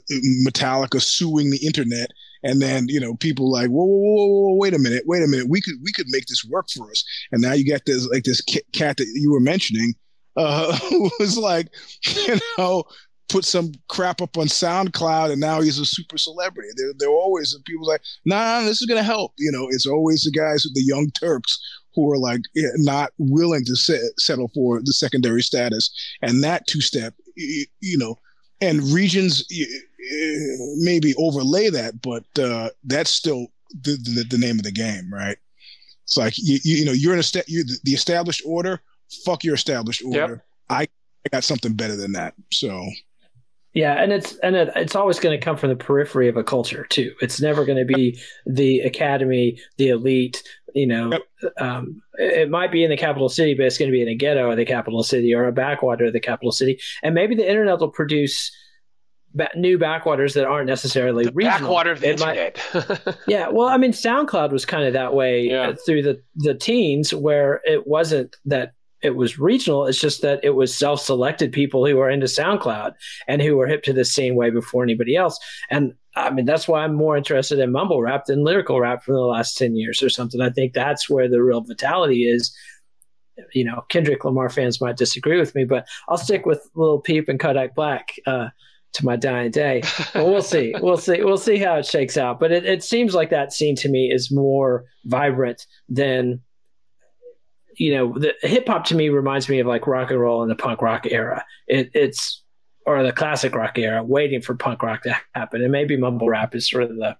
Metallica 0.46 1.00
suing 1.00 1.50
the 1.50 1.64
internet 1.64 2.10
and 2.44 2.62
then 2.62 2.86
you 2.88 3.00
know 3.00 3.14
people 3.16 3.50
like 3.50 3.68
whoa, 3.68 3.84
whoa, 3.84 4.26
whoa, 4.26 4.26
whoa, 4.26 4.54
wait 4.54 4.74
a 4.74 4.78
minute 4.78 5.02
wait 5.06 5.22
a 5.22 5.26
minute 5.26 5.48
we 5.48 5.60
could 5.60 5.74
we 5.82 5.92
could 5.92 6.06
make 6.10 6.26
this 6.26 6.44
work 6.44 6.66
for 6.70 6.90
us 6.90 7.04
and 7.32 7.42
now 7.42 7.52
you 7.52 7.68
got 7.68 7.84
this 7.86 8.06
like 8.08 8.22
this 8.22 8.40
cat 8.72 8.96
that 8.96 9.06
you 9.14 9.32
were 9.32 9.40
mentioning 9.40 9.94
uh 10.36 10.76
who 10.90 11.10
was 11.18 11.36
like 11.36 11.68
you 12.26 12.38
know 12.56 12.84
put 13.28 13.44
some 13.44 13.72
crap 13.88 14.20
up 14.20 14.36
on 14.36 14.46
SoundCloud 14.46 15.32
and 15.32 15.40
now 15.40 15.60
he's 15.60 15.78
a 15.78 15.86
super 15.86 16.18
celebrity. 16.18 16.68
They're, 16.76 16.92
they're 16.98 17.08
always 17.08 17.56
people 17.64 17.86
like, 17.86 18.02
nah, 18.24 18.60
this 18.60 18.80
is 18.80 18.86
gonna 18.86 19.02
help. 19.02 19.32
You 19.38 19.50
know, 19.50 19.66
it's 19.70 19.86
always 19.86 20.22
the 20.22 20.30
guys 20.30 20.64
with 20.64 20.74
the 20.74 20.84
young 20.84 21.10
Turks 21.18 21.58
who 21.94 22.10
are 22.12 22.18
like 22.18 22.42
not 22.76 23.12
willing 23.18 23.64
to 23.64 23.76
set, 23.76 24.00
settle 24.18 24.48
for 24.54 24.80
the 24.80 24.92
secondary 24.92 25.42
status, 25.42 25.90
and 26.22 26.44
that 26.44 26.66
two 26.66 26.80
step, 26.80 27.14
you, 27.34 27.66
you 27.80 27.98
know, 27.98 28.16
and 28.60 28.82
regions 28.92 29.44
maybe 30.76 31.14
overlay 31.16 31.70
that, 31.70 32.00
but 32.02 32.24
uh, 32.38 32.70
that's 32.84 33.10
still 33.10 33.48
the, 33.70 33.92
the, 33.92 34.24
the 34.28 34.38
name 34.38 34.58
of 34.58 34.64
the 34.64 34.72
game, 34.72 35.12
right? 35.12 35.36
It's 36.04 36.16
like 36.16 36.34
you, 36.36 36.58
you 36.62 36.84
know 36.84 36.92
you're 36.92 37.14
in 37.14 37.20
a 37.20 37.42
you 37.46 37.64
the 37.82 37.92
established 37.92 38.42
order. 38.44 38.80
Fuck 39.24 39.44
your 39.44 39.54
established 39.54 40.02
order. 40.04 40.34
Yep. 40.34 40.44
I, 40.68 40.82
I 40.82 41.28
got 41.30 41.44
something 41.44 41.72
better 41.74 41.96
than 41.96 42.12
that. 42.12 42.34
So 42.52 42.86
yeah, 43.74 44.00
and 44.00 44.12
it's 44.12 44.36
and 44.36 44.54
it, 44.54 44.70
it's 44.76 44.94
always 44.94 45.18
going 45.18 45.38
to 45.38 45.44
come 45.44 45.56
from 45.56 45.70
the 45.70 45.76
periphery 45.76 46.28
of 46.28 46.36
a 46.36 46.44
culture 46.44 46.84
too. 46.84 47.12
It's 47.20 47.40
never 47.40 47.64
going 47.64 47.78
to 47.78 47.84
be 47.84 48.20
the 48.46 48.80
academy, 48.80 49.58
the 49.78 49.88
elite. 49.88 50.42
You 50.74 50.86
know, 50.86 51.12
yep. 51.12 51.52
um, 51.58 52.02
it 52.14 52.50
might 52.50 52.72
be 52.72 52.84
in 52.84 52.90
the 52.90 52.96
capital 52.96 53.28
city, 53.28 53.54
but 53.54 53.66
it's 53.66 53.78
going 53.78 53.90
to 53.90 53.92
be 53.92 54.02
in 54.02 54.08
a 54.08 54.14
ghetto 54.14 54.50
of 54.50 54.56
the 54.56 54.64
capital 54.64 55.02
city 55.02 55.32
or 55.32 55.46
a 55.46 55.52
backwater 55.52 56.06
of 56.06 56.12
the 56.12 56.20
capital 56.20 56.52
city, 56.52 56.78
and 57.02 57.14
maybe 57.14 57.34
the 57.34 57.48
internet 57.48 57.78
will 57.78 57.90
produce 57.90 58.52
new 59.56 59.78
backwaters 59.78 60.34
that 60.34 60.46
aren't 60.46 60.66
necessarily 60.66 61.24
the 61.24 61.32
regional. 61.32 61.60
Backwater 61.60 61.90
of 61.92 62.00
the 62.00 62.08
it 62.08 62.20
internet. 62.20 62.58
Might, 62.74 63.16
yeah, 63.26 63.48
well, 63.48 63.68
I 63.68 63.76
mean, 63.76 63.92
SoundCloud 63.92 64.50
was 64.50 64.64
kind 64.64 64.84
of 64.84 64.92
that 64.92 65.14
way 65.14 65.48
yeah. 65.48 65.72
through 65.84 66.02
the 66.02 66.22
the 66.36 66.54
teens, 66.54 67.12
where 67.12 67.60
it 67.64 67.86
wasn't 67.86 68.36
that 68.44 68.74
it 69.02 69.16
was 69.16 69.38
regional. 69.38 69.86
It's 69.86 70.00
just 70.00 70.22
that 70.22 70.40
it 70.42 70.54
was 70.54 70.74
self 70.74 71.00
selected 71.00 71.52
people 71.52 71.86
who 71.86 71.96
were 71.96 72.10
into 72.10 72.26
SoundCloud 72.26 72.94
and 73.28 73.42
who 73.42 73.56
were 73.56 73.66
hip 73.66 73.82
to 73.84 73.92
the 73.92 74.04
scene 74.04 74.34
way 74.34 74.50
before 74.50 74.82
anybody 74.82 75.14
else. 75.14 75.38
And 75.70 75.92
I 76.16 76.30
mean, 76.30 76.46
that's 76.46 76.66
why 76.66 76.84
I'm 76.84 76.94
more 76.94 77.16
interested 77.16 77.58
in 77.58 77.72
mumble 77.72 78.00
rap 78.00 78.24
than 78.26 78.44
lyrical 78.44 78.80
rap 78.80 79.04
for 79.04 79.12
the 79.12 79.20
last 79.20 79.56
ten 79.56 79.76
years 79.76 80.02
or 80.02 80.08
something. 80.08 80.40
I 80.40 80.50
think 80.50 80.72
that's 80.72 81.10
where 81.10 81.28
the 81.28 81.42
real 81.42 81.60
vitality 81.60 82.24
is. 82.24 82.54
You 83.52 83.64
know, 83.64 83.84
Kendrick 83.88 84.24
Lamar 84.24 84.48
fans 84.48 84.80
might 84.80 84.96
disagree 84.96 85.38
with 85.38 85.56
me, 85.56 85.64
but 85.64 85.86
I'll 86.08 86.16
stick 86.16 86.46
with 86.46 86.66
Lil 86.76 87.00
Peep 87.00 87.28
and 87.28 87.40
Kodak 87.40 87.74
Black. 87.74 88.14
Uh, 88.26 88.48
to 88.94 89.04
my 89.04 89.16
dying 89.16 89.50
day. 89.50 89.82
But 90.12 90.26
we'll 90.26 90.42
see. 90.42 90.74
We'll 90.80 90.96
see. 90.96 91.22
We'll 91.22 91.36
see 91.38 91.58
how 91.58 91.76
it 91.76 91.86
shakes 91.86 92.16
out. 92.16 92.40
But 92.40 92.52
it, 92.52 92.64
it 92.64 92.82
seems 92.82 93.14
like 93.14 93.30
that 93.30 93.52
scene 93.52 93.76
to 93.76 93.88
me 93.88 94.10
is 94.12 94.30
more 94.30 94.84
vibrant 95.04 95.66
than 95.88 96.40
you 97.76 97.92
know, 97.92 98.16
the 98.16 98.34
hip 98.42 98.68
hop 98.68 98.84
to 98.86 98.94
me 98.94 99.08
reminds 99.08 99.48
me 99.48 99.58
of 99.58 99.66
like 99.66 99.86
rock 99.86 100.10
and 100.10 100.20
roll 100.20 100.42
in 100.42 100.48
the 100.48 100.54
punk 100.54 100.80
rock 100.80 101.06
era. 101.06 101.44
It, 101.66 101.90
it's 101.94 102.42
or 102.86 103.02
the 103.02 103.12
classic 103.12 103.54
rock 103.54 103.78
era, 103.78 104.02
waiting 104.02 104.42
for 104.42 104.54
punk 104.54 104.82
rock 104.82 105.02
to 105.02 105.16
happen. 105.34 105.62
And 105.62 105.72
maybe 105.72 105.96
mumble 105.96 106.28
rap 106.28 106.54
is 106.54 106.68
sort 106.68 106.84
of 106.84 106.96
the 106.96 107.16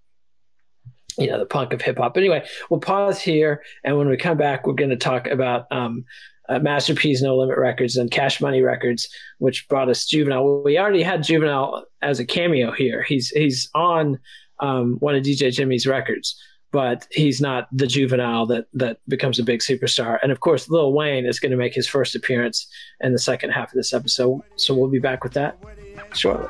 you 1.18 1.28
know 1.28 1.38
the 1.38 1.46
punk 1.46 1.72
of 1.72 1.80
hip 1.80 1.98
hop. 1.98 2.14
But 2.14 2.20
anyway, 2.22 2.46
we'll 2.70 2.80
pause 2.80 3.20
here, 3.20 3.62
and 3.82 3.96
when 3.96 4.08
we 4.08 4.16
come 4.16 4.37
back, 4.37 4.66
we're 4.66 4.74
going 4.74 4.90
to 4.90 4.96
talk 4.96 5.26
about 5.26 5.66
um, 5.70 6.04
uh, 6.48 6.59
Master 6.59 6.94
P's 6.94 7.22
No 7.22 7.37
Limit 7.37 7.59
Records 7.59 7.96
and 7.96 8.11
Cash 8.11 8.40
Money 8.40 8.62
Records, 8.62 9.09
which 9.38 9.68
brought 9.68 9.88
us 9.88 10.07
Juvenile. 10.07 10.62
We 10.62 10.78
already 10.78 11.02
had 11.02 11.22
Juvenile 11.22 11.85
as 12.02 12.18
a 12.18 12.24
cameo 12.24 12.72
here. 12.72 13.02
He's 13.02 13.28
he's 13.30 13.68
on 13.74 14.18
um, 14.61 14.96
one 15.00 15.14
of 15.14 15.22
DJ 15.22 15.52
Jimmy's 15.52 15.87
records. 15.87 16.40
But 16.70 17.07
he's 17.12 17.40
not 17.40 17.68
the 17.70 17.87
juvenile 17.87 18.46
that 18.46 18.66
that 18.72 18.98
becomes 19.07 19.38
a 19.38 19.44
big 19.44 19.61
superstar. 19.61 20.18
And 20.24 20.33
of 20.33 20.40
course, 20.40 20.68
Lil 20.68 20.92
Wayne 20.92 21.24
is 21.24 21.38
going 21.38 21.52
to 21.52 21.57
make 21.57 21.72
his 21.72 21.87
first 21.87 22.16
appearance 22.16 22.66
in 23.00 23.12
the 23.12 23.18
second 23.20 23.50
half 23.50 23.68
of 23.68 23.74
this 23.74 23.94
episode. 23.94 24.40
So 24.57 24.74
we'll 24.74 24.90
be 24.90 24.98
back 24.98 25.22
with 25.22 25.35
that 25.35 25.57
shortly. 26.14 26.48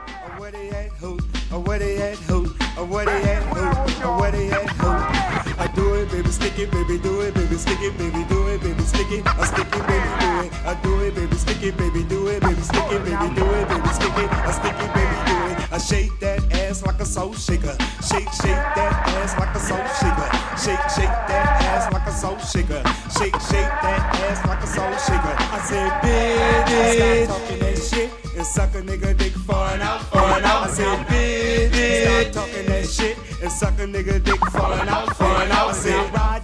Stick 6.54 6.68
it, 6.68 6.72
baby, 6.72 6.98
do 6.98 7.20
it, 7.20 7.34
baby, 7.34 7.56
stick 7.56 7.80
it, 7.80 7.98
baby, 7.98 8.24
do 8.28 8.46
it, 8.46 8.60
baby, 8.60 8.82
stick 8.82 9.10
it, 9.10 9.26
I 9.26 9.44
stick 9.44 9.66
it, 9.66 9.86
baby, 9.90 10.10
do 10.22 10.30
it. 10.46 10.52
I 10.64 10.78
do 10.82 11.00
it, 11.02 11.14
baby, 11.14 11.36
stick 11.36 11.62
it, 11.62 11.76
baby, 11.76 12.04
do 12.04 12.28
it, 12.28 12.40
baby, 12.42 12.62
stick 12.62 12.92
it, 12.92 13.04
baby, 13.04 13.34
do 13.34 13.44
it, 13.58 13.68
baby, 13.68 13.88
stick 13.88 14.14
it, 14.14 14.30
I 14.30 14.52
stick 14.52 14.76
it, 14.78 14.94
baby, 14.94 15.16
do 15.26 15.34
it. 15.50 15.72
I 15.72 15.78
shake 15.78 16.12
that 16.20 16.52
ass 16.52 16.86
like 16.86 17.00
a 17.00 17.04
soul 17.04 17.34
shaker. 17.34 17.74
Shake, 18.06 18.30
shake 18.38 18.62
that 18.78 18.94
ass 19.18 19.34
like 19.36 19.54
a 19.54 19.58
soul 19.58 19.82
shaker. 19.98 20.30
Shake, 20.54 20.84
shake 20.94 21.16
that 21.26 21.64
ass 21.74 21.92
like 21.92 22.06
a 22.06 22.12
soul 22.12 22.38
shaker. 22.38 22.82
Shake, 23.18 23.34
shake 23.50 23.72
that 23.82 24.14
ass 24.22 24.46
like 24.46 24.62
a 24.62 24.66
soul 24.68 24.94
shaker. 25.02 25.34
I 25.34 25.58
said, 25.66 25.90
bitch, 26.06 27.26
stop 27.26 27.40
talking 27.40 27.58
that 27.58 27.78
shit 27.82 28.10
and 28.36 28.46
suck 28.46 28.74
a 28.76 28.82
nigga 28.82 29.16
dick 29.16 29.32
for 29.32 29.38
falling 29.40 29.82
out, 29.82 30.02
falling 30.02 30.44
out. 30.44 30.68
I 30.68 30.70
said, 30.70 31.06
bitch, 31.08 32.30
stop 32.30 32.46
talking 32.46 32.66
that 32.66 32.86
shit 32.86 33.18
and 33.42 33.50
suck 33.50 33.78
a 33.80 33.86
nigga 33.86 34.22
dick 34.22 34.38
for 34.38 34.50
falling 34.50 34.88
out, 34.88 35.16
falling 35.16 35.50
out. 35.50 35.70
I 35.70 35.72
said, 35.72 36.14
ride 36.14 36.43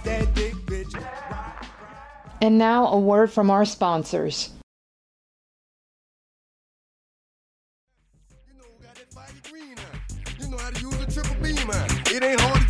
And 2.41 2.57
now 2.57 2.87
a 2.87 2.99
word 2.99 3.31
from 3.31 3.51
our 3.51 3.65
sponsors. 3.65 4.49
You 8.47 8.53
know. 8.57 8.65
It 12.07 12.23
ain't 12.23 12.41
hard? 12.41 12.61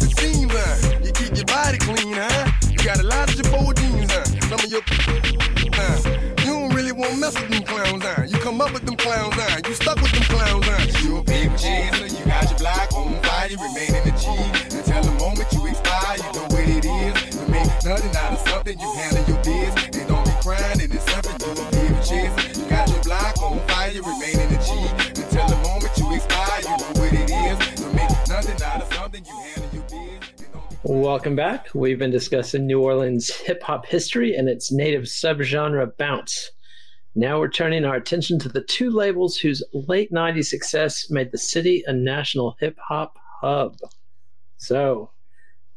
You 1.05 1.12
keep 1.13 1.36
your 1.36 1.45
body 1.45 1.77
clean, 1.77 2.13
huh? 2.13 2.51
You 2.69 2.77
got 2.84 2.99
a 2.99 3.03
lot 3.03 3.29
of 3.29 3.36
jeans, 3.73 4.12
huh? 4.12 4.25
Some 4.25 4.60
of 4.60 4.69
your, 4.69 4.81
huh? 5.73 6.19
You 6.43 6.51
don't 6.51 6.75
really 6.75 6.91
want 6.91 7.12
to 7.12 7.17
mess 7.17 7.39
with 7.39 7.49
them 7.49 7.63
clowns, 7.63 8.03
huh? 8.03 8.23
You 8.27 8.38
come 8.39 8.60
up 8.60 8.73
with 8.73 8.86
them 8.86 8.97
clowns, 8.97 9.36
huh? 9.36 9.62
You 9.65 9.73
stuck 9.73 10.01
with 10.01 10.12
them 10.12 10.23
clowns, 10.23 10.65
huh? 10.67 11.07
You 11.07 11.17
a 11.17 11.23
big 11.23 11.49
you 11.51 12.25
got 12.25 12.49
your 12.49 12.60
block 12.60 12.93
on 12.93 13.21
G. 14.21 14.27
Until 14.77 15.01
the 15.01 15.12
moment 15.19 15.51
you 15.51 15.65
expire, 15.65 16.17
you 16.17 16.31
know 16.34 16.45
what 16.53 16.67
it 16.67 16.86
is. 16.86 17.49
Make 17.49 17.65
nothing 17.84 18.15
out 18.15 18.34
of 18.34 18.39
something, 18.47 18.79
you 18.79 18.93
handle 18.93 19.25
your 19.25 19.41
crying. 20.41 20.89
Got 22.69 22.89
your 22.89 23.04
block 23.04 23.41
on 23.41 23.60
fire. 23.67 23.91
Until 23.91 25.47
the 25.47 25.60
moment 25.63 25.97
you 25.97 26.15
expire, 26.15 26.62
you 26.62 26.77
know 26.77 26.91
what 26.99 27.13
it 27.13 27.30
is. 27.30 27.93
Make 27.93 28.10
nothing 28.27 28.62
out 28.63 28.82
of 28.82 28.93
something, 28.93 29.23
you 29.23 29.39
handle 29.39 29.69
your 29.73 29.84
biz. 29.84 30.30
Welcome 30.84 31.36
back. 31.36 31.67
We've 31.75 31.99
been 31.99 32.12
discussing 32.12 32.65
New 32.65 32.82
Orleans 32.82 33.30
hip 33.30 33.62
hop 33.62 33.86
history 33.86 34.36
and 34.36 34.49
its 34.49 34.71
native 34.71 35.04
subgenre 35.04 35.95
bounce. 35.97 36.51
Now 37.13 37.39
we're 37.39 37.49
turning 37.49 37.86
our 37.86 37.95
attention 37.95 38.39
to 38.39 38.49
the 38.49 38.63
two 38.63 38.89
labels 38.89 39.38
whose 39.38 39.63
late 39.73 40.12
90s 40.12 40.45
success 40.45 41.10
made 41.12 41.32
the 41.32 41.38
city 41.38 41.84
a 41.86 41.93
national 41.93 42.56
hip 42.60 42.80
hop 42.80 43.17
hub. 43.41 43.77
So, 44.58 45.12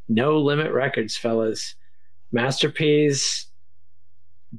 No 0.08 0.38
Limit 0.38 0.72
Records, 0.72 1.16
fellas. 1.16 1.74
Master 2.32 2.70
P's, 2.70 3.46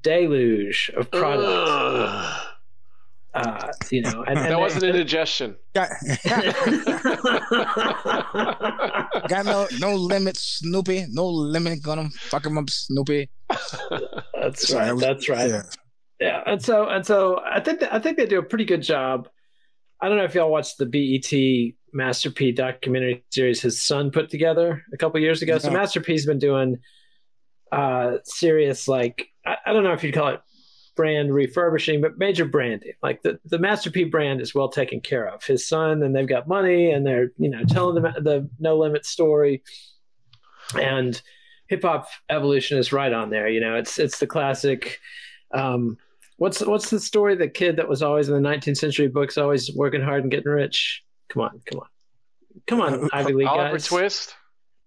deluge 0.01 0.91
of 0.95 1.11
product. 1.11 1.45
Ugh. 1.47 2.41
Uh, 3.33 3.67
you 3.91 4.01
know, 4.01 4.23
and, 4.23 4.39
and 4.39 4.49
that 4.49 4.57
wasn't 4.59 4.85
indigestion. 4.85 5.57
Got, 5.73 5.89
got 9.27 9.45
no 9.45 9.67
no 9.79 9.93
limits, 9.95 10.59
Snoopy. 10.59 11.05
No 11.09 11.27
limit. 11.27 11.81
Gonna 11.83 12.09
fuck 12.11 12.45
him 12.45 12.57
up, 12.57 12.69
Snoopy. 12.69 13.29
That's 14.33 14.69
Sorry, 14.69 14.85
right. 14.85 14.93
was- 14.93 15.01
That's 15.01 15.27
right. 15.29 15.49
Yeah. 15.49 15.63
Yeah, 16.21 16.43
and 16.45 16.63
so 16.63 16.87
and 16.87 17.05
so 17.05 17.41
I 17.45 17.59
think 17.59 17.81
that, 17.81 17.93
I 17.93 17.99
think 17.99 18.15
they 18.15 18.25
do 18.25 18.39
a 18.39 18.43
pretty 18.43 18.63
good 18.63 18.81
job. 18.81 19.27
I 20.01 20.07
don't 20.07 20.17
know 20.17 20.23
if 20.23 20.33
y'all 20.33 20.49
watched 20.49 20.77
the 20.77 20.85
BET 20.85 21.73
Master 21.93 22.31
P 22.31 22.53
documentary 22.53 23.25
series 23.31 23.61
his 23.61 23.85
son 23.85 24.11
put 24.11 24.29
together 24.29 24.81
a 24.93 24.97
couple 24.97 25.19
years 25.19 25.41
ago. 25.41 25.57
So 25.57 25.71
Master 25.71 25.99
P's 25.99 26.25
been 26.25 26.39
doing 26.39 26.77
uh 27.71 28.17
serious 28.23 28.87
like 28.87 29.27
I, 29.45 29.57
I 29.65 29.73
don't 29.73 29.83
know 29.83 29.93
if 29.93 30.03
you'd 30.03 30.15
call 30.15 30.29
it 30.29 30.41
brand 30.95 31.33
refurbishing, 31.33 32.01
but 32.01 32.17
major 32.17 32.45
branding. 32.45 32.93
Like 33.03 33.21
the, 33.21 33.39
the 33.45 33.59
Master 33.59 33.91
P 33.91 34.05
brand 34.05 34.41
is 34.41 34.55
well 34.55 34.69
taken 34.69 35.01
care 35.01 35.27
of. 35.27 35.43
His 35.43 35.67
son 35.67 36.03
and 36.03 36.15
they've 36.15 36.27
got 36.27 36.47
money 36.47 36.91
and 36.91 37.05
they're, 37.05 37.31
you 37.37 37.49
know, 37.49 37.63
telling 37.65 37.95
the 37.95 38.13
the 38.21 38.49
no 38.59 38.77
limit 38.77 39.05
story. 39.05 39.63
And 40.79 41.21
hip 41.67 41.83
hop 41.83 42.07
evolution 42.29 42.77
is 42.77 42.93
right 42.93 43.11
on 43.11 43.29
there. 43.29 43.47
You 43.49 43.59
know, 43.59 43.75
it's 43.75 43.99
it's 43.99 44.19
the 44.19 44.27
classic 44.27 44.99
um, 45.53 45.97
what's 46.37 46.61
what's 46.61 46.89
the 46.89 46.99
story? 46.99 47.33
Of 47.33 47.39
The 47.39 47.49
kid 47.49 47.77
that 47.77 47.87
was 47.87 48.01
always 48.01 48.29
in 48.29 48.41
the 48.41 48.47
19th 48.47 48.77
century 48.77 49.07
books, 49.07 49.37
always 49.37 49.71
working 49.73 50.01
hard 50.01 50.23
and 50.23 50.31
getting 50.31 50.51
rich. 50.51 51.03
Come 51.29 51.43
on, 51.43 51.61
come 51.65 51.79
on, 51.79 51.87
come 52.67 52.81
on, 52.81 53.09
Ivy 53.13 53.33
League 53.33 53.47
Oliver 53.47 53.71
guys. 53.73 53.87
Twist. 53.87 54.35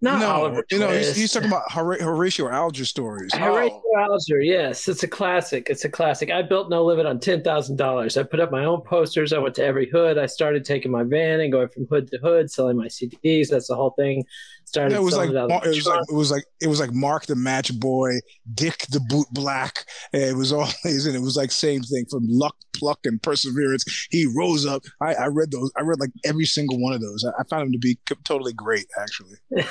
Not 0.00 0.20
no, 0.20 0.28
Oliver 0.28 0.64
you 0.70 0.78
know, 0.78 0.92
he's, 0.92 1.16
he's 1.16 1.32
talking 1.32 1.48
about 1.48 1.70
Hor- 1.72 1.98
Horatio 1.98 2.48
Alger 2.48 2.84
stories. 2.84 3.34
Horatio 3.34 3.82
Alger, 3.98 4.40
yes, 4.40 4.86
it's 4.86 5.02
a 5.02 5.08
classic. 5.08 5.68
It's 5.68 5.84
a 5.84 5.88
classic. 5.88 6.30
I 6.30 6.42
built 6.42 6.70
No 6.70 6.84
Limit 6.84 7.04
on 7.06 7.18
ten 7.18 7.42
thousand 7.42 7.76
dollars. 7.76 8.16
I 8.16 8.22
put 8.22 8.38
up 8.38 8.52
my 8.52 8.64
own 8.64 8.82
posters. 8.82 9.32
I 9.32 9.38
went 9.38 9.56
to 9.56 9.64
every 9.64 9.90
hood. 9.90 10.16
I 10.16 10.26
started 10.26 10.64
taking 10.64 10.92
my 10.92 11.02
van 11.02 11.40
and 11.40 11.50
going 11.50 11.68
from 11.68 11.86
hood 11.86 12.08
to 12.12 12.18
hood, 12.18 12.48
selling 12.48 12.76
my 12.76 12.86
CDs. 12.86 13.48
That's 13.48 13.66
the 13.66 13.74
whole 13.74 13.94
thing. 13.98 14.24
Started 14.68 14.96
it 14.96 15.02
was 15.02 15.16
like 15.16 15.30
it 15.30 15.36
out 15.36 15.66
it 15.66 15.74
was 15.74 15.86
like 15.86 16.02
it 16.10 16.14
was 16.14 16.30
like 16.30 16.44
it 16.60 16.66
was 16.66 16.78
like 16.78 16.92
Mark 16.92 17.24
the 17.24 17.34
Match 17.34 17.72
Boy, 17.80 18.18
Dick 18.52 18.84
the 18.90 19.00
Boot 19.00 19.26
Black. 19.32 19.86
and 20.12 20.22
It 20.22 20.36
was 20.36 20.52
always 20.52 21.06
and 21.06 21.16
it 21.16 21.22
was 21.22 21.36
like 21.38 21.50
same 21.50 21.80
thing 21.80 22.04
from 22.10 22.26
luck, 22.28 22.54
pluck, 22.76 22.98
and 23.04 23.22
perseverance. 23.22 24.06
He 24.10 24.26
rose 24.36 24.66
up. 24.66 24.82
I, 25.00 25.14
I 25.14 25.26
read 25.28 25.52
those. 25.52 25.72
I 25.78 25.80
read 25.80 26.00
like 26.00 26.10
every 26.22 26.44
single 26.44 26.78
one 26.78 26.92
of 26.92 27.00
those. 27.00 27.24
I, 27.24 27.40
I 27.40 27.44
found 27.44 27.62
him 27.62 27.72
to 27.72 27.78
be 27.78 27.98
totally 28.24 28.52
great, 28.52 28.84
actually. 29.00 29.38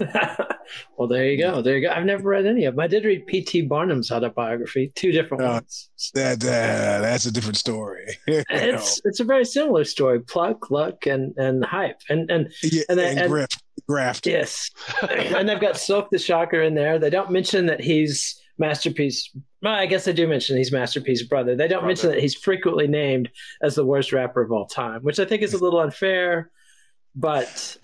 well, 0.96 1.08
there 1.08 1.26
you 1.26 1.38
go. 1.38 1.62
There 1.62 1.76
you 1.78 1.88
go. 1.88 1.92
I've 1.92 2.04
never 2.04 2.28
read 2.28 2.46
any 2.46 2.64
of 2.66 2.74
them. 2.74 2.80
I 2.80 2.86
did 2.86 3.04
read 3.04 3.26
P.T. 3.26 3.62
Barnum's 3.62 4.10
autobiography, 4.12 4.92
two 4.94 5.12
different 5.12 5.42
Uh, 5.44 5.46
ones. 5.54 5.90
That 6.14 6.42
uh, 6.44 7.00
that's 7.00 7.26
a 7.26 7.32
different 7.32 7.56
story. 7.56 8.16
It's 8.26 9.00
it's 9.04 9.20
a 9.20 9.24
very 9.24 9.44
similar 9.44 9.84
story: 9.84 10.20
pluck, 10.20 10.70
luck, 10.70 11.06
and 11.06 11.36
and 11.36 11.64
hype, 11.64 12.00
and 12.08 12.30
and 12.30 12.52
yeah, 12.62 12.82
and 12.88 13.00
and, 13.00 13.18
and- 13.20 13.32
grift, 13.32 13.58
graft. 13.88 14.26
yes, 14.26 14.70
and 15.10 15.48
they've 15.48 15.60
got 15.60 15.76
Silk 15.78 16.10
the 16.10 16.18
Shocker 16.18 16.62
in 16.62 16.74
there. 16.74 16.98
They 16.98 17.10
don't 17.10 17.30
mention 17.30 17.66
that 17.66 17.80
he's 17.80 18.40
Master 18.58 18.90
P's. 18.90 19.30
Well, 19.62 19.74
I 19.74 19.86
guess 19.86 20.04
they 20.04 20.12
do 20.12 20.28
mention 20.28 20.56
he's 20.56 20.70
Master 20.70 21.00
P's 21.00 21.24
brother. 21.24 21.56
They 21.56 21.66
don't 21.66 21.84
mention 21.86 22.10
that 22.10 22.20
he's 22.20 22.34
frequently 22.36 22.86
named 22.86 23.28
as 23.60 23.74
the 23.74 23.84
worst 23.84 24.12
rapper 24.12 24.40
of 24.42 24.52
all 24.52 24.66
time, 24.66 25.00
which 25.02 25.18
I 25.18 25.24
think 25.24 25.42
is 25.42 25.52
a 25.54 25.58
little 25.64 25.80
unfair, 25.80 26.50
but 27.16 27.76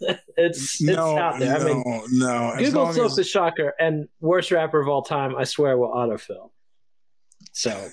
it's 0.36 0.80
it's 0.82 0.96
out 0.98 1.38
there. 1.38 1.56
I 1.56 1.64
mean, 1.64 1.82
no, 1.86 2.02
no. 2.10 2.50
As 2.52 2.66
Google 2.66 2.84
long 2.84 2.92
Silk 2.92 3.06
as- 3.10 3.16
the 3.16 3.24
Shocker 3.24 3.74
and 3.78 4.08
worst 4.20 4.50
rapper 4.50 4.80
of 4.80 4.88
all 4.88 5.02
time, 5.02 5.34
I 5.36 5.44
swear 5.44 5.76
will 5.76 5.90
autofill. 5.90 6.50
So, 7.52 7.88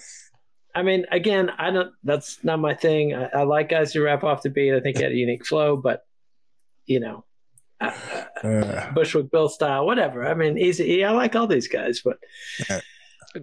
I 0.73 0.83
mean, 0.83 1.05
again, 1.11 1.49
I 1.57 1.71
don't. 1.71 1.91
That's 2.03 2.43
not 2.43 2.59
my 2.59 2.73
thing. 2.73 3.13
I, 3.15 3.25
I 3.39 3.43
like 3.43 3.69
guys 3.69 3.93
who 3.93 4.03
rap 4.03 4.23
off 4.23 4.41
the 4.43 4.49
beat. 4.49 4.73
I 4.75 4.79
think 4.79 4.97
he 4.97 5.03
had 5.03 5.11
a 5.11 5.15
unique 5.15 5.45
flow, 5.45 5.77
but 5.77 6.05
you 6.85 6.99
know, 6.99 7.25
uh, 7.81 7.91
uh, 8.43 8.91
Bushwick 8.93 9.31
Bill 9.31 9.49
style, 9.49 9.85
whatever. 9.85 10.27
I 10.27 10.33
mean, 10.35 10.57
easy. 10.57 11.03
I 11.03 11.11
like 11.11 11.35
all 11.35 11.47
these 11.47 11.67
guys, 11.67 12.01
but 12.03 12.17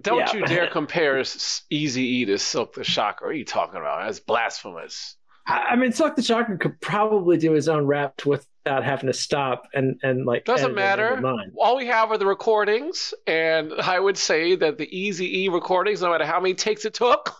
Don't 0.01 0.19
Yeah. 0.19 0.33
you 0.33 0.45
dare 0.45 0.67
compare 0.69 1.21
Easy 1.69 2.03
E 2.03 2.25
to 2.25 2.37
Silk 2.39 2.73
the 2.73 2.83
Shocker. 2.83 3.25
What 3.25 3.31
are 3.31 3.37
you 3.37 3.45
talking 3.45 3.79
about? 3.79 4.05
That's 4.05 4.19
blasphemous. 4.19 5.17
I, 5.45 5.59
I 5.71 5.75
mean, 5.75 5.91
Silk 5.91 6.15
the 6.15 6.23
Shocker 6.23 6.57
could 6.57 6.79
probably 6.81 7.37
do 7.37 7.51
his 7.51 7.67
own 7.67 7.85
rap 7.85 8.17
without 8.65 8.83
having 8.83 9.07
to 9.07 9.13
stop 9.13 9.67
and 9.73 9.99
and 10.03 10.25
like 10.25 10.45
Doesn't 10.45 10.77
edit 10.77 11.05
it 11.11 11.17
in 11.17 11.21
matter. 11.23 11.43
All 11.57 11.75
we 11.77 11.87
have 11.87 12.11
are 12.11 12.17
the 12.17 12.25
recordings, 12.25 13.13
and 13.27 13.73
I 13.81 13.99
would 13.99 14.17
say 14.17 14.55
that 14.55 14.77
the 14.77 14.87
Easy 14.97 15.43
E 15.43 15.49
recordings, 15.49 16.01
no 16.01 16.11
matter 16.11 16.25
how 16.25 16.39
many 16.39 16.53
takes 16.53 16.85
it 16.85 16.93
took, 16.93 17.35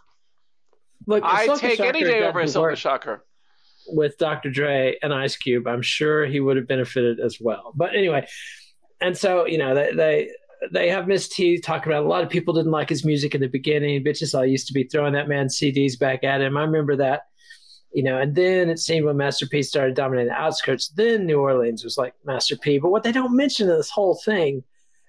Look, 1.08 1.24
I 1.26 1.48
take 1.58 1.80
any 1.80 2.04
day 2.04 2.24
over 2.24 2.46
the 2.46 2.62
work- 2.62 2.78
Shocker. 2.78 3.24
with 3.88 4.18
Dr. 4.18 4.50
Dre 4.50 4.98
and 5.02 5.14
Ice 5.14 5.36
Cube, 5.38 5.68
I'm 5.68 5.82
sure 5.82 6.26
he 6.26 6.40
would 6.40 6.58
have 6.58 6.68
benefited 6.68 7.20
as 7.20 7.38
well. 7.40 7.74
But 7.76 7.96
anyway, 7.96 8.28
and 9.02 9.18
so 9.18 9.46
you 9.46 9.58
know 9.58 9.76
they 9.76 9.92
they 9.94 10.30
they 10.72 10.90
have 10.90 11.08
Miss 11.08 11.28
T 11.30 11.60
talking 11.60 11.92
about 11.92 12.04
a 12.04 12.08
lot 12.08 12.24
of 12.24 12.30
people 12.30 12.54
didn't 12.54 12.72
like 12.72 12.90
his 12.90 13.06
music 13.06 13.34
in 13.36 13.42
the 13.42 13.48
beginning. 13.48 14.04
Bitches 14.04 14.34
all 14.38 14.46
used 14.46 14.68
to 14.68 14.74
be 14.74 14.84
throwing 14.86 15.14
that 15.14 15.28
man 15.30 15.48
CDs 15.48 15.98
back 15.98 16.24
at 16.24 16.42
him. 16.42 16.58
I 16.58 16.62
remember 16.64 16.98
that. 16.98 17.24
You 17.94 18.04
know, 18.04 18.18
and 18.18 18.34
then 18.34 18.70
it 18.70 18.80
seemed 18.80 19.06
when 19.06 19.18
Master 19.18 19.46
P 19.46 19.62
started 19.62 19.96
dominating 19.96 20.30
the 20.30 20.40
outskirts, 20.40 20.90
then 20.90 21.26
New 21.26 21.40
Orleans 21.40 21.84
was 21.84 21.98
like 21.98 22.14
Master 22.26 22.58
P. 22.58 22.80
But 22.80 22.90
what 22.90 23.04
they 23.04 23.12
don't 23.12 23.36
mention 23.36 23.70
in 23.70 23.78
this 23.78 23.92
whole 23.92 24.20
thing 24.26 24.64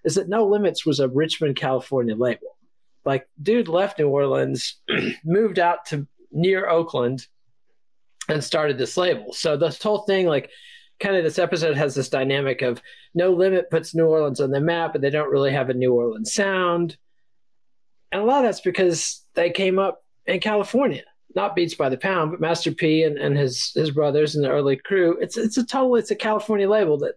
is 0.04 0.16
that 0.16 0.28
No 0.28 0.46
Limits 0.46 0.84
was 0.84 1.00
a 1.00 1.08
Richmond, 1.08 1.56
California 1.56 2.14
label. 2.14 2.58
Like, 3.06 3.26
dude 3.42 3.68
left 3.68 3.98
New 3.98 4.08
Orleans, 4.08 4.80
moved 5.24 5.58
out 5.58 5.86
to 5.86 6.06
near 6.30 6.68
Oakland, 6.68 7.26
and 8.28 8.42
started 8.42 8.78
this 8.78 8.96
label. 8.96 9.32
So 9.32 9.56
this 9.56 9.82
whole 9.82 10.02
thing, 10.02 10.26
like 10.26 10.50
kind 11.00 11.16
of 11.16 11.24
this 11.24 11.38
episode 11.38 11.76
has 11.76 11.94
this 11.94 12.08
dynamic 12.08 12.62
of 12.62 12.80
No 13.14 13.32
Limit 13.32 13.70
puts 13.70 13.94
New 13.94 14.06
Orleans 14.06 14.40
on 14.40 14.50
the 14.50 14.60
map, 14.60 14.92
but 14.92 15.00
they 15.00 15.10
don't 15.10 15.30
really 15.30 15.52
have 15.52 15.70
a 15.70 15.74
New 15.74 15.92
Orleans 15.92 16.32
sound. 16.32 16.96
And 18.12 18.22
a 18.22 18.24
lot 18.24 18.38
of 18.38 18.44
that's 18.44 18.60
because 18.60 19.24
they 19.34 19.50
came 19.50 19.78
up 19.78 20.04
in 20.26 20.40
California, 20.40 21.02
not 21.34 21.54
Beats 21.56 21.74
by 21.74 21.88
the 21.88 21.96
Pound, 21.96 22.30
but 22.30 22.40
Master 22.40 22.70
P 22.72 23.02
and, 23.04 23.18
and 23.18 23.36
his 23.36 23.72
his 23.74 23.90
brothers 23.90 24.34
and 24.34 24.44
the 24.44 24.50
early 24.50 24.76
crew. 24.76 25.18
It's 25.20 25.36
it's 25.36 25.56
a 25.56 25.64
total 25.66 25.96
it's 25.96 26.10
a 26.10 26.16
California 26.16 26.68
label 26.68 26.98
that 26.98 27.14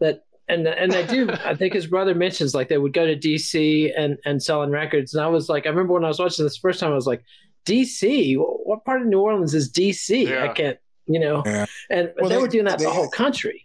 that 0.00 0.24
and 0.48 0.66
and 0.66 0.92
they 0.92 1.06
do. 1.06 1.30
I 1.44 1.54
think 1.54 1.72
his 1.74 1.86
brother 1.86 2.14
mentions 2.14 2.54
like 2.54 2.68
they 2.68 2.78
would 2.78 2.92
go 2.92 3.06
to 3.06 3.16
DC 3.16 3.92
and 3.96 4.18
and 4.24 4.42
selling 4.42 4.70
records. 4.70 5.14
And 5.14 5.24
I 5.24 5.28
was 5.28 5.48
like, 5.48 5.66
I 5.66 5.70
remember 5.70 5.94
when 5.94 6.04
I 6.04 6.08
was 6.08 6.18
watching 6.18 6.44
this 6.44 6.56
first 6.58 6.80
time, 6.80 6.92
I 6.92 6.94
was 6.94 7.06
like, 7.06 7.22
DC. 7.66 8.36
What 8.38 8.84
part 8.84 9.02
of 9.02 9.08
New 9.08 9.20
Orleans 9.20 9.54
is 9.54 9.72
DC? 9.72 10.28
Yeah. 10.28 10.44
I 10.44 10.48
can't, 10.48 10.78
you 11.06 11.18
know. 11.20 11.42
Yeah. 11.44 11.66
And 11.90 12.12
Well, 12.18 12.28
they, 12.28 12.36
they- 12.36 12.40
were 12.42 12.48
doing 12.48 12.64
that 12.66 12.78
they- 12.78 12.84
the 12.84 12.90
whole 12.90 13.08
country. 13.10 13.62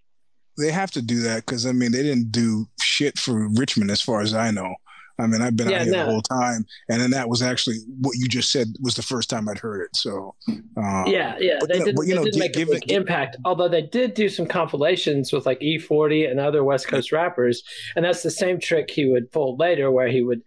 They 0.57 0.71
have 0.71 0.91
to 0.91 1.01
do 1.01 1.21
that 1.21 1.45
because 1.45 1.65
I 1.65 1.71
mean 1.71 1.91
they 1.91 2.03
didn't 2.03 2.31
do 2.31 2.67
shit 2.81 3.17
for 3.17 3.47
Richmond 3.49 3.89
as 3.89 4.01
far 4.01 4.21
as 4.21 4.33
I 4.33 4.51
know. 4.51 4.75
I 5.21 5.27
mean 5.27 5.41
I've 5.41 5.55
been 5.55 5.69
Yeah, 5.69 5.77
out 5.77 5.83
here 5.83 5.91
no. 5.91 6.05
the 6.05 6.11
whole 6.11 6.21
time, 6.21 6.65
and 6.89 6.99
then 7.01 7.11
that 7.11 7.29
was 7.29 7.41
actually 7.41 7.77
what 7.99 8.17
you 8.17 8.27
just 8.27 8.51
said 8.51 8.67
was 8.81 8.95
the 8.95 9.01
first 9.01 9.29
time 9.29 9.47
I'd 9.47 9.59
heard 9.59 9.81
it. 9.83 9.95
So 9.95 10.35
uh, 10.49 11.03
yeah, 11.07 11.37
yeah. 11.39 11.57
but, 11.59 11.69
They 11.69 11.75
you 11.75 11.79
know, 11.79 11.85
didn't, 11.85 11.95
but, 11.95 12.01
you 12.01 12.07
they 12.09 12.15
know, 12.15 12.23
didn't 12.25 12.39
make 12.39 12.53
give 12.53 12.69
a 12.69 12.71
it- 12.73 12.81
big 12.87 12.91
impact. 12.91 13.37
Although 13.45 13.69
they 13.69 13.83
did 13.83 14.13
do 14.13 14.27
some 14.29 14.45
compilations 14.47 15.31
with 15.31 15.45
like 15.45 15.61
E-40 15.61 16.29
and 16.29 16.39
other 16.39 16.63
West 16.63 16.87
Coast 16.87 17.11
rappers, 17.11 17.63
and 17.95 18.03
that's 18.03 18.23
the 18.23 18.31
same 18.31 18.59
trick 18.59 18.89
he 18.89 19.05
would 19.09 19.31
pull 19.31 19.55
later, 19.57 19.91
where 19.91 20.07
he 20.09 20.21
would 20.21 20.41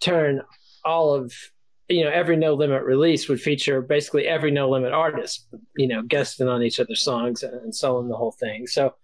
turn 0.00 0.42
all 0.84 1.14
of 1.14 1.32
you 1.88 2.02
know 2.04 2.10
every 2.10 2.36
No 2.36 2.54
Limit 2.54 2.82
release 2.84 3.28
would 3.28 3.40
feature 3.40 3.82
basically 3.82 4.26
every 4.26 4.50
No 4.50 4.70
Limit 4.70 4.92
artist, 4.92 5.46
you 5.76 5.86
know, 5.88 6.02
guesting 6.02 6.48
on 6.48 6.62
each 6.62 6.80
other's 6.80 7.02
songs 7.02 7.42
and, 7.42 7.54
and 7.60 7.74
selling 7.74 8.08
the 8.08 8.16
whole 8.16 8.32
thing. 8.32 8.66
So, 8.66 8.94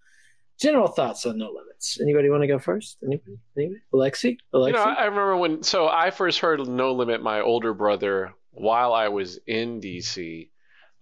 general 0.59 0.88
thoughts 0.88 1.26
on 1.26 1.38
No 1.38 1.50
Limits. 1.50 1.98
Anybody 2.00 2.30
want 2.30 2.42
to 2.42 2.46
go 2.46 2.59
first? 2.59 2.98
Anybody? 3.02 3.38
Anybody? 3.56 3.80
Alexi? 3.92 4.38
Alexi? 4.54 4.66
You 4.66 4.72
know, 4.72 4.82
I 4.82 5.04
remember 5.04 5.36
when. 5.36 5.62
So 5.62 5.88
I 5.88 6.11
first 6.11 6.40
heard 6.40 6.66
No 6.66 6.92
Limit. 6.92 7.22
My 7.22 7.40
older 7.40 7.74
brother, 7.74 8.34
while 8.50 8.92
I 8.92 9.09
was 9.09 9.38
in 9.46 9.80
DC, 9.80 10.50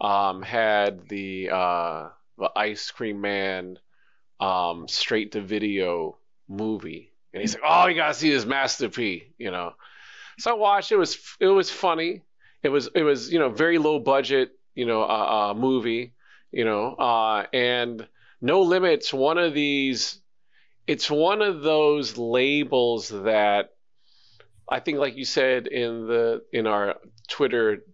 um, 0.01 0.43
had 0.43 1.09
the 1.09 1.51
uh, 1.51 2.09
the 2.39 2.51
Ice 2.57 2.91
Cream 2.91 3.21
Man 3.21 3.79
um, 4.41 4.89
straight 4.89 5.33
to 5.33 5.41
video 5.41 6.19
movie, 6.49 7.13
and 7.33 7.41
he's 7.41 7.55
like, 7.55 7.63
"Oh, 7.67 7.87
you 7.87 7.97
gotta 7.97 8.15
see 8.15 8.31
this 8.31 8.45
masterpiece," 8.45 9.25
you 9.39 9.51
know. 9.51 9.73
So 10.39 10.51
I 10.51 10.55
watched. 10.55 10.93
It 10.93 10.97
was 10.97 11.19
it 11.41 11.47
was 11.47 11.71
funny. 11.71 12.23
It 12.63 12.69
was 12.69 12.89
it 12.95 13.03
was 13.03 13.33
you 13.33 13.39
know 13.39 13.49
very 13.49 13.79
low 13.79 13.99
budget 13.99 14.53
you 14.77 14.87
know 14.87 15.03
uh, 15.03 15.51
uh, 15.51 15.55
movie 15.55 16.13
you 16.53 16.65
know 16.65 16.95
uh, 16.95 17.47
and 17.53 18.07
No 18.41 18.63
Limits 18.63 19.13
one 19.13 19.39
of 19.39 19.55
these 19.55 20.21
it's 20.87 21.11
one 21.11 21.43
of 21.43 21.63
those 21.63 22.17
labels 22.17 23.09
that 23.09 23.71
I 24.69 24.81
think, 24.81 24.99
like 24.99 25.17
you 25.17 25.25
said 25.25 25.67
in 25.67 26.07
the 26.07 26.43
in 26.53 26.67
our 26.67 26.97
Twitter 27.29 27.85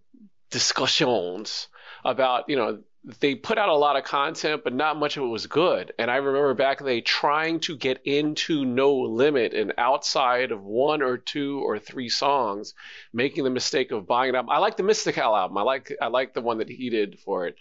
discussions 0.49 1.67
about, 2.05 2.49
you 2.49 2.55
know, 2.55 2.79
they 3.19 3.35
put 3.35 3.57
out 3.57 3.69
a 3.69 3.75
lot 3.75 3.97
of 3.97 4.05
content, 4.05 4.63
but 4.63 4.73
not 4.73 4.97
much 4.97 5.17
of 5.17 5.23
it 5.23 5.27
was 5.27 5.47
good. 5.47 5.93
And 5.99 6.09
I 6.09 6.15
remember 6.17 6.53
back 6.53 6.79
in 6.79 6.85
the 6.85 6.93
day 6.93 7.01
trying 7.01 7.59
to 7.61 7.75
get 7.75 8.01
into 8.05 8.63
No 8.63 8.95
Limit 8.95 9.53
and 9.53 9.73
outside 9.77 10.51
of 10.51 10.63
one 10.63 11.01
or 11.01 11.17
two 11.17 11.59
or 11.59 11.79
three 11.79 12.09
songs, 12.09 12.73
making 13.11 13.43
the 13.43 13.49
mistake 13.49 13.91
of 13.91 14.07
buying 14.07 14.29
it 14.29 14.35
up. 14.35 14.45
I 14.49 14.59
like 14.59 14.77
the 14.77 14.83
Mystikal 14.83 15.37
album. 15.37 15.57
I 15.57 15.63
like 15.63 15.91
I 16.01 16.07
like 16.07 16.33
the 16.33 16.41
one 16.41 16.59
that 16.59 16.69
he 16.69 16.89
did 16.89 17.19
for 17.19 17.47
it. 17.47 17.55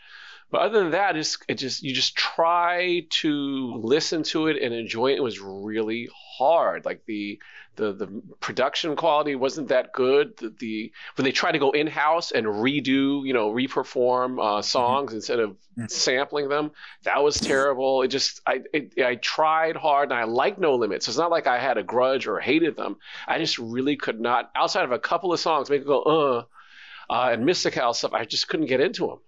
But 0.53 0.61
other 0.61 0.81
than 0.81 0.91
that, 0.91 1.17
it's, 1.17 1.39
it 1.49 1.55
just 1.55 1.83
you 1.83 1.95
just 1.95 2.15
try 2.15 3.07
to 3.09 3.75
listen 3.83 4.23
to 4.25 4.49
it 4.49 4.63
and 4.63 4.75
enjoy 4.75 5.13
it. 5.13 5.17
It 5.17 5.23
was 5.23 5.41
really 5.41 6.11
hard. 6.39 6.85
Like 6.85 7.07
the 7.07 7.41
the 7.77 7.95
the 7.95 8.23
production 8.39 8.95
quality 8.95 9.35
wasn't 9.35 9.69
that 9.69 9.95
good. 9.95 10.37
The, 10.37 10.55
the 10.59 10.93
when 11.17 11.25
they 11.25 11.33
tried 11.33 11.53
to 11.53 11.59
go 11.59 11.71
in 11.71 11.87
house 11.87 12.33
and 12.33 12.47
redo, 12.47 13.27
you 13.27 13.33
know, 13.33 13.51
reperform 13.51 14.39
uh, 14.39 14.61
songs 14.61 15.15
instead 15.15 15.41
of 15.41 15.57
sampling 15.89 16.51
them, 16.51 16.73
that 17.05 17.23
was 17.23 17.41
terrible. 17.41 18.03
It 18.03 18.09
just 18.09 18.43
I 18.47 18.61
it, 18.75 19.03
I 19.03 19.15
tried 19.15 19.77
hard 19.77 20.11
and 20.11 20.21
I 20.21 20.25
like 20.25 20.59
No 20.59 20.75
Limits. 20.75 21.09
It's 21.09 21.17
not 21.17 21.31
like 21.31 21.47
I 21.47 21.59
had 21.59 21.79
a 21.79 21.83
grudge 21.83 22.27
or 22.27 22.41
hated 22.41 22.77
them. 22.77 22.99
I 23.27 23.39
just 23.39 23.59
really 23.59 23.97
could 23.97 24.21
not. 24.21 24.51
Outside 24.55 24.85
of 24.85 24.93
a 24.93 24.99
couple 24.99 25.33
of 25.33 25.41
songs, 25.41 25.71
make 25.71 25.81
it 25.81 25.87
go 25.87 26.03
uh. 26.03 26.45
Uh, 27.11 27.31
and 27.33 27.45
Mystikal 27.45 27.95
stuff, 27.95 28.15
I 28.15 28.25
just 28.25 28.49
couldn't 28.49 28.67
get 28.67 28.81
into 28.81 29.07
them. 29.07 29.19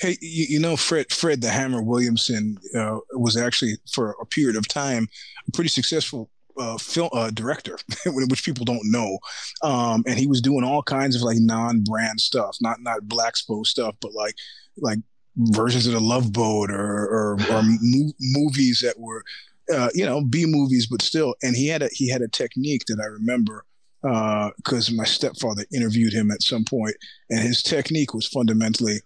Hey, 0.00 0.16
you, 0.20 0.46
you 0.50 0.60
know, 0.60 0.76
Fred 0.76 1.12
Fred 1.12 1.40
the 1.40 1.50
Hammer 1.50 1.82
Williamson 1.82 2.58
uh, 2.76 2.98
was 3.12 3.36
actually 3.36 3.74
for 3.92 4.16
a 4.20 4.26
period 4.26 4.56
of 4.56 4.68
time 4.68 5.08
a 5.46 5.50
pretty 5.52 5.70
successful 5.70 6.30
uh, 6.58 6.78
film 6.78 7.10
uh, 7.12 7.30
director, 7.30 7.78
which 8.06 8.44
people 8.44 8.64
don't 8.64 8.90
know. 8.90 9.18
Um, 9.62 10.04
and 10.06 10.18
he 10.18 10.26
was 10.26 10.40
doing 10.40 10.64
all 10.64 10.82
kinds 10.82 11.16
of 11.16 11.22
like 11.22 11.38
non-brand 11.40 12.20
stuff, 12.20 12.56
not 12.60 12.80
not 12.80 13.08
Black 13.08 13.34
Expo 13.34 13.66
stuff, 13.66 13.94
but 14.00 14.12
like 14.12 14.34
like 14.78 14.98
versions 15.36 15.86
of 15.86 15.92
the 15.92 16.00
Love 16.00 16.32
Boat 16.32 16.70
or 16.70 17.06
or, 17.06 17.32
or 17.50 17.62
mo- 17.80 18.12
movies 18.20 18.80
that 18.84 18.98
were 18.98 19.24
uh, 19.72 19.90
you 19.94 20.04
know 20.04 20.22
B 20.24 20.46
movies, 20.46 20.86
but 20.86 21.02
still. 21.02 21.34
And 21.42 21.56
he 21.56 21.66
had 21.68 21.82
a 21.82 21.88
he 21.92 22.08
had 22.08 22.22
a 22.22 22.28
technique 22.28 22.82
that 22.88 23.00
I 23.00 23.06
remember 23.06 23.64
because 24.56 24.92
my 24.92 25.04
stepfather 25.04 25.64
interviewed 25.72 26.12
him 26.12 26.30
at 26.30 26.42
some 26.42 26.64
point, 26.64 26.94
and 27.30 27.40
his 27.40 27.62
technique 27.62 28.12
was 28.12 28.26
fundamentally 28.26 29.00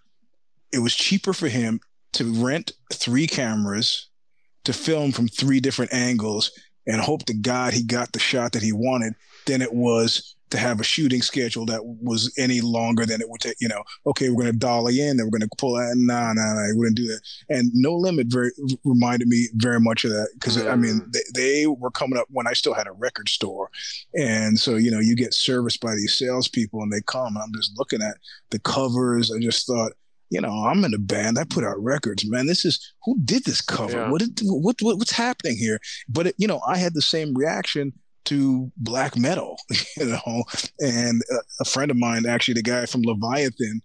it 0.71 0.79
was 0.79 0.95
cheaper 0.95 1.33
for 1.33 1.47
him 1.47 1.79
to 2.13 2.25
rent 2.43 2.71
three 2.93 3.27
cameras 3.27 4.09
to 4.65 4.73
film 4.73 5.11
from 5.11 5.27
three 5.27 5.59
different 5.59 5.93
angles 5.93 6.51
and 6.87 7.01
hope 7.01 7.25
to 7.25 7.33
God 7.33 7.73
he 7.73 7.83
got 7.83 8.11
the 8.11 8.19
shot 8.19 8.53
that 8.53 8.63
he 8.63 8.71
wanted 8.71 9.13
than 9.45 9.61
it 9.61 9.73
was 9.73 10.35
to 10.49 10.57
have 10.57 10.79
a 10.79 10.83
shooting 10.83 11.21
schedule 11.21 11.65
that 11.65 11.81
was 11.83 12.33
any 12.37 12.61
longer 12.61 13.05
than 13.05 13.21
it 13.21 13.29
would 13.29 13.41
take. 13.41 13.55
You 13.59 13.67
know, 13.67 13.83
okay, 14.07 14.29
we're 14.29 14.43
going 14.43 14.53
to 14.53 14.57
dolly 14.57 14.99
in, 14.99 15.17
then 15.17 15.25
we're 15.25 15.37
going 15.37 15.47
to 15.47 15.55
pull 15.57 15.75
out. 15.75 15.91
Nah, 15.95 16.33
nah, 16.33 16.53
nah, 16.53 16.67
we 16.67 16.73
wouldn't 16.77 16.97
do 16.97 17.07
that. 17.07 17.21
And 17.49 17.71
No 17.73 17.95
Limit 17.95 18.27
very 18.27 18.51
reminded 18.83 19.27
me 19.27 19.47
very 19.55 19.79
much 19.79 20.05
of 20.05 20.11
that 20.11 20.29
because 20.33 20.65
I 20.65 20.75
mean 20.75 21.01
mm. 21.01 21.11
they, 21.11 21.19
they 21.35 21.67
were 21.67 21.91
coming 21.91 22.17
up 22.17 22.27
when 22.29 22.47
I 22.47 22.53
still 22.53 22.73
had 22.73 22.87
a 22.87 22.91
record 22.91 23.29
store, 23.29 23.69
and 24.15 24.59
so 24.59 24.75
you 24.75 24.91
know 24.91 24.99
you 24.99 25.15
get 25.15 25.33
serviced 25.33 25.81
by 25.81 25.93
these 25.95 26.17
salespeople 26.17 26.81
and 26.81 26.91
they 26.91 27.01
come 27.01 27.35
and 27.35 27.43
I'm 27.43 27.53
just 27.53 27.77
looking 27.77 28.01
at 28.01 28.17
the 28.49 28.59
covers. 28.59 29.31
I 29.31 29.39
just 29.39 29.67
thought 29.67 29.93
you 30.29 30.39
know, 30.39 30.51
I'm 30.51 30.83
in 30.85 30.93
a 30.93 30.99
band. 30.99 31.39
I 31.39 31.43
put 31.43 31.63
out 31.63 31.81
records, 31.81 32.29
man. 32.29 32.45
This 32.45 32.65
is 32.65 32.93
who 33.03 33.19
did 33.23 33.45
this 33.45 33.61
cover? 33.61 33.97
Yeah. 33.97 34.11
What, 34.11 34.21
did, 34.21 34.39
what 34.43 34.81
what 34.81 34.97
what's 34.97 35.11
happening 35.11 35.57
here? 35.57 35.79
But 36.07 36.27
it, 36.27 36.35
you 36.37 36.47
know, 36.47 36.61
I 36.67 36.77
had 36.77 36.93
the 36.93 37.01
same 37.01 37.33
reaction 37.33 37.93
to 38.25 38.71
black 38.77 39.17
metal, 39.17 39.57
you 39.97 40.05
know. 40.05 40.43
And 40.79 41.21
a, 41.31 41.61
a 41.61 41.65
friend 41.65 41.89
of 41.89 41.97
mine, 41.97 42.25
actually, 42.25 42.55
the 42.55 42.63
guy 42.63 42.85
from 42.85 43.01
Leviathan, 43.01 43.81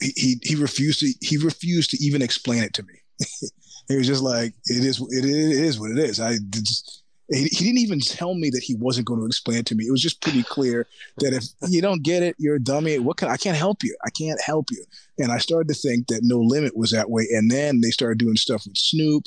he 0.00 0.12
he, 0.16 0.40
he 0.42 0.54
refused 0.56 1.00
to 1.00 1.12
he 1.20 1.36
refused 1.36 1.90
to 1.90 2.04
even 2.04 2.22
explain 2.22 2.62
it 2.64 2.74
to 2.74 2.82
me. 2.82 2.94
he 3.88 3.96
was 3.96 4.06
just 4.06 4.22
like, 4.22 4.54
"It 4.66 4.84
is 4.84 5.00
it 5.10 5.24
is 5.24 5.78
what 5.78 5.92
it 5.92 5.98
is." 5.98 6.18
I 6.20 6.36
just, 6.50 7.04
he, 7.30 7.44
he 7.44 7.64
didn't 7.64 7.78
even 7.78 8.00
tell 8.00 8.34
me 8.34 8.50
that 8.50 8.62
he 8.62 8.74
wasn't 8.76 9.06
going 9.06 9.20
to 9.20 9.26
explain 9.26 9.58
it 9.58 9.66
to 9.66 9.74
me. 9.74 9.84
It 9.86 9.90
was 9.90 10.02
just 10.02 10.20
pretty 10.22 10.42
clear 10.42 10.86
that 11.18 11.32
if 11.32 11.44
you 11.70 11.82
don't 11.82 12.02
get 12.02 12.22
it, 12.22 12.36
you're 12.38 12.56
a 12.56 12.60
dummy. 12.62 12.98
What 12.98 13.16
can 13.16 13.28
I 13.28 13.36
can't 13.36 13.56
help 13.56 13.82
you. 13.82 13.96
I 14.06 14.10
can't 14.10 14.40
help 14.40 14.70
you. 14.70 14.84
And 15.18 15.32
I 15.32 15.38
started 15.38 15.68
to 15.68 15.74
think 15.74 16.06
that 16.08 16.20
No 16.22 16.38
Limit 16.38 16.76
was 16.76 16.90
that 16.92 17.10
way. 17.10 17.26
And 17.32 17.50
then 17.50 17.80
they 17.80 17.90
started 17.90 18.18
doing 18.18 18.36
stuff 18.36 18.64
with 18.66 18.76
Snoop 18.76 19.24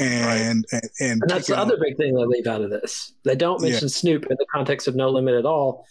and 0.00 0.64
and, 0.72 0.82
and, 1.00 1.20
And 1.22 1.22
that's 1.26 1.48
the 1.48 1.56
other 1.58 1.74
up- 1.74 1.80
big 1.80 1.96
thing 1.96 2.14
they 2.14 2.24
leave 2.24 2.46
out 2.46 2.62
of 2.62 2.70
this. 2.70 3.12
They 3.24 3.34
don't 3.36 3.62
Yeah. 3.62 3.70
mention 3.70 3.88
Snoop 3.88 4.22
in 4.30 4.36
the 4.38 4.46
context 4.54 4.88
of 4.88 4.94
No 4.94 5.10
Limit 5.10 5.34
at 5.34 5.44
all. 5.44 5.84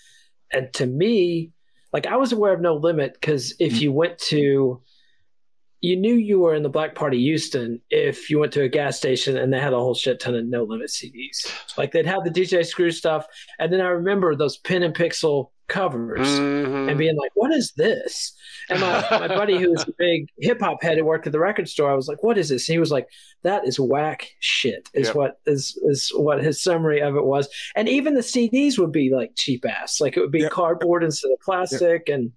And 0.53 0.71
to 0.73 0.85
me, 0.85 1.51
like 1.93 2.07
I 2.07 2.15
was 2.15 2.31
aware 2.31 2.53
of 2.53 2.61
No 2.61 2.75
Limit 2.75 3.13
because 3.13 3.53
if 3.59 3.73
Mm. 3.73 3.81
you 3.81 3.91
went 3.91 4.17
to, 4.19 4.81
you 5.81 5.95
knew 5.97 6.13
you 6.13 6.39
were 6.39 6.53
in 6.55 6.61
the 6.63 6.69
Black 6.69 6.93
Party 6.95 7.19
Houston 7.19 7.81
if 7.89 8.29
you 8.29 8.37
went 8.39 8.53
to 8.53 8.61
a 8.61 8.69
gas 8.69 8.97
station 8.97 9.35
and 9.37 9.51
they 9.51 9.59
had 9.59 9.73
a 9.73 9.77
whole 9.79 9.95
shit 9.95 10.19
ton 10.19 10.35
of 10.35 10.45
No 10.45 10.63
Limit 10.63 10.89
CDs. 10.89 11.51
Like 11.77 11.91
they'd 11.91 12.05
have 12.05 12.23
the 12.23 12.29
DJ 12.29 12.63
Screw 12.65 12.91
stuff, 12.91 13.25
and 13.59 13.73
then 13.73 13.81
I 13.81 13.87
remember 13.87 14.35
those 14.35 14.57
Pen 14.57 14.83
and 14.83 14.93
Pixel 14.95 15.49
covers 15.67 16.27
Mhm. 16.27 16.89
and 16.89 16.97
being 16.97 17.15
like, 17.15 17.31
"What 17.33 17.51
is 17.53 17.71
this?" 17.77 18.33
And 18.69 18.79
my, 18.81 19.05
my 19.11 19.27
buddy, 19.39 19.57
who 19.57 19.71
was 19.71 19.83
a 19.87 19.91
big 19.97 20.27
hip 20.39 20.59
hop 20.59 20.83
head 20.83 20.97
who 20.97 21.05
worked 21.05 21.25
at 21.27 21.31
the 21.31 21.39
record 21.39 21.69
store, 21.69 21.89
I 21.89 21.95
was 21.95 22.07
like, 22.09 22.21
"What 22.23 22.37
is 22.37 22.49
this?" 22.49 22.67
And 22.67 22.73
he 22.73 22.79
was 22.79 22.91
like, 22.91 23.07
"That 23.43 23.65
is 23.65 23.79
whack 23.79 24.27
shit." 24.39 24.89
Is 24.93 25.07
Yep. 25.07 25.15
what 25.15 25.39
is 25.45 25.79
is 25.83 26.11
what 26.13 26.43
his 26.43 26.61
summary 26.61 27.01
of 27.01 27.15
it 27.15 27.23
was. 27.25 27.47
And 27.75 27.87
even 27.87 28.15
the 28.15 28.21
CDs 28.21 28.77
would 28.77 28.91
be 28.91 29.11
like 29.15 29.31
cheap 29.37 29.65
ass, 29.65 30.01
like 30.01 30.17
it 30.17 30.19
would 30.19 30.29
be 30.31 30.41
Yep. 30.41 30.51
cardboard 30.51 31.03
instead 31.05 31.31
of 31.31 31.39
plastic, 31.39 32.09
and 32.09 32.23
Yep. 32.25 32.31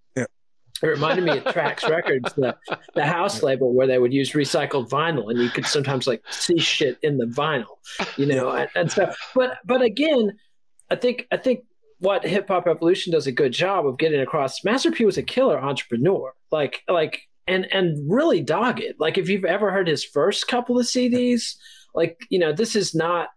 It 0.85 0.89
reminded 0.89 1.25
me 1.25 1.39
of 1.39 1.45
Trax 1.45 1.89
Records, 1.89 2.33
the 2.35 2.57
the 2.95 3.05
house 3.05 3.43
label 3.43 3.73
where 3.73 3.87
they 3.87 3.99
would 3.99 4.13
use 4.13 4.33
recycled 4.33 4.89
vinyl, 4.89 5.31
and 5.31 5.41
you 5.41 5.51
could 5.51 5.67
sometimes 5.67 6.07
like 6.07 6.23
see 6.31 6.59
shit 6.59 6.99
in 7.03 7.19
the 7.19 7.27
vinyl, 7.27 7.79
you 8.17 8.27
know, 8.27 8.51
and, 8.51 8.69
and 8.75 8.91
stuff. 8.91 9.17
But 9.35 9.59
but 9.65 9.83
again, 9.83 10.39
I 10.91 10.97
think 10.97 11.27
I 11.33 11.37
think 11.37 11.65
what 11.99 12.25
Hip 12.25 12.49
Hop 12.49 12.67
Evolution 12.67 13.13
does 13.13 13.27
a 13.27 13.33
good 13.33 13.53
job 13.53 13.87
of 13.87 13.99
getting 13.99 14.21
across. 14.21 14.65
Master 14.65 14.91
P 14.91 15.05
was 15.05 15.17
a 15.17 15.23
killer 15.23 15.59
entrepreneur. 15.59 16.35
Like 16.51 16.83
like 16.89 17.23
and 17.47 17.67
and 17.73 18.11
really 18.11 18.41
dogged. 18.41 18.83
Like 18.99 19.19
if 19.19 19.29
you've 19.29 19.45
ever 19.45 19.71
heard 19.71 19.89
his 19.89 20.05
first 20.05 20.49
couple 20.49 20.79
of 20.79 20.87
CDs, 20.87 21.55
like 21.95 22.19
you 22.31 22.39
know, 22.39 22.53
this 22.53 22.77
is 22.77 22.95
not 22.95 23.29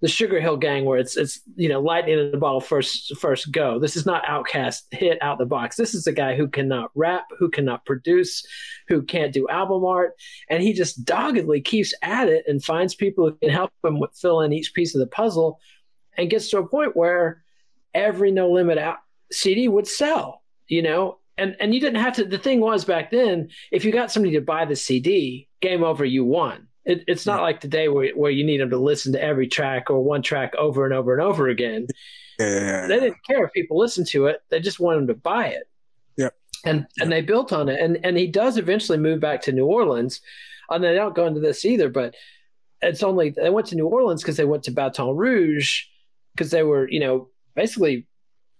the 0.00 0.06
Sugarhill 0.06 0.60
Gang 0.60 0.84
where 0.84 0.98
it's 0.98 1.16
it's 1.16 1.40
you 1.56 1.68
know 1.68 1.80
lightning 1.80 2.18
in 2.18 2.30
the 2.30 2.36
bottle 2.36 2.60
first 2.60 3.16
first 3.16 3.50
go. 3.50 3.78
This 3.78 3.96
is 3.96 4.04
not 4.04 4.24
OutKast 4.24 4.82
hit 4.90 5.18
out 5.22 5.38
the 5.38 5.46
box. 5.46 5.76
This 5.76 5.94
is 5.94 6.06
a 6.06 6.12
guy 6.12 6.36
who 6.36 6.48
cannot 6.48 6.90
rap, 6.94 7.24
who 7.38 7.48
cannot 7.48 7.86
produce, 7.86 8.46
who 8.88 9.02
can't 9.02 9.32
do 9.32 9.48
album 9.48 9.84
art, 9.84 10.12
and 10.50 10.62
he 10.62 10.72
just 10.72 11.04
doggedly 11.04 11.60
keeps 11.60 11.94
at 12.02 12.28
it 12.28 12.44
and 12.46 12.62
finds 12.62 12.94
people 12.94 13.30
who 13.30 13.36
can 13.36 13.50
help 13.50 13.72
him 13.82 14.02
fill 14.14 14.42
in 14.42 14.52
each 14.52 14.74
piece 14.74 14.94
of 14.94 15.00
the 15.00 15.06
puzzle, 15.06 15.58
and 16.16 16.30
gets 16.30 16.50
to 16.50 16.58
a 16.58 16.66
point 16.66 16.96
where 16.96 17.42
every 17.94 18.30
No 18.30 18.50
Limit 18.50 18.78
out 18.78 18.98
CD 19.32 19.66
would 19.68 19.86
sell. 19.86 20.42
You 20.68 20.82
know, 20.82 21.18
and 21.38 21.56
and 21.58 21.74
you 21.74 21.80
didn't 21.80 22.02
have 22.02 22.16
to. 22.16 22.24
The 22.24 22.38
thing 22.38 22.60
was 22.60 22.84
back 22.84 23.10
then, 23.10 23.48
if 23.72 23.84
you 23.84 23.92
got 23.92 24.12
somebody 24.12 24.34
to 24.34 24.42
buy 24.42 24.66
the 24.66 24.76
CD, 24.76 25.48
game 25.62 25.82
over, 25.82 26.04
you 26.04 26.24
won 26.24 26.68
it, 26.86 27.04
it's 27.08 27.26
not 27.26 27.42
like 27.42 27.60
today 27.60 27.88
where, 27.88 28.14
where 28.14 28.30
you 28.30 28.44
need 28.44 28.60
them 28.60 28.70
to 28.70 28.78
listen 28.78 29.12
to 29.12 29.22
every 29.22 29.48
track 29.48 29.90
or 29.90 30.02
one 30.02 30.22
track 30.22 30.54
over 30.56 30.84
and 30.84 30.94
over 30.94 31.12
and 31.12 31.20
over 31.20 31.48
again. 31.48 31.88
Yeah. 32.38 32.86
They 32.86 33.00
didn't 33.00 33.24
care 33.28 33.44
if 33.44 33.52
people 33.52 33.78
listened 33.78 34.06
to 34.08 34.26
it; 34.26 34.42
they 34.50 34.60
just 34.60 34.78
wanted 34.78 35.00
them 35.00 35.06
to 35.08 35.14
buy 35.14 35.48
it. 35.48 35.68
Yep. 36.16 36.34
And 36.64 36.86
and 37.00 37.10
they 37.10 37.22
built 37.22 37.52
on 37.52 37.68
it. 37.68 37.80
And 37.80 37.98
and 38.04 38.16
he 38.16 38.28
does 38.28 38.56
eventually 38.56 38.98
move 38.98 39.20
back 39.20 39.42
to 39.42 39.52
New 39.52 39.66
Orleans. 39.66 40.20
And 40.70 40.82
they 40.82 40.94
don't 40.94 41.14
go 41.14 41.26
into 41.26 41.40
this 41.40 41.64
either, 41.64 41.88
but 41.88 42.14
it's 42.82 43.02
only 43.02 43.30
they 43.30 43.50
went 43.50 43.66
to 43.68 43.76
New 43.76 43.86
Orleans 43.86 44.22
because 44.22 44.36
they 44.36 44.44
went 44.44 44.62
to 44.64 44.70
Baton 44.70 45.16
Rouge 45.16 45.82
because 46.34 46.50
they 46.50 46.62
were 46.62 46.88
you 46.88 47.00
know 47.00 47.28
basically 47.56 48.06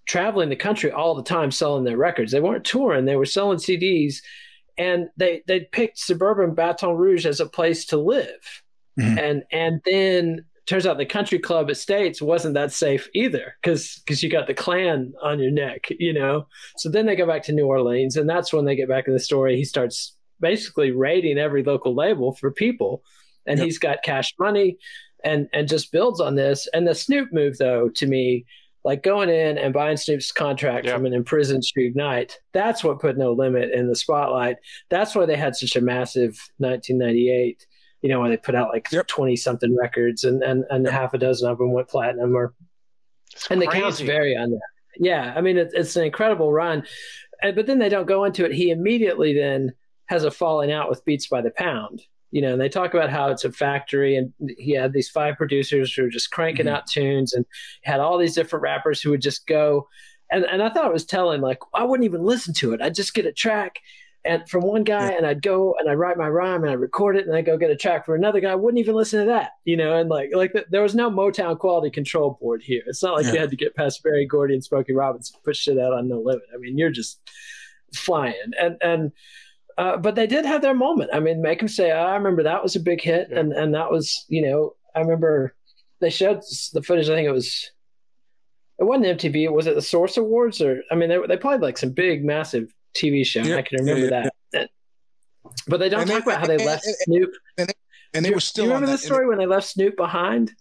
traveling 0.07 0.49
the 0.49 0.57
country 0.57 0.91
all 0.91 1.15
the 1.15 1.23
time 1.23 1.51
selling 1.51 1.85
their 1.85 1.97
records. 1.97 2.33
They 2.33 2.41
weren't 2.41 2.65
touring; 2.65 3.05
they 3.05 3.17
were 3.17 3.25
selling 3.25 3.59
CDs 3.59 4.17
and 4.79 5.09
they 5.17 5.43
they 5.47 5.61
picked 5.61 5.99
suburban 5.99 6.55
Baton 6.55 6.97
Rouge 6.97 7.27
as 7.27 7.41
a 7.41 7.47
place 7.47 7.85
to 7.87 7.97
live, 7.97 8.63
mm-hmm. 8.99 9.19
and 9.19 9.43
and 9.51 9.81
then 9.85 10.45
turns 10.67 10.85
out 10.85 10.99
the 10.99 11.07
country 11.07 11.39
club 11.39 11.71
estates 11.71 12.21
wasn't 12.21 12.55
that 12.55 12.73
safe 12.73 13.09
either 13.15 13.55
because 13.63 14.01
because 14.05 14.23
you 14.23 14.29
got 14.29 14.47
the 14.47 14.55
Klan 14.55 15.13
on 15.23 15.39
your 15.39 15.51
neck, 15.51 15.87
you 15.99 16.13
know. 16.13 16.47
So 16.77 16.89
then 16.91 17.07
they 17.07 17.17
go 17.17 17.27
back 17.27 17.43
to 17.45 17.53
New 17.53 17.67
Orleans, 17.67 18.17
and 18.17 18.29
that's 18.29 18.53
when 18.53 18.65
they 18.65 18.77
get 18.77 18.89
back 18.89 19.07
in 19.07 19.15
the 19.15 19.21
story. 19.21 19.57
He 19.57 19.65
starts 19.65 20.17
basically 20.41 20.91
raiding 20.91 21.39
every 21.39 21.63
local 21.63 21.95
label 21.95 22.35
for 22.35 22.51
people, 22.51 23.03
and 23.47 23.59
yep. 23.59 23.65
he's 23.65 23.79
got 23.79 24.03
cash 24.03 24.35
money, 24.39 24.77
and 25.25 25.49
and 25.53 25.69
just 25.69 25.93
builds 25.93 26.21
on 26.21 26.35
this. 26.35 26.69
And 26.75 26.87
the 26.87 26.95
Snoop 26.95 27.33
move, 27.33 27.59
though, 27.59 27.89
to 27.95 28.07
me 28.07 28.45
like 28.87 29.03
going 29.03 29.29
in 29.29 29.59
and 29.59 29.75
buying 29.75 29.97
Snoop's 29.97 30.31
contract 30.31 30.87
yep. 30.87 30.95
from 30.95 31.07
an 31.07 31.13
imprisoned 31.13 31.65
Suge 31.65 31.97
Knight, 31.97 32.39
that's 32.53 32.85
what 32.85 33.01
put 33.01 33.19
No 33.19 33.33
Limit 33.33 33.73
in 33.73 33.89
the 33.89 33.97
spotlight. 33.97 34.59
That's 34.91 35.13
why 35.13 35.27
they 35.27 35.35
had 35.35 35.57
such 35.57 35.75
a 35.75 35.81
massive 35.81 36.39
1998, 36.59 37.67
you 38.03 38.09
know, 38.09 38.21
when 38.21 38.31
they 38.31 38.37
put 38.37 38.55
out 38.55 38.69
like 38.69 38.89
20 38.89 39.33
yep. 39.33 39.39
something 39.41 39.77
records 39.77 40.23
and, 40.23 40.41
and, 40.45 40.65
and 40.71 40.85
yep. 40.85 40.93
half 40.95 41.15
a 41.15 41.19
dozen 41.19 41.51
of 41.51 41.59
them 41.59 41.73
went 41.73 41.89
platinum 41.89 42.37
or, 42.37 42.55
it's 43.33 43.49
and 43.51 43.61
crazy. 43.61 43.77
the 43.77 43.83
counts 43.83 44.01
vary 44.01 44.37
on 44.37 44.53
that. 44.53 44.61
Yeah. 44.99 45.35
I 45.37 45.41
mean, 45.41 45.57
it, 45.57 45.73
it's 45.75 45.97
an 45.97 46.05
incredible 46.05 46.53
run. 46.53 46.85
But 47.43 47.67
then 47.67 47.81
they 47.81 47.89
don't 47.89 48.07
go 48.07 48.23
into 48.23 48.45
it. 48.45 48.53
He 48.53 48.71
immediately 48.71 49.35
then 49.35 49.73
has 50.07 50.23
a 50.23 50.31
falling 50.31 50.71
out 50.71 50.89
with 50.89 51.05
Beats 51.05 51.27
by 51.27 51.43
the 51.43 51.51
Pound 51.51 52.03
you 52.31 52.43
know, 52.43 52.53
and 52.53 52.61
they 52.61 52.69
talk 52.69 52.95
about 52.95 53.11
how 53.11 53.29
it's 53.29 53.45
a 53.45 53.53
factory, 53.53 54.17
and 54.17 54.33
he 54.59 54.73
had 54.73 54.93
these 54.93 55.09
five 55.09 55.37
producers 55.37 55.93
who 55.93 56.03
were 56.03 56.09
just 56.09 56.31
cranking 56.31 56.67
mm-hmm. 56.67 56.75
out 56.75 56.87
tunes, 56.87 57.33
and 57.33 57.45
had 57.83 58.01
all 58.01 58.19
these 58.19 58.35
different 58.35 58.63
rappers 58.63 59.01
who 59.01 59.11
would 59.11 59.23
just 59.23 59.47
go, 59.47 59.89
and 60.31 60.45
and 60.45 60.63
I 60.63 60.71
thought 60.71 60.87
it 60.87 60.93
was 60.93 61.07
telling. 61.07 61.41
Like 61.41 61.59
I 61.75 61.85
wouldn't 61.85 62.05
even 62.05 62.23
listen 62.23 62.53
to 62.55 62.73
it; 62.73 62.83
I'd 62.83 62.95
just 62.95 63.15
get 63.15 63.27
a 63.27 63.33
track, 63.33 63.81
and 64.27 64.49
from 64.49 64.63
one 64.63 64.85
guy, 64.85 65.11
yeah. 65.11 65.17
and 65.19 65.27
I'd 65.27 65.41
go 65.41 65.77
and 65.79 65.89
I'd 65.89 65.95
write 65.95 66.17
my 66.17 66.29
rhyme 66.29 66.63
and 66.63 66.71
I'd 66.71 66.81
record 66.81 67.17
it, 67.17 67.27
and 67.27 67.35
I'd 67.35 67.47
go 67.47 67.57
get 67.57 67.71
a 67.71 67.77
track 67.77 68.05
for 68.05 68.15
another 68.15 68.41
guy. 68.41 68.51
I 68.51 68.57
wouldn't 68.57 68.81
even 68.81 68.95
listen 68.95 69.21
to 69.21 69.27
that, 69.27 69.53
you 69.65 69.77
know, 69.77 69.97
and 69.97 70.11
like 70.11 70.31
like 70.35 70.53
the, 70.53 70.67
there 70.71 70.83
was 70.83 70.95
no 70.95 71.11
Motown 71.11 71.59
quality 71.59 71.91
control 71.91 72.37
board 72.41 72.63
here. 72.63 72.83
It's 72.87 73.03
not 73.03 73.15
like 73.15 73.27
yeah. 73.27 73.33
you 73.33 73.39
had 73.39 73.51
to 73.51 73.57
get 73.57 73.77
past 73.77 74.03
Berry 74.03 74.27
Gordy 74.27 74.55
and 74.55 74.65
Smokey 74.65 74.93
Robinson 74.93 75.37
to 75.37 75.43
put 75.45 75.57
shit 75.57 75.79
out 75.79 75.93
on 75.93 76.09
No 76.09 76.19
Limit. 76.19 76.45
I 76.53 76.59
mean, 76.59 76.77
you're 76.77 76.91
just 76.91 77.21
flying, 77.95 78.35
and 78.61 78.77
and 78.83 79.13
uh, 79.79 79.97
but 79.97 80.15
they 80.15 80.27
did 80.27 80.45
have 80.45 80.63
their 80.63 80.75
moment. 80.75 81.11
I 81.13 81.21
mean, 81.21 81.43
make 81.43 81.59
them 81.59 81.69
say, 81.69 81.93
oh, 81.93 81.97
"I 81.97 82.15
remember 82.17 82.43
that 82.43 82.63
was 82.63 82.77
a 82.77 82.81
big 82.81 83.01
hit," 83.01 83.29
yeah. 83.31 83.41
and 83.41 83.53
and 83.53 83.75
that 83.75 83.91
was, 83.91 84.25
you 84.29 84.43
know, 84.43 84.75
I 84.95 85.01
remember 85.01 85.55
they 86.01 86.11
showed 86.11 86.43
the 86.73 86.83
footage. 86.83 87.09
I 87.09 87.15
think 87.15 87.29
it 87.29 87.33
was, 87.33 87.71
it 88.79 88.85
wasn't 88.85 89.19
MTV. 89.19 89.45
It 89.45 89.53
was 89.53 89.67
it 89.67 89.75
the 89.75 89.83
Source 89.83 90.17
Awards 90.17 90.61
or? 90.61 90.83
I 90.91 90.95
mean, 90.95 91.09
they 91.09 91.19
they 91.29 91.37
played 91.37 91.61
like 91.61 91.79
some 91.79 91.91
big, 91.91 92.25
massive 92.25 92.73
TV 92.97 93.25
show. 93.27 93.43
Yeah. 93.43 93.57
I 93.57 93.63
can 93.63 93.85
remember 93.85 94.07
yeah, 94.07 94.29
that. 94.53 94.71
But 95.69 95.79
they 95.79 95.89
don't 95.89 96.03
and 96.03 96.11
talk 96.11 96.25
they, 96.25 96.33
about 96.33 96.41
how 96.41 96.47
they 96.47 96.57
and, 96.57 96.65
left 96.65 96.87
and, 96.87 96.97
Snoop. 96.97 97.31
And, 97.59 97.73
and 98.15 98.25
they 98.25 98.31
were 98.31 98.41
still. 98.41 98.65
Do 98.65 98.69
you 98.69 98.75
remember 98.75 98.93
the 98.93 98.99
story 98.99 99.29
when 99.29 99.39
they 99.39 99.47
left 99.47 99.69
Snoop 99.69 99.97
behind? 99.97 100.53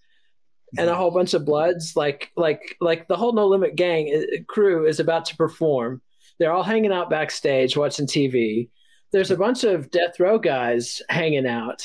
and 0.78 0.90
a 0.90 0.96
whole 0.96 1.12
bunch 1.12 1.34
of 1.34 1.46
bloods 1.46 1.96
like 1.96 2.32
like 2.36 2.76
like 2.82 3.08
the 3.08 3.16
whole 3.16 3.34
no 3.34 3.48
limit 3.48 3.76
gang 3.76 4.14
uh, 4.14 4.44
crew 4.48 4.86
is 4.86 5.00
about 5.00 5.26
to 5.26 5.36
perform 5.36 6.02
they're 6.38 6.52
all 6.52 6.64
hanging 6.64 6.92
out 6.92 7.10
backstage 7.10 7.78
watching 7.78 8.08
tv 8.08 8.70
there's 9.16 9.32
a 9.32 9.38
bunch 9.38 9.64
of 9.64 9.90
death 9.92 10.20
row 10.20 10.38
guys 10.38 11.02
hanging 11.08 11.48
out 11.48 11.82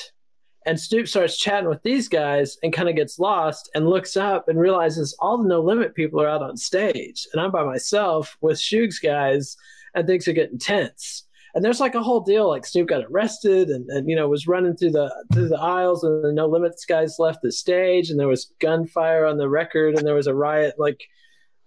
and 0.66 0.80
Snoop 0.80 1.06
starts 1.06 1.38
chatting 1.38 1.68
with 1.68 1.80
these 1.84 2.08
guys 2.08 2.58
and 2.64 2.72
kind 2.72 2.88
of 2.88 2.96
gets 2.96 3.20
lost 3.20 3.70
and 3.72 3.88
looks 3.88 4.16
up 4.16 4.48
and 4.48 4.58
realizes 4.58 5.16
all 5.20 5.38
the 5.38 5.48
no 5.48 5.60
limit 5.60 5.94
people 5.94 6.20
are 6.20 6.28
out 6.28 6.42
on 6.42 6.56
stage 6.56 7.28
and 7.32 7.40
I'm 7.40 7.52
by 7.52 7.62
myself 7.62 8.36
with 8.40 8.58
Suge's 8.58 8.98
guys 8.98 9.56
and 9.94 10.08
things 10.08 10.26
are 10.26 10.32
getting 10.32 10.58
tense. 10.58 11.22
And 11.54 11.64
there's 11.64 11.78
like 11.78 11.94
a 11.94 12.02
whole 12.02 12.18
deal 12.18 12.48
like 12.48 12.66
Snoop 12.66 12.88
got 12.88 13.04
arrested 13.04 13.68
and, 13.68 13.88
and 13.90 14.08
you 14.08 14.16
know 14.16 14.28
was 14.28 14.48
running 14.48 14.76
through 14.76 14.90
the 14.90 15.14
through 15.32 15.50
the 15.50 15.60
aisles 15.60 16.02
and 16.02 16.24
the 16.24 16.32
no 16.32 16.48
limits 16.48 16.84
guys 16.84 17.20
left 17.20 17.42
the 17.42 17.52
stage 17.52 18.10
and 18.10 18.18
there 18.18 18.26
was 18.26 18.52
gunfire 18.60 19.24
on 19.24 19.38
the 19.38 19.48
record 19.48 19.96
and 19.96 20.04
there 20.04 20.16
was 20.16 20.26
a 20.26 20.34
riot 20.34 20.74
like 20.78 21.00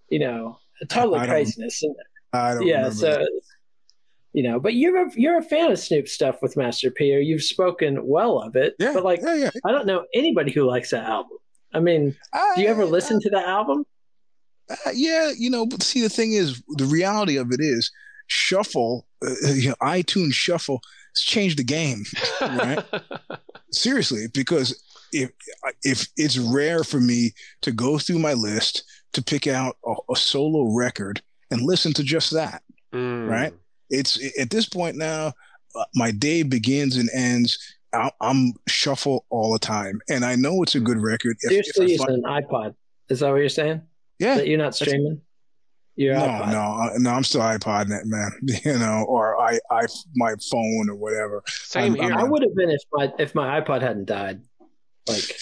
you 0.10 0.20
know 0.20 0.58
total 0.90 1.22
craziness. 1.22 1.84
And, 1.84 1.96
I 2.34 2.54
don't 2.54 2.68
yeah, 2.68 2.90
so 2.90 3.12
that 3.12 3.30
you 4.34 4.44
know 4.44 4.60
but 4.60 4.74
you're 4.74 5.08
a, 5.08 5.12
you're 5.16 5.38
a 5.38 5.44
fan 5.44 5.72
of 5.72 5.80
snoop 5.80 6.08
stuff 6.08 6.42
with 6.42 6.58
master 6.58 6.92
p 6.92 7.16
or 7.16 7.20
you've 7.20 7.44
spoken 7.44 8.06
well 8.06 8.40
of 8.40 8.56
it 8.56 8.76
yeah, 8.80 8.92
but 8.94 9.04
like 9.04 9.22
yeah, 9.22 9.36
yeah. 9.36 9.50
i 9.64 9.72
don't 9.72 9.86
know 9.86 10.06
anybody 10.14 10.52
who 10.52 10.64
likes 10.64 10.90
that 10.92 11.06
album 11.06 11.38
i 11.74 11.80
mean 11.80 12.16
do 12.56 12.62
you 12.62 12.68
ever 12.68 12.86
listen 12.86 13.20
to 13.20 13.30
that 13.30 13.48
album 13.48 13.86
uh, 14.70 14.76
yeah 14.94 15.32
you 15.38 15.50
know 15.50 15.66
but 15.66 15.82
see 15.82 16.02
the 16.02 16.10
thing 16.10 16.34
is 16.34 16.62
the 16.70 16.86
reality 16.86 17.38
of 17.38 17.52
it 17.52 17.60
is 17.60 17.92
shuffle 18.28 19.06
uh, 19.26 19.52
you 19.54 19.70
know 19.70 19.76
itunes 19.82 20.34
shuffle 20.34 20.82
has 21.16 21.22
changed 21.22 21.58
the 21.58 21.64
game 21.64 22.04
right 22.42 22.84
seriously 23.72 24.26
because 24.34 24.84
if 25.12 25.32
if 25.84 26.08
it's 26.18 26.38
rare 26.38 26.84
for 26.84 27.00
me 27.00 27.34
to 27.62 27.72
go 27.72 28.00
through 28.00 28.20
my 28.20 28.34
list 28.34 28.84
to 29.14 29.22
pick 29.22 29.46
out 29.46 29.78
a, 29.86 29.94
a 30.12 30.16
solo 30.16 30.74
record 30.74 31.22
and 31.52 31.62
listen 31.62 31.94
to 31.94 32.04
just 32.04 32.32
that 32.32 32.64
mm. 32.92 33.30
right 33.30 33.54
it's 33.94 34.40
at 34.40 34.50
this 34.50 34.68
point 34.68 34.98
now, 34.98 35.34
uh, 35.76 35.86
my 35.96 36.12
day 36.12 36.44
begins 36.44 36.98
and 36.98 37.10
ends. 37.14 37.58
I, 37.94 38.10
am 38.22 38.54
shuffle 38.68 39.26
all 39.30 39.54
the 39.54 39.60
time, 39.60 40.02
and 40.10 40.26
I 40.26 40.36
know 40.36 40.64
it's 40.64 40.76
a 40.76 40.80
good 40.80 40.98
record. 40.98 41.38
If, 41.42 41.52
you're 41.52 41.64
still 41.64 41.88
using 41.88 42.06
find... 42.06 42.26
an 42.26 42.44
iPod. 42.44 42.76
Is 43.10 43.20
that 43.20 43.30
what 43.30 43.38
you're 43.38 43.50
saying? 43.50 43.82
Yeah, 44.20 44.36
that 44.36 44.48
you're 44.48 44.58
not 44.58 44.76
streaming. 44.76 45.22
Your 45.96 46.16
no, 46.16 46.22
iPod. 46.22 46.52
no, 46.52 46.62
uh, 46.62 46.90
no. 46.98 47.10
I'm 47.12 47.24
still 47.24 47.42
iPod 47.42 47.90
net 47.90 48.02
man. 48.06 48.32
You 48.66 48.80
know, 48.80 49.06
or 49.08 49.40
I, 49.40 49.60
I, 49.70 49.86
my 50.16 50.34
phone 50.52 50.90
or 50.90 50.96
whatever. 50.96 51.44
Same 51.48 51.94
I'm, 51.94 52.00
here. 52.00 52.14
I'm, 52.14 52.20
i 52.20 52.24
would 52.24 52.42
have 52.42 52.56
been 52.56 52.72
if 52.72 52.82
my 52.92 53.14
if 53.20 53.36
my 53.36 53.62
iPod 53.62 53.82
hadn't 53.82 54.06
died. 54.06 54.42
Like 55.08 55.36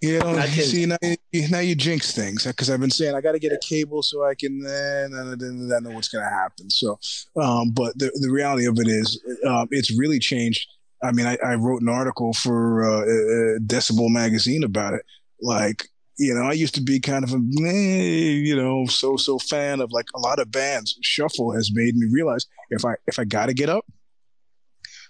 you 0.00 0.18
know, 0.18 0.44
you 0.44 0.62
see 0.62 0.86
now 0.86 0.96
you, 1.02 1.48
now 1.48 1.60
you 1.60 1.74
jinx 1.74 2.12
things 2.12 2.44
because 2.44 2.68
I've 2.68 2.80
been 2.80 2.90
saying 2.90 3.14
I 3.14 3.20
got 3.20 3.32
to 3.32 3.38
get 3.38 3.52
a 3.52 3.58
cable 3.62 4.02
so 4.02 4.24
I 4.24 4.34
can. 4.34 4.64
Eh, 4.64 5.08
then 5.08 5.70
I 5.74 5.80
know 5.80 5.90
what's 5.90 6.08
going 6.08 6.24
to 6.24 6.30
happen. 6.30 6.68
So, 6.70 6.98
um, 7.40 7.70
but 7.70 7.98
the 7.98 8.10
the 8.20 8.30
reality 8.30 8.66
of 8.66 8.78
it 8.78 8.88
is, 8.88 9.22
um, 9.46 9.68
it's 9.70 9.96
really 9.98 10.18
changed. 10.18 10.68
I 11.02 11.12
mean, 11.12 11.26
I, 11.26 11.38
I 11.44 11.54
wrote 11.54 11.82
an 11.82 11.88
article 11.88 12.32
for 12.34 12.84
uh, 12.84 13.02
uh, 13.02 13.58
Decibel 13.60 14.10
magazine 14.10 14.64
about 14.64 14.94
it. 14.94 15.02
Like, 15.40 15.88
you 16.18 16.34
know, 16.34 16.42
I 16.42 16.52
used 16.52 16.74
to 16.76 16.80
be 16.80 17.00
kind 17.00 17.22
of 17.22 17.32
a, 17.32 17.38
you 17.38 18.56
know, 18.56 18.86
so 18.86 19.16
so 19.16 19.38
fan 19.38 19.80
of 19.80 19.92
like 19.92 20.06
a 20.14 20.20
lot 20.20 20.38
of 20.38 20.50
bands. 20.50 20.98
Shuffle 21.02 21.52
has 21.52 21.70
made 21.72 21.96
me 21.96 22.06
realize 22.10 22.46
if 22.70 22.84
I 22.84 22.96
if 23.06 23.18
I 23.18 23.24
got 23.24 23.46
to 23.46 23.54
get 23.54 23.68
up, 23.68 23.86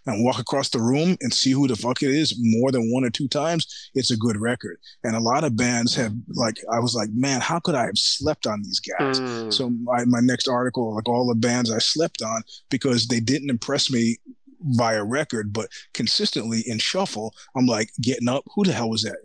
and 0.07 0.25
walk 0.25 0.39
across 0.39 0.69
the 0.69 0.81
room 0.81 1.17
and 1.21 1.33
see 1.33 1.51
who 1.51 1.67
the 1.67 1.77
fuck 1.77 2.03
it 2.03 2.11
is 2.11 2.35
more 2.41 2.71
than 2.71 2.93
one 2.93 3.05
or 3.05 3.11
two 3.11 3.29
times, 3.29 3.91
it's 3.95 4.11
a 4.11 4.17
good 4.17 4.41
record. 4.41 4.79
And 5.05 5.17
a 5.17 5.21
lot 5.21 5.45
of 5.45 5.57
bands 5.57 5.95
have 5.97 6.15
like 6.29 6.59
I 6.73 6.79
was 6.79 6.95
like, 6.95 7.11
man, 7.13 7.41
how 7.41 7.59
could 7.59 7.75
I 7.75 7.87
have 7.87 7.99
slept 7.99 8.47
on 8.47 8.63
these 8.63 8.81
guys? 8.81 9.21
Mm. 9.21 9.53
So 9.53 9.71
my, 9.71 10.05
my 10.05 10.21
next 10.21 10.49
article, 10.49 10.95
like 10.95 11.09
all 11.09 11.27
the 11.27 11.35
bands 11.35 11.71
I 11.71 11.79
slept 11.79 12.23
on 12.23 12.43
because 12.71 13.09
they 13.09 13.21
didn't 13.21 13.51
impress 13.51 13.91
me 13.91 14.17
via 14.61 15.05
record, 15.05 15.53
but 15.53 15.69
consistently 15.93 16.63
in 16.67 16.79
shuffle, 16.79 17.35
I'm 17.57 17.67
like 17.67 17.91
getting 18.01 18.29
up. 18.29 18.45
Who 18.55 18.65
the 18.65 18.73
hell 18.73 18.91
was 18.91 19.03
that? 19.03 19.17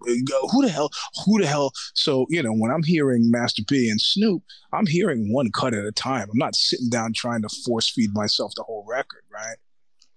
Who 0.00 0.62
the 0.62 0.70
hell? 0.70 0.90
Who 1.26 1.40
the 1.40 1.46
hell? 1.46 1.72
So 1.94 2.26
you 2.30 2.42
know, 2.42 2.52
when 2.52 2.70
I'm 2.70 2.82
hearing 2.82 3.30
Master 3.30 3.62
P 3.68 3.90
and 3.90 4.00
Snoop, 4.00 4.42
I'm 4.72 4.86
hearing 4.86 5.32
one 5.32 5.50
cut 5.52 5.74
at 5.74 5.84
a 5.84 5.92
time. 5.92 6.28
I'm 6.30 6.38
not 6.38 6.54
sitting 6.54 6.88
down 6.88 7.12
trying 7.14 7.42
to 7.42 7.48
force 7.66 7.90
feed 7.90 8.14
myself 8.14 8.52
the 8.56 8.62
whole 8.62 8.84
record, 8.88 9.22
right? 9.32 9.56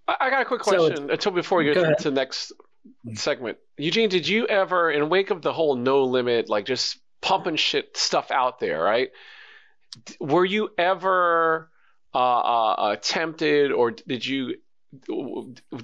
I, 0.07 0.29
got 0.29 0.41
a 0.41 0.45
quick 0.45 0.63
So 0.63 0.75
question 0.75 1.09
until 1.11 1.31
before 1.31 1.59
we 1.59 1.73
Go 1.73 1.83
go 1.83 1.93
to 1.93 2.03
the 2.03 2.11
next 2.11 2.51
segment. 3.13 3.57
Eugene, 3.77 4.09
did 4.09 4.27
you 4.27 4.45
ever, 4.47 4.91
in 4.91 5.09
wake 5.09 5.29
of 5.29 5.41
the 5.41 5.53
whole 5.53 5.75
no 5.75 6.03
limit, 6.03 6.49
like 6.49 6.65
just 6.65 6.99
pumping 7.21 7.55
shit 7.55 7.95
stuff 7.95 8.31
out 8.31 8.59
there, 8.59 8.81
right? 8.81 9.09
Were 10.19 10.45
you 10.45 10.69
ever 10.77 11.69
uh, 12.13 12.17
uh, 12.17 12.73
uh, 12.73 12.95
tempted, 12.97 13.71
or 13.71 13.91
did 13.91 14.25
you? 14.25 14.55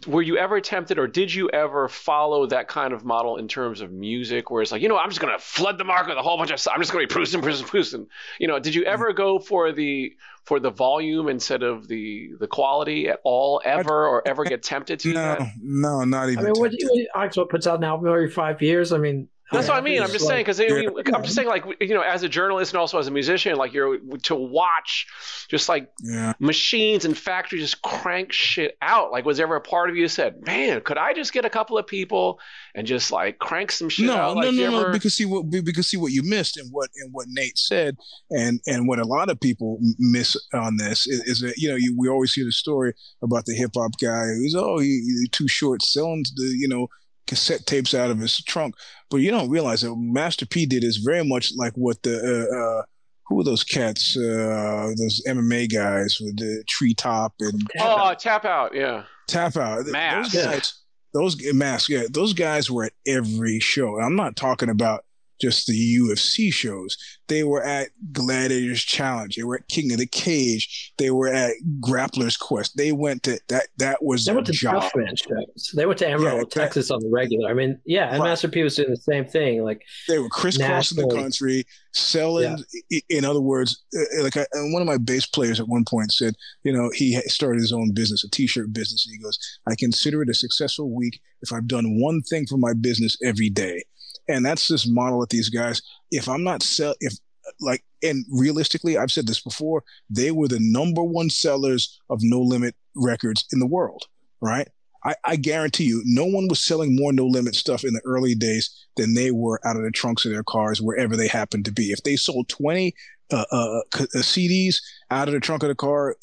Were 0.06 0.22
you 0.22 0.38
ever 0.38 0.62
tempted, 0.62 1.00
or 1.00 1.08
did 1.08 1.34
you 1.34 1.50
ever 1.50 1.88
follow 1.88 2.46
that 2.48 2.68
kind 2.68 2.94
of 2.94 3.04
model 3.04 3.38
in 3.38 3.48
terms 3.48 3.82
of 3.82 3.92
music, 3.92 4.52
where 4.52 4.62
it's 4.62 4.72
like, 4.72 4.82
you 4.82 4.88
know, 4.88 4.98
I'm 4.98 5.10
just 5.10 5.20
gonna 5.20 5.40
flood 5.40 5.78
the 5.78 5.84
market 5.84 6.10
with 6.10 6.18
a 6.18 6.22
whole 6.22 6.38
bunch 6.38 6.52
of. 6.52 6.62
I'm 6.72 6.80
just 6.80 6.92
gonna 6.92 7.08
be 7.08 7.12
producing, 7.12 7.42
producing, 7.42 7.68
producing. 7.68 8.08
You 8.40 8.48
know, 8.48 8.60
did 8.60 8.76
you 8.76 8.84
ever 8.84 9.14
go 9.14 9.40
for 9.40 9.72
the 9.72 10.16
for 10.46 10.60
the 10.60 10.70
volume 10.70 11.28
instead 11.28 11.64
of 11.64 11.88
the 11.88 12.32
the 12.40 12.48
quality 12.48 13.10
at 13.10 13.20
all, 13.24 13.62
ever, 13.66 14.08
or 14.08 14.28
ever 14.28 14.44
get 14.44 14.64
tempted 14.64 15.00
to? 15.00 15.14
No, 15.14 15.22
that? 15.22 15.52
no, 15.62 16.04
not 16.04 16.30
even. 16.30 16.40
I 16.40 16.50
mean, 16.50 16.60
what, 16.60 16.72
tempted. 16.72 16.90
what 17.14 17.24
Oxbow 17.24 17.46
puts 17.46 17.66
out 17.66 17.80
an 17.80 17.84
album 17.86 18.08
every 18.08 18.30
five 18.30 18.62
years. 18.62 18.92
I 18.94 19.00
mean, 19.00 19.28
That's 19.52 19.68
yeah, 19.68 19.74
what 19.74 19.80
I 19.80 19.82
mean. 19.82 20.02
I'm 20.02 20.12
just 20.12 20.26
like- 20.26 20.46
saying 20.48 20.66
because 20.96 21.14
I'm 21.16 21.24
just 21.24 21.36
saying 21.36 21.48
like 21.48 21.64
you 21.82 21.94
know, 21.96 22.02
as 22.02 22.24
a 22.24 22.30
journalist 22.30 22.74
and 22.74 22.80
also 22.80 23.00
as 23.00 23.08
a 23.08 23.12
musician, 23.12 23.56
like 23.56 23.74
you're 23.74 23.98
to 24.24 24.36
watch 24.36 25.08
just 25.48 25.68
like 25.70 25.90
yeah. 26.04 26.34
machines 26.40 27.06
and 27.06 27.18
factories 27.18 27.62
just 27.64 27.82
crank 27.82 28.32
shit 28.32 28.78
out. 28.82 29.12
Like, 29.12 29.26
was 29.26 29.38
there 29.38 29.48
ever 29.48 29.56
a 29.56 29.62
part 29.62 29.90
of 29.90 29.96
you 29.96 30.08
said, 30.08 30.46
"Man, 30.46 30.82
could 30.82 30.98
I 30.98 31.14
just 31.14 31.34
get 31.34 31.46
a 31.46 31.50
couple 31.50 31.78
of 31.78 31.88
people 31.88 32.40
and 32.76 32.86
just 32.86 33.12
like 33.12 33.40
crank 33.40 33.72
some 33.72 33.90
shit 33.90 34.06
no, 34.06 34.16
out?" 34.16 34.36
no, 34.36 34.42
Like, 34.42 34.52
you 34.54 34.66
no, 34.66 34.72
no. 34.72 34.80
ever- 34.82 34.92
Because 34.92 35.16
see 35.16 35.26
what 35.26 35.50
be- 35.50 35.62
because 35.62 35.88
see 35.88 35.98
what 35.98 36.12
you 36.12 36.22
missed 36.24 36.58
and 36.58 36.70
what 36.72 36.90
and 36.98 37.12
what 37.12 37.26
Nate 37.30 37.58
said 37.58 37.98
and 38.30 38.60
and 38.68 38.88
what 38.88 39.00
a 39.00 39.06
lot 39.06 39.30
of 39.30 39.40
people 39.40 39.80
miss 39.98 40.38
on 40.54 40.78
this 40.78 41.08
is, 41.08 41.22
is 41.22 41.40
that 41.42 41.58
you 41.58 41.70
know 41.70 41.76
you, 41.76 41.96
we 41.98 42.08
always 42.08 42.34
hear 42.34 42.46
the 42.46 42.52
story 42.52 42.94
about 43.24 43.46
the 43.46 43.56
hip 43.56 43.72
hop 43.76 43.94
guy 44.00 44.26
who's 44.28 44.54
oh 44.56 44.78
he, 44.78 45.02
he 45.22 45.28
too 45.32 45.48
short 45.48 45.82
selling 45.82 46.24
the 46.36 46.56
you 46.58 46.68
know 46.68 46.88
cassette 47.30 47.66
tapes 47.68 47.94
out 47.94 48.10
of 48.10 48.18
his 48.18 48.44
trunk, 48.44 48.74
but 49.12 49.18
you 49.18 49.30
don't 49.30 49.50
realize 49.50 49.82
that 49.82 49.96
Master 49.96 50.48
P 50.48 50.66
did 50.66 50.84
is 50.84 50.98
very 50.98 51.24
much 51.24 51.52
like 51.56 51.74
what 51.74 52.02
the 52.02 52.18
uh, 52.18 52.58
uh, 52.58 52.84
who 53.28 53.36
were 53.36 53.44
those 53.44 53.64
cats 53.64 54.18
uh, 54.18 54.92
those 54.98 55.22
MMA 55.28 55.72
guys 55.72 56.18
with 56.20 56.38
the 56.38 56.64
treetop 56.68 57.34
and 57.40 57.62
oh, 57.80 57.84
uh, 57.84 58.16
tap 58.16 58.46
out, 58.46 58.74
yeah. 58.74 59.04
tap 59.28 59.56
out. 59.56 59.86
Mask. 59.86 60.34
Those 60.34 60.44
guys, 60.44 60.74
those 61.14 61.54
mask, 61.54 61.90
yeah, 61.90 62.04
those 62.10 62.34
guys 62.34 62.72
were 62.72 62.86
at 62.86 62.94
every 63.08 63.60
show. 63.60 63.96
And 63.96 64.06
I'm 64.06 64.16
not 64.16 64.36
talking 64.36 64.70
about 64.70 65.06
just 65.40 65.68
the 65.68 65.98
UFC 65.98 66.52
shows. 66.52 66.98
They 67.28 67.44
were 67.44 67.64
at 67.64 67.90
Gladiators 68.12 68.82
Challenge. 68.82 69.36
They 69.36 69.44
were 69.44 69.56
at 69.58 69.68
King 69.68 69.92
of 69.94 70.00
the 70.00 70.08
Cage. 70.08 70.94
They 70.98 71.12
were 71.12 71.28
at 71.28 71.54
Grappler's 71.80 72.36
Quest. 72.36 72.76
They 72.76 72.92
went 72.92 73.24
to 73.24 73.40
that. 73.50 73.68
That 73.78 74.04
was 74.04 74.26
They 74.26 74.34
went 74.34 74.48
to 74.48 74.54
job. 74.54 74.82
Tough 74.82 74.92
Man 74.96 75.16
shows. 75.16 75.72
They 75.76 75.86
went 75.86 76.00
to 76.00 76.08
Amarillo, 76.10 76.34
Yeah, 76.38 76.40
that- 76.40 76.52
Texas 76.52 76.90
on 76.92 77.00
the 77.02 77.10
regular. 77.10 77.50
I 77.50 77.54
mean, 77.54 77.80
yeah, 77.86 78.10
and 78.10 78.20
Right. 78.22 78.30
Master 78.30 78.48
P 78.48 78.64
was 78.64 78.76
doing 78.76 78.90
the 78.90 78.98
same 78.98 79.26
thing. 79.26 79.64
Like, 79.64 79.84
They 80.08 80.18
were 80.20 80.30
crisscrossing 80.30 80.98
the 80.98 81.08
country, 81.16 81.66
selling. 81.94 82.64
i- 82.92 83.02
In 83.10 83.26
other 83.26 83.42
words, 83.42 83.82
uh, 83.96 84.24
like 84.24 84.36
I, 84.38 84.46
and 84.54 84.74
one 84.74 84.82
of 84.82 84.88
my 84.88 84.98
bass 84.98 85.26
players 85.28 85.60
at 85.60 85.68
one 85.68 85.86
point 85.86 86.12
said, 86.12 86.34
you 86.64 86.74
know, 86.74 86.90
he 86.96 87.20
started 87.28 87.62
his 87.62 87.72
own 87.72 87.92
business, 87.94 88.24
a 88.24 88.30
T-shirt 88.30 88.74
business, 88.74 89.06
and 89.06 89.14
he 89.16 89.24
goes, 89.24 89.38
"I 89.68 89.76
consider 89.76 90.22
it 90.24 90.30
a 90.30 90.34
successful 90.34 90.90
week 90.94 91.22
if 91.42 91.54
I've 91.54 91.68
done 91.68 92.00
one 92.02 92.22
thing 92.24 92.48
for 92.48 92.58
my 92.58 92.74
business 92.74 93.18
every 93.24 93.50
day." 93.50 93.84
And 94.30 94.46
that's 94.46 94.68
this 94.68 94.88
model 94.88 95.20
that 95.22 95.30
these 95.30 95.50
guys. 95.50 95.82
If 96.12 96.30
I'm 96.30 96.44
not 96.44 96.64
sell, 96.64 96.96
if 97.00 97.14
like, 97.60 97.84
and 98.04 98.26
realistically, 98.32 98.98
I've 98.98 99.12
said 99.12 99.28
this 99.28 99.42
before, 99.42 99.84
they 100.10 100.32
were 100.32 100.48
the 100.48 100.60
number 100.62 101.04
one 101.04 101.30
sellers 101.30 102.00
of 102.10 102.20
No 102.22 102.40
Limit 102.40 102.76
records 102.96 103.46
in 103.52 103.60
the 103.60 103.68
world, 103.68 104.06
right? 104.42 104.68
I, 105.04 105.16
I 105.26 105.36
guarantee 105.38 105.86
you, 105.86 106.02
no 106.06 106.26
one 106.26 106.48
was 106.48 106.60
selling 106.60 106.96
more 106.96 107.14
No 107.14 107.26
Limit 107.26 107.56
stuff 107.56 107.84
in 107.84 107.94
the 107.94 108.02
early 108.06 108.36
days 108.36 108.70
than 108.98 109.14
they 109.14 109.32
were 109.32 109.60
out 109.66 109.78
of 109.78 109.84
the 109.84 109.92
trunks 109.92 110.26
of 110.26 110.32
their 110.32 110.44
cars, 110.44 110.82
wherever 110.82 111.16
they 111.16 111.28
happened 111.28 111.66
to 111.66 111.72
be. 111.72 111.92
If 111.92 112.04
they 112.04 112.16
sold 112.16 112.50
20 112.50 112.94
uh, 113.32 113.46
uh, 113.52 113.82
uh, 113.94 114.06
CDs 114.16 114.78
out 115.12 115.28
of 115.28 115.34
the 115.34 115.40
trunk 115.40 115.64
of 115.64 115.70
the 115.70 115.76
car, 115.76 116.16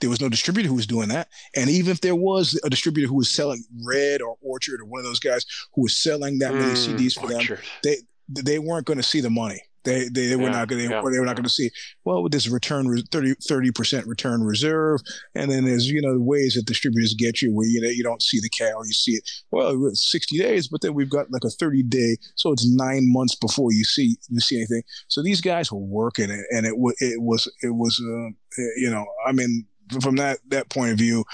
there 0.00 0.10
was 0.10 0.20
no 0.20 0.28
distributor 0.28 0.68
who 0.68 0.74
was 0.74 0.86
doing 0.86 1.08
that. 1.08 1.28
And 1.56 1.70
even 1.70 1.92
if 1.92 2.00
there 2.00 2.16
was 2.16 2.58
a 2.64 2.70
distributor 2.70 3.08
who 3.08 3.16
was 3.16 3.30
selling 3.30 3.62
Red 3.86 4.22
or 4.22 4.36
Orchard 4.42 4.80
or 4.80 4.84
one 4.86 5.00
of 5.00 5.04
those 5.04 5.20
guys 5.20 5.44
who 5.74 5.82
was 5.82 5.96
selling 5.96 6.38
that 6.38 6.54
many 6.54 6.72
Mm, 6.72 6.96
CDs 6.96 7.14
for 7.18 7.26
them, 7.28 7.46
they 7.82 7.96
they 8.28 8.58
weren't 8.58 8.86
going 8.86 8.98
to 8.98 9.02
see 9.02 9.20
the 9.20 9.30
money. 9.30 9.60
They 9.82 10.08
they, 10.12 10.26
they 10.26 10.36
were 10.36 10.50
Yeah, 10.50 10.58
not 10.58 10.68
going. 10.68 10.82
They, 10.82 10.88
yeah, 10.90 11.00
they 11.02 11.18
were 11.18 11.24
not 11.24 11.36
going 11.36 11.44
to 11.44 11.50
see. 11.50 11.70
Well, 12.04 12.22
with 12.22 12.32
this 12.32 12.48
return 12.48 12.86
30 13.10 13.70
percent 13.72 14.06
return 14.06 14.42
reserve, 14.42 15.00
and 15.34 15.50
then 15.50 15.64
there's 15.64 15.88
you 15.90 16.02
know 16.02 16.18
ways 16.18 16.54
that 16.54 16.66
distributors 16.66 17.14
get 17.14 17.40
you 17.40 17.54
where 17.54 17.66
you 17.66 17.80
know 17.80 17.88
you 17.88 18.02
don't 18.02 18.22
see 18.22 18.40
the 18.40 18.50
cow, 18.50 18.82
you 18.84 18.92
see 18.92 19.12
it. 19.12 19.28
Well, 19.50 19.86
it's 19.86 20.10
60 20.10 20.36
days, 20.38 20.68
but 20.68 20.82
then 20.82 20.92
we've 20.92 21.08
got 21.08 21.30
like 21.30 21.44
a 21.44 21.50
30 21.50 21.82
day, 21.84 22.18
so 22.34 22.52
it's 22.52 22.68
nine 22.68 23.10
months 23.10 23.34
before 23.34 23.72
you 23.72 23.84
see 23.84 24.16
you 24.28 24.40
see 24.40 24.56
anything. 24.56 24.82
So 25.08 25.22
these 25.22 25.40
guys 25.40 25.72
were 25.72 25.78
working 25.78 26.28
it, 26.30 26.44
and 26.50 26.66
it 26.66 26.76
was 26.76 26.94
it 27.00 27.22
was 27.22 27.50
it 27.62 27.74
was 27.74 27.98
uh, 28.00 28.62
you 28.76 28.90
know 28.90 29.06
I 29.26 29.32
mean 29.32 29.66
from 30.02 30.16
that 30.16 30.38
that 30.48 30.68
point 30.70 30.92
of 30.92 30.98
view, 30.98 31.24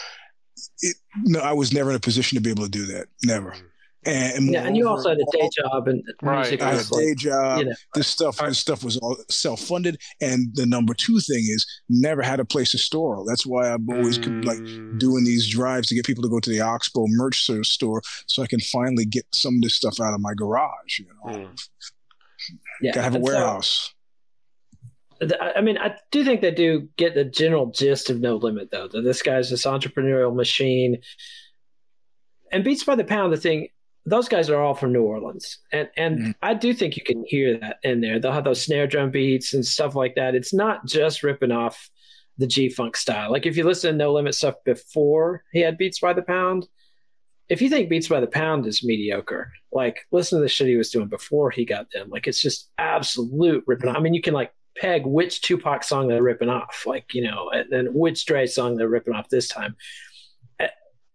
it, 0.81 0.97
no, 1.25 1.41
I 1.41 1.53
was 1.53 1.73
never 1.73 1.91
in 1.91 1.97
a 1.97 2.01
position 2.01 2.37
to 2.37 2.43
be 2.43 2.51
able 2.51 2.65
to 2.65 2.71
do 2.71 2.87
that, 2.87 3.07
never. 3.25 3.55
And, 4.09 4.53
yeah, 4.53 4.63
and 4.65 4.77
you 4.77 4.89
also 4.89 5.09
had 5.09 5.19
a 5.19 5.25
day 5.37 5.51
job 5.61 5.89
and 5.89 6.01
Right. 6.23 6.37
music 6.43 6.63
I 6.63 6.67
had 6.69 6.77
was 6.77 6.91
a 6.91 6.95
like, 6.95 7.05
day 7.07 7.15
job. 7.17 7.59
you 7.59 7.65
know, 7.65 7.73
This 7.95 8.07
stuff, 8.07 8.37
this 8.39 8.57
stuff 8.61 8.85
was 8.85 8.97
all 8.99 9.17
self-funded. 9.29 9.99
And 10.21 10.55
the 10.55 10.65
number 10.65 10.95
two 10.95 11.19
thing 11.19 11.41
is 11.49 11.67
never 11.89 12.23
had 12.23 12.39
a 12.39 12.45
place 12.45 12.71
to 12.71 12.79
store. 12.79 13.25
That's 13.27 13.45
why 13.45 13.69
I'm 13.69 13.85
always 13.91 14.19
like 14.21 14.59
Mm. 14.59 15.01
doing 15.01 15.25
these 15.25 15.49
drives 15.49 15.89
to 15.89 15.97
get 15.97 16.07
people 16.07 16.23
to 16.23 16.29
go 16.29 16.39
to 16.39 16.49
the 16.51 16.61
Oxbow 16.61 17.07
merch 17.09 17.43
store- 17.43 17.65
store 17.65 18.01
so 18.29 18.45
I 18.45 18.47
can 18.47 18.61
finally 18.61 19.07
get 19.07 19.27
some 19.35 19.57
of 19.57 19.63
this 19.63 19.75
stuff 19.75 19.99
out 20.01 20.15
of 20.15 20.21
my 20.21 20.35
garage. 20.35 21.01
You 21.01 21.07
know, 21.07 21.33
Mm. 21.39 21.59
yeah. 22.83 22.93
gotta 22.93 23.03
have 23.03 23.15
a 23.15 23.17
and 23.17 23.27
so- 23.27 23.33
warehouse. 23.33 23.87
th- 23.89 23.96
I 25.57 25.61
mean, 25.63 25.79
I 25.79 25.97
do 26.11 26.25
think 26.25 26.41
they 26.41 26.51
do 26.51 26.89
get 26.97 27.15
the 27.15 27.25
general 27.25 27.67
gist 27.67 28.11
of 28.11 28.21
No 28.21 28.37
Limit, 28.37 28.71
though. 28.71 28.89
That 28.89 29.03
this 29.03 29.23
guy's 29.23 29.51
this 29.51 29.65
entrepreneurial 29.65 30.35
machine. 30.35 30.99
And 32.53 32.63
Beats 32.65 32.85
by 32.85 32.95
the 32.97 33.05
Pound, 33.05 33.33
the 33.33 33.37
thing, 33.37 33.69
those 34.05 34.29
guys 34.29 34.51
are 34.51 34.61
all 34.63 34.75
from 34.75 34.93
New 34.93 35.03
Orleans, 35.03 35.59
and 35.73 35.89
and 35.97 36.19
Mhm. 36.19 36.35
I 36.43 36.55
do 36.55 36.73
think 36.73 36.97
you 36.97 37.03
can 37.03 37.25
hear 37.27 37.59
that 37.59 37.79
in 37.83 38.01
there. 38.01 38.21
They'll 38.21 38.31
have 38.33 38.45
those 38.45 38.63
snare 38.63 38.87
drum 38.87 39.11
beats 39.11 39.53
and 39.53 39.67
stuff 39.67 39.97
like 39.97 40.15
that. 40.15 40.35
It's 40.37 40.55
not 40.55 40.87
just 40.87 41.25
ripping 41.25 41.51
off 41.51 41.91
the 42.39 42.47
G 42.47 42.69
Funk 42.69 42.97
style. 42.97 43.33
Like 43.33 43.47
if 43.47 43.57
you 43.57 43.65
listen 43.65 43.91
to 43.93 43.97
No 43.97 44.13
Limit 44.13 44.35
stuff 44.37 44.55
before 44.65 45.43
he 45.53 45.61
had 45.61 45.77
Beats 45.77 45.99
by 45.99 46.13
the 46.13 46.23
Pound, 46.23 46.69
if 47.49 47.61
you 47.61 47.69
think 47.69 47.89
Beats 47.89 48.07
by 48.09 48.21
the 48.21 48.27
Pound 48.29 48.65
is 48.67 48.85
mediocre, 48.85 49.51
like 49.73 50.07
listen 50.13 50.39
to 50.39 50.43
the 50.43 50.49
shit 50.49 50.69
he 50.69 50.77
was 50.77 50.91
doing 50.91 51.09
before 51.09 51.51
he 51.51 51.65
got 51.65 51.91
them. 51.91 52.09
Like 52.09 52.29
it's 52.29 52.41
just 52.41 52.71
absolute 52.79 53.65
ripping. 53.67 53.89
off. 53.89 53.97
I 53.97 54.01
mean, 54.01 54.15
you 54.15 54.23
can 54.23 54.35
like 54.35 54.53
peg 54.81 55.07
which 55.07 55.41
Tupac 55.43 55.83
song 55.85 56.09
they're 56.09 56.23
ripping 56.23 56.49
off, 56.49 56.85
like 56.87 57.15
you 57.15 57.23
know, 57.23 57.51
and 57.51 57.67
then 57.71 57.87
which 57.95 58.25
Dre 58.27 58.47
song 58.47 58.77
they're 58.77 58.89
ripping 58.89 59.15
off 59.15 59.29
this 59.29 59.49
time. 59.49 59.77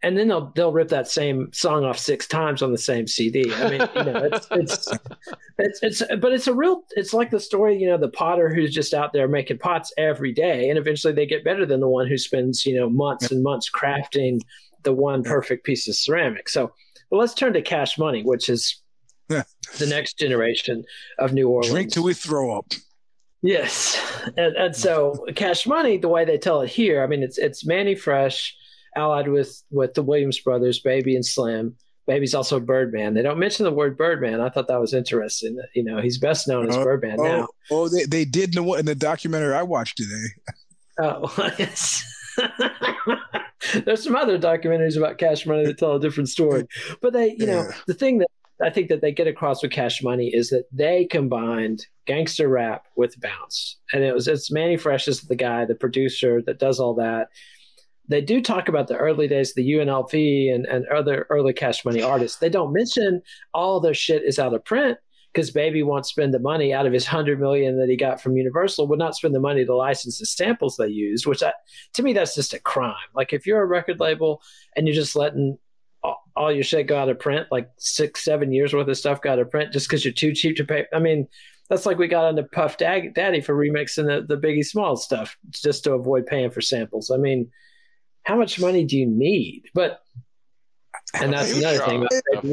And 0.04 0.18
then 0.18 0.30
they'll 0.30 0.52
they'll 0.56 0.72
rip 0.72 0.90
that 0.90 1.08
same 1.08 1.54
song 1.54 1.86
off 1.86 2.00
six 2.00 2.26
times 2.26 2.64
on 2.64 2.72
the 2.72 2.78
same 2.80 3.06
CD. 3.06 3.54
I 3.54 3.70
mean, 3.70 3.88
you 3.96 4.04
know, 4.12 4.30
it's 4.34 4.48
it's 4.50 4.88
it's 5.60 5.80
it's 5.84 6.02
but 6.20 6.32
it's 6.34 6.48
a 6.48 6.56
real 6.56 6.82
it's 6.96 7.14
like 7.14 7.30
the 7.30 7.40
story, 7.40 7.78
you 7.78 7.88
know, 7.88 8.00
the 8.00 8.10
potter 8.10 8.52
who's 8.52 8.74
just 8.74 8.96
out 8.96 9.14
there 9.14 9.28
making 9.28 9.60
pots 9.60 9.94
every 10.00 10.34
day, 10.34 10.70
and 10.70 10.80
eventually 10.80 11.14
they 11.14 11.28
get 11.28 11.44
better 11.44 11.68
than 11.68 11.82
the 11.82 11.88
one 11.88 12.08
who 12.08 12.18
spends 12.18 12.66
you 12.66 12.80
know 12.80 12.90
months 12.90 13.30
and 13.32 13.44
months 13.44 13.70
crafting 13.70 14.40
the 14.82 14.92
one 14.92 15.22
perfect 15.22 15.64
piece 15.68 15.88
of 15.88 15.96
ceramic. 15.96 16.50
So, 16.50 16.74
but 17.12 17.18
let's 17.18 17.36
turn 17.36 17.54
to 17.54 17.62
Cash 17.62 18.00
Money, 18.00 18.24
which 18.24 18.50
is 18.50 18.82
Yeah. 19.30 19.44
the 19.78 19.86
next 19.86 20.18
generation 20.18 20.84
of 21.20 21.32
New 21.32 21.48
Orleans. 21.48 21.72
Drink 21.72 21.92
till 21.92 22.04
we 22.06 22.16
throw 22.16 22.58
up. 22.58 22.74
Yes, 23.42 24.00
and, 24.38 24.56
and 24.56 24.76
so 24.76 25.26
Cash 25.36 25.66
Money, 25.66 25.98
the 25.98 26.08
way 26.08 26.26
they 26.26 26.38
tell 26.38 26.62
it 26.62 26.70
here, 26.70 27.04
I 27.04 27.08
mean, 27.08 27.24
it's 27.24 27.40
it's 27.40 27.66
Mannie 27.66 27.96
Fresh, 27.96 28.56
allied 28.96 29.28
with 29.28 29.64
with 29.72 29.96
the 29.96 30.04
Williams 30.04 30.40
brothers, 30.40 30.80
Baby 30.80 31.16
and 31.16 31.26
Slim. 31.26 31.76
Baby's 32.08 32.36
also 32.36 32.60
Birdman. 32.60 33.14
They 33.14 33.22
don't 33.22 33.40
mention 33.40 33.64
the 33.64 33.72
word 33.72 33.98
Birdman. 33.98 34.42
I 34.42 34.50
thought 34.50 34.68
that 34.68 34.80
was 34.80 34.94
interesting. 34.94 35.58
You 35.74 35.84
know, 35.84 36.02
he's 36.02 36.18
best 36.18 36.48
known 36.48 36.68
as 36.68 36.76
uh-huh. 36.76 36.82
Oh, 36.82 36.86
Birdman 36.86 37.18
now. 37.18 37.48
Oh, 37.72 37.84
oh, 37.84 37.90
they, 37.90 38.06
they 38.06 38.26
did 38.26 38.56
in 38.56 38.66
the, 38.66 38.74
in 38.74 38.86
the 38.86 38.96
documentary 38.96 39.54
I 39.54 39.64
watched 39.64 39.98
today. 39.98 40.28
Oh, 41.00 41.34
yes. 41.60 42.04
There's 43.86 44.04
some 44.04 44.16
other 44.16 44.38
documentaries 44.40 44.98
about 44.98 45.20
Cash 45.20 45.46
Money 45.46 45.66
that 45.66 45.78
tell 45.78 45.96
a 45.96 46.00
different 46.00 46.30
story. 46.30 46.68
But 47.02 47.14
they, 47.14 47.36
you 47.38 47.46
know, 47.46 47.70
the 47.88 47.94
thing 47.94 48.18
that 48.18 48.28
I 48.62 48.70
think 48.70 48.90
that 48.90 49.02
they 49.02 49.12
get 49.12 49.28
across 49.28 49.62
with 49.62 49.72
Cash 49.72 50.04
Money 50.04 50.28
is 50.34 50.50
that 50.50 50.66
they 50.72 51.06
combined 51.06 51.86
gangster 52.06 52.48
rap 52.48 52.86
with 52.96 53.20
bounce. 53.20 53.78
And 53.94 54.04
it 54.04 54.14
was 54.14 54.28
it's 54.28 54.52
Mannie 54.52 54.78
Fresh 54.78 55.08
is 55.08 55.22
the 55.22 55.36
guy, 55.36 55.66
the 55.66 55.76
producer 55.76 56.42
that 56.46 56.60
does 56.60 56.80
all 56.80 56.96
that. 56.96 57.30
They 58.08 58.22
do 58.22 58.42
talk 58.42 58.68
about 58.68 58.88
the 58.88 58.98
early 58.98 59.28
days, 59.28 59.54
the 59.54 59.70
UNLV 59.72 60.54
and, 60.54 60.66
and 60.66 60.86
other 60.88 61.28
early 61.30 61.54
Cash 61.54 61.86
Money 61.86 62.02
artists. 62.02 62.40
They 62.40 62.50
don't 62.50 62.74
mention 62.74 63.22
all 63.54 63.80
their 63.80 63.94
shit 63.94 64.24
is 64.24 64.40
out 64.40 64.54
of 64.54 64.66
print 64.66 64.98
because 65.34 65.52
Baby 65.52 65.82
won't 65.82 66.06
spend 66.06 66.34
the 66.34 66.40
money 66.40 66.74
out 66.74 66.86
of 66.86 66.92
his 66.92 67.06
hundred 67.06 67.40
million 67.40 67.80
that 67.80 67.88
he 67.88 67.96
got 67.96 68.22
from 68.22 68.36
Universal, 68.36 68.88
would 68.88 69.00
not 69.00 69.16
spend 69.16 69.34
the 69.34 69.40
money 69.40 69.64
to 69.64 69.76
license 69.76 70.20
the 70.20 70.26
samples 70.26 70.76
they 70.76 70.88
used. 70.88 71.26
Which 71.26 71.42
I, 71.42 71.54
to 71.94 72.04
me, 72.04 72.14
that's 72.14 72.36
just 72.36 72.54
a 72.54 72.60
crime. 72.60 72.96
Like 73.16 73.32
if 73.32 73.46
you're 73.46 73.62
a 73.62 73.66
record 73.66 74.00
label 74.00 74.42
and 74.76 74.88
you're 74.88 74.96
just 74.96 75.16
letting 75.16 75.58
all, 76.04 76.52
your 76.52 76.64
shit 76.64 76.88
go 76.88 76.98
out 76.98 77.10
of 77.10 77.20
print, 77.20 77.48
like 77.52 77.70
six, 77.78 78.24
seven 78.24 78.52
years 78.52 78.74
worth 78.74 78.88
of 78.88 78.98
stuff 78.98 79.22
got 79.22 79.34
out 79.34 79.40
of 79.40 79.52
print, 79.52 79.72
just 79.72 79.88
because 79.88 80.04
you're 80.04 80.14
too 80.14 80.34
cheap 80.34 80.58
to 80.58 80.64
pay. 80.64 80.86
I 80.94 81.00
mean, 81.00 81.28
that's 81.70 81.86
like 81.86 81.98
we 81.98 82.08
got 82.08 82.30
into 82.30 82.44
Puff 82.44 82.78
Daddy, 82.78 83.42
for 83.42 83.56
remixing 83.56 84.08
the, 84.08 84.26
the 84.28 84.42
Biggie 84.42 84.66
Small 84.66 84.96
stuff 84.96 85.38
just 85.52 85.84
to 85.86 85.94
avoid 85.94 86.26
paying 86.26 86.52
for 86.52 86.62
samples. 86.62 87.12
I 87.12 87.18
mean, 87.18 87.52
how 88.24 88.36
much 88.36 88.60
money 88.60 88.84
do 88.84 88.98
you 88.98 89.08
need? 89.08 89.70
But 89.74 90.02
and 91.14 91.34
that's 91.34 91.56
another 91.56 91.80
thing. 91.80 92.08
About 92.32 92.44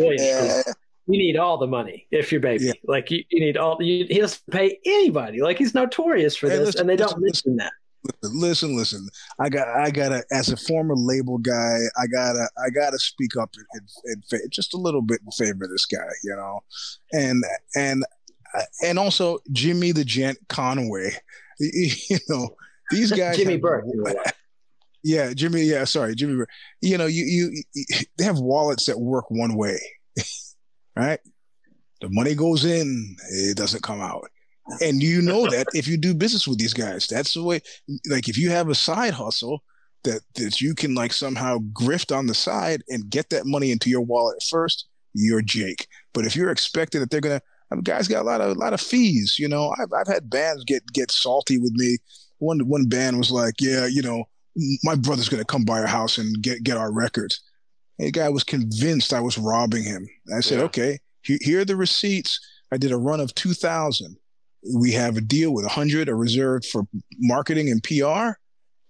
you 1.11 1.17
need 1.17 1.37
all 1.39 1.57
the 1.57 1.67
money 1.67 2.07
if 2.11 2.31
you're 2.31 2.41
baby. 2.41 2.67
Yeah. 2.67 2.73
Like 2.85 3.11
you, 3.11 3.25
you 3.31 3.41
need 3.41 3.57
all. 3.57 3.83
You, 3.83 4.07
he 4.09 4.21
doesn't 4.21 4.43
pay 4.51 4.79
anybody. 4.85 5.41
Like 5.41 5.59
he's 5.59 5.75
notorious 5.75 6.37
for 6.37 6.49
Hey, 6.49 6.59
this, 6.59 6.67
listen, 6.67 6.83
and 6.83 6.91
they 6.91 6.97
don't 6.97 7.19
listen, 7.19 7.55
mention 7.55 7.57
that. 7.57 7.73
Listen 8.23 8.77
listen. 8.77 9.07
I 9.39 9.49
got 9.49 9.69
i 9.69 9.91
gotta 9.91 10.23
as 10.31 10.51
a 10.51 10.57
former 10.57 10.95
label 10.95 11.39
guy 11.39 11.79
i 12.01 12.07
gotta 12.07 12.49
i 12.65 12.71
gotta 12.71 12.99
speak 12.99 13.37
up 13.37 13.51
in, 13.75 13.81
in, 14.11 14.23
in 14.41 14.51
just 14.51 14.73
a 14.75 14.77
little 14.79 15.03
bit 15.03 15.21
in 15.25 15.31
favor 15.33 15.65
of 15.65 15.71
this 15.71 15.85
guy 15.87 15.99
you 16.25 16.35
know? 16.37 16.61
And 17.13 17.43
and 17.75 18.05
and 18.85 18.99
also 18.99 19.39
jimmy 19.53 19.93
the 19.93 20.05
gent 20.05 20.39
conway. 20.49 21.11
You 21.61 22.19
know 22.29 22.51
these 22.93 23.11
guys 23.11 23.37
Jimmy 23.37 23.55
have- 23.55 23.63
Burke. 23.63 23.85
yeah 25.03 25.33
jimmy 25.35 25.63
yeah 25.63 25.83
sorry 25.85 26.15
jimmy 26.15 26.37
Burke. 26.37 26.49
you 26.81 26.97
know 26.97 27.07
you, 27.07 27.25
you 27.25 27.63
you 27.75 27.85
they 28.17 28.23
have 28.25 28.39
wallets 28.39 28.87
that 28.87 28.99
work 28.99 29.29
one 29.31 29.57
way 29.57 29.79
right? 30.97 31.19
The 32.01 32.09
money 32.11 32.35
goes 32.37 32.65
in 32.65 33.17
it 33.31 33.57
doesn't 33.57 33.83
come 33.83 34.01
out 34.01 34.31
and 34.83 35.03
you 35.03 35.23
know 35.23 35.47
that 35.49 35.67
if 35.75 35.89
you 35.89 35.97
do 35.97 36.15
business 36.15 36.47
with 36.47 36.59
these 36.59 36.75
guys 36.75 37.07
that's 37.07 37.35
the 37.35 37.43
way 37.43 37.61
like 38.11 38.29
if 38.29 38.37
you 38.37 38.51
have 38.51 38.69
a 38.69 38.75
side 38.75 39.15
hustle 39.15 39.63
that 40.05 40.21
that 40.35 40.61
you 40.61 40.75
can 40.75 40.95
like 40.95 41.13
somehow 41.13 41.59
grift 41.73 42.17
on 42.17 42.27
the 42.27 42.35
side 42.35 42.83
and 42.89 43.11
get 43.11 43.31
that 43.31 43.47
money 43.47 43.71
into 43.71 43.91
your 43.91 44.01
wallet 44.03 44.43
first 44.49 44.87
you're 45.15 45.43
jake. 45.43 45.87
But 46.15 46.27
if 46.27 46.37
you're 46.37 46.51
expecting 46.51 47.01
that 47.01 47.11
they're 47.11 47.21
gonna 47.21 47.41
I 47.71 47.75
mean, 47.75 47.83
guys 47.83 48.09
got 48.09 48.23
a 48.23 48.25
lot 48.29 48.41
of 48.41 48.57
a 48.57 48.59
lot 48.61 48.73
of 48.73 48.81
fees 48.81 49.37
you 49.39 49.49
know? 49.49 49.75
I've, 49.79 49.93
I've 49.93 50.07
had 50.07 50.31
bands 50.31 50.65
get 50.65 50.83
get 50.93 51.11
salty 51.11 51.59
with 51.59 51.73
me. 51.73 51.97
One 52.39 52.61
one 52.69 52.87
band 52.87 53.19
was 53.19 53.31
like 53.31 53.55
yeah 53.61 53.87
you 53.87 54.03
know 54.03 54.25
my 54.85 54.95
brother's 54.95 55.29
gonna 55.29 55.45
come 55.45 55.65
by 55.65 55.81
our 55.81 55.87
house 55.87 56.19
and 56.19 56.41
get 56.43 56.63
get 56.63 56.77
our 56.77 56.93
records. 56.93 57.41
And 57.99 58.09
the 58.09 58.13
guy 58.13 58.29
was 58.29 58.45
convinced 58.45 59.13
i 59.13 59.21
was 59.21 59.39
robbing 59.39 59.83
him. 59.83 60.09
I 60.35 60.41
said 60.41 60.59
Yeah. 60.59 60.65
okay 60.67 60.99
he- 61.23 61.41
here 61.41 61.61
are 61.61 61.65
the 61.65 61.77
receipts. 61.77 62.39
I 62.71 62.77
did 62.77 62.93
a 62.93 62.99
run 62.99 63.21
of 63.21 63.35
2000 63.35 64.17
we 64.63 64.93
have 64.93 65.17
a 65.17 65.21
deal 65.21 65.53
with 65.53 65.65
100 65.65 66.09
are 66.09 66.17
reserved 66.17 66.65
for 66.65 66.87
marketing 67.19 67.71
and 67.71 67.83
pr 67.83 68.39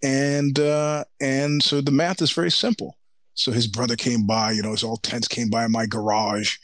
and 0.03 0.59
uh 0.59 1.05
and 1.21 1.62
so 1.62 1.81
the 1.81 1.91
math 1.91 2.23
is 2.23 2.33
very 2.33 2.51
simple. 2.51 2.97
So 3.35 3.53
his 3.53 3.66
brother 3.66 3.97
came 3.97 4.27
by 4.27 4.53
you 4.53 4.62
know 4.62 4.73
his 4.73 4.85
all 4.85 4.97
tents 4.97 5.29
came 5.29 5.51
by 5.51 5.66
my 5.66 5.87
garage. 5.87 6.57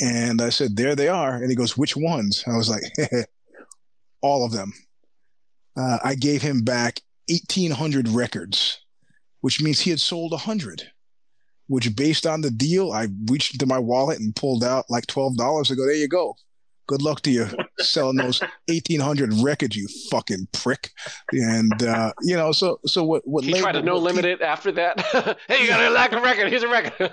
And 0.00 0.42
i 0.42 0.50
said 0.50 0.76
there 0.76 0.96
they 0.96 1.08
are. 1.08 1.36
And 1.36 1.50
he 1.50 1.56
goes 1.56 1.76
which 1.76 1.96
ones? 1.96 2.44
I 2.46 2.56
was 2.56 2.68
like 2.68 2.82
all 4.22 4.44
of 4.44 4.52
them. 4.52 4.72
Uh, 5.76 5.98
i 6.04 6.14
gave 6.14 6.42
him 6.42 6.62
back 6.62 7.00
1800 7.28 8.08
records 8.08 8.78
which 9.40 9.62
means 9.62 9.80
he 9.80 9.90
had 9.90 10.00
sold 10.00 10.32
100 10.32 10.82
which 11.66 11.96
based 11.96 12.26
on 12.26 12.42
the 12.42 12.50
deal 12.50 12.92
i 12.92 13.06
reached 13.30 13.54
into 13.54 13.64
my 13.64 13.78
wallet 13.78 14.20
and 14.20 14.36
pulled 14.36 14.62
out 14.62 14.84
like 14.90 15.06
$12 15.06 15.70
i 15.70 15.74
go 15.74 15.86
there 15.86 15.94
you 15.94 16.08
go. 16.08 16.34
Good 16.88 17.00
luck 17.00 17.22
to 17.22 17.30
you 17.30 17.48
selling 17.78 18.16
those 18.16 18.40
1800 18.68 19.32
records 19.42 19.76
you 19.76 19.86
fucking 20.10 20.46
prick 20.52 20.90
and 21.32 21.82
uh 21.82 22.12
you 22.22 22.36
know 22.36 22.52
so 22.52 22.78
so 22.86 23.02
what 23.04 23.22
what 23.26 23.44
He 23.44 23.52
tried 23.54 23.72
to 23.72 23.82
no 23.82 23.94
what 23.94 24.02
limit 24.02 24.24
it 24.24 24.40
after 24.42 24.72
that. 24.72 25.00
hey, 25.48 25.62
you 25.62 25.68
got 25.68 25.80
a 25.80 25.90
lack 25.90 26.12
of 26.12 26.22
record. 26.22 26.48
Here's 26.48 26.62
a 26.62 26.68
record. 26.68 27.10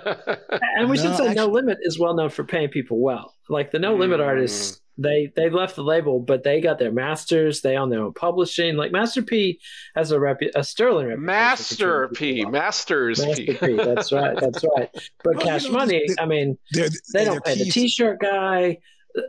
And 0.76 0.88
we 0.90 0.96
should 0.96 1.10
No, 1.10 1.16
say 1.16 1.34
No 1.34 1.46
Limit 1.46 1.78
is 1.82 1.98
well 1.98 2.14
known 2.14 2.30
for 2.30 2.44
paying 2.44 2.68
people 2.68 2.98
well. 3.00 3.34
Like 3.48 3.70
the 3.70 3.78
No 3.78 3.94
Limit 3.96 4.20
Mm. 4.20 4.26
artists, 4.26 4.80
they 4.98 5.32
they 5.34 5.48
left 5.50 5.76
the 5.76 5.82
label, 5.82 6.20
but 6.20 6.42
they 6.44 6.60
got 6.60 6.78
their 6.78 6.92
masters. 6.92 7.60
They 7.62 7.76
own 7.76 7.88
their 7.90 8.02
own 8.02 8.12
publishing. 8.12 8.76
Like 8.76 8.92
Master 8.92 9.22
P 9.22 9.58
has 9.94 10.12
a 10.12 10.16
repu- 10.18 10.50
a 10.54 10.62
sterling 10.62 11.06
reputation. 11.06 11.26
Master 11.26 12.08
P. 12.14 12.44
Masters 12.44 13.24
Master 13.24 13.44
P. 13.44 13.54
P. 13.54 13.76
That's 13.76 14.12
right. 14.12 14.36
That's 14.38 14.64
right. 14.76 14.90
But 15.24 15.36
Well, 15.36 15.44
you 15.46 15.50
Cash 15.50 15.64
know, 15.64 15.72
Money, 15.72 16.02
this- 16.06 16.16
I 16.18 16.26
mean, 16.26 16.58
they're, 16.72 16.88
they 17.14 17.24
don't 17.24 17.42
pay 17.44 17.56
the 17.56 17.70
T-shirt 17.70 18.20
guy. 18.20 18.78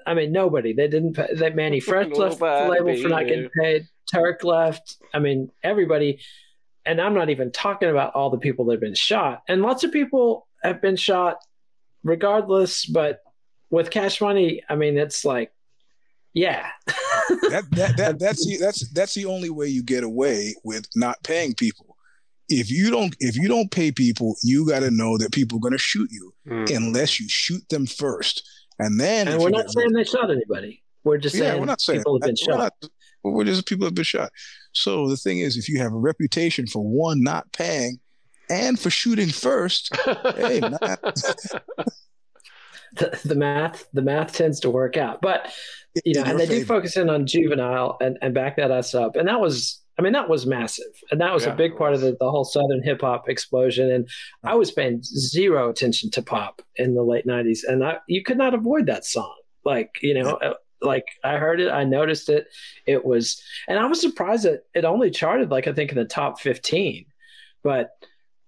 I 0.05 0.13
mean, 0.13 0.31
nobody. 0.31 0.73
They 0.73 0.87
didn't. 0.87 1.13
Pay, 1.13 1.27
that 1.35 1.55
Mannie 1.55 1.79
Fresh 1.89 2.09
left 2.11 2.39
the 2.39 2.67
label 2.69 3.01
for 3.01 3.09
not 3.09 3.27
getting 3.27 3.49
paid. 3.59 3.87
Turk 4.11 4.43
left. 4.43 4.97
I 5.13 5.19
mean, 5.19 5.51
everybody. 5.63 6.19
And 6.85 6.99
I'm 6.99 7.13
not 7.13 7.29
even 7.29 7.51
talking 7.51 7.89
about 7.89 8.15
all 8.15 8.29
the 8.31 8.39
people 8.39 8.65
that 8.65 8.73
have 8.73 8.81
been 8.81 8.95
shot. 8.95 9.43
And 9.47 9.61
lots 9.61 9.83
of 9.83 9.91
people 9.91 10.47
have 10.63 10.81
been 10.81 10.95
shot, 10.95 11.37
regardless. 12.03 12.85
But 12.85 13.21
with 13.69 13.91
Cash 13.91 14.19
Money, 14.19 14.63
I 14.67 14.75
mean, 14.75 14.97
it's 14.97 15.23
like, 15.23 15.51
yeah, 16.33 16.69
that, 16.87 17.65
that, 17.71 17.97
that 17.97 18.19
that's 18.19 18.45
the, 18.47 18.57
that's 18.57 18.89
that's 18.93 19.13
the 19.13 19.25
only 19.25 19.49
way 19.49 19.67
you 19.67 19.83
get 19.83 20.03
away 20.03 20.55
with 20.63 20.87
not 20.95 21.21
paying 21.23 21.53
people. 21.53 21.97
If 22.49 22.71
you 22.71 22.89
don't 22.89 23.15
if 23.19 23.35
you 23.35 23.47
don't 23.47 23.69
pay 23.69 23.91
people, 23.91 24.35
you 24.43 24.67
got 24.67 24.79
to 24.79 24.91
know 24.91 25.17
that 25.17 25.31
people 25.31 25.57
are 25.57 25.61
going 25.61 25.71
to 25.73 25.77
shoot 25.77 26.09
you 26.11 26.33
Mm. 26.47 26.75
unless 26.75 27.19
you 27.19 27.29
shoot 27.29 27.61
them 27.69 27.85
first, 27.85 28.43
and 28.81 28.99
then 28.99 29.27
and 29.27 29.41
we're 29.41 29.49
not 29.49 29.69
saying 29.69 29.93
they 29.93 30.03
shot 30.03 30.31
anybody. 30.31 30.83
We're 31.03 31.17
just 31.17 31.35
yeah, 31.35 31.41
saying 31.41 31.59
we're 31.59 31.65
not 31.65 31.81
saying 31.81 31.99
people 31.99 32.15
have 32.15 32.21
been 32.21 32.35
we're 32.47 32.53
shot. 32.53 32.73
not- 32.81 32.91
we're 33.23 33.43
just 33.43 33.67
people 33.67 33.85
have 33.85 33.93
been 33.93 34.03
shot. 34.03 34.31
So 34.73 35.07
the 35.07 35.15
thing 35.17 35.39
is, 35.39 35.55
if 35.55 35.69
you 35.69 35.79
have 35.79 35.93
a 35.93 35.97
reputation 35.97 36.65
for 36.65 36.83
one 36.83 37.21
not 37.21 37.51
paying 37.51 37.99
and 38.49 38.79
for 38.79 38.89
shooting 38.89 39.29
first, 39.29 39.95
hey 40.35 40.59
the, 42.93 43.19
the 43.23 43.35
math 43.35 43.87
the 43.93 44.01
math 44.01 44.33
tends 44.33 44.59
to 44.59 44.69
work 44.69 44.97
out 44.97 45.21
but 45.21 45.51
you 46.03 46.13
know 46.13 46.23
and 46.23 46.39
they 46.39 46.45
do 46.45 46.65
focus 46.65 46.97
in 46.97 47.09
on 47.09 47.25
juvenile 47.25 47.97
and, 48.01 48.17
and 48.21 48.33
back 48.33 48.57
that 48.57 48.71
us 48.71 48.93
up 48.93 49.15
and 49.15 49.27
that 49.27 49.39
was 49.39 49.80
i 49.99 50.01
mean 50.01 50.13
that 50.13 50.29
was 50.29 50.45
massive. 50.45 50.93
And 51.11 51.19
that 51.21 51.33
was 51.33 51.45
Yeah, 51.45 51.53
a 51.53 51.55
big 51.55 51.73
it 51.73 51.77
part 51.77 51.93
of 51.93 52.01
the, 52.01 52.15
the 52.19 52.29
whole 52.29 52.45
southern 52.45 52.81
hip-hop 52.83 53.27
explosion. 53.29 53.91
And 53.91 54.07
i 54.43 54.55
was 54.55 54.71
paying 54.71 55.01
zero 55.03 55.69
attention 55.69 56.09
to 56.11 56.21
pop 56.21 56.61
in 56.77 56.95
the 56.95 57.03
late 57.03 57.25
90s 57.27 57.59
and 57.67 57.83
I, 57.83 57.97
you 58.07 58.23
could 58.23 58.37
not 58.37 58.53
avoid 58.53 58.85
that 58.87 59.05
song. 59.05 59.35
Like 59.65 59.91
you 60.01 60.13
know 60.15 60.31
uh, 60.47 60.53
like 60.81 61.05
i 61.23 61.37
heard 61.37 61.59
it 61.59 61.69
i 61.71 61.83
noticed 61.83 62.29
it. 62.29 62.47
It 62.87 63.05
was 63.05 63.41
and 63.67 63.77
i 63.79 63.85
was 63.85 64.01
surprised 64.01 64.43
that 64.45 64.63
it 64.73 64.85
only 64.85 65.11
charted 65.11 65.51
like 65.51 65.67
i 65.67 65.73
think 65.73 65.91
in 65.91 65.97
the 65.97 66.05
top 66.05 66.39
15 66.39 67.05
but 67.63 67.89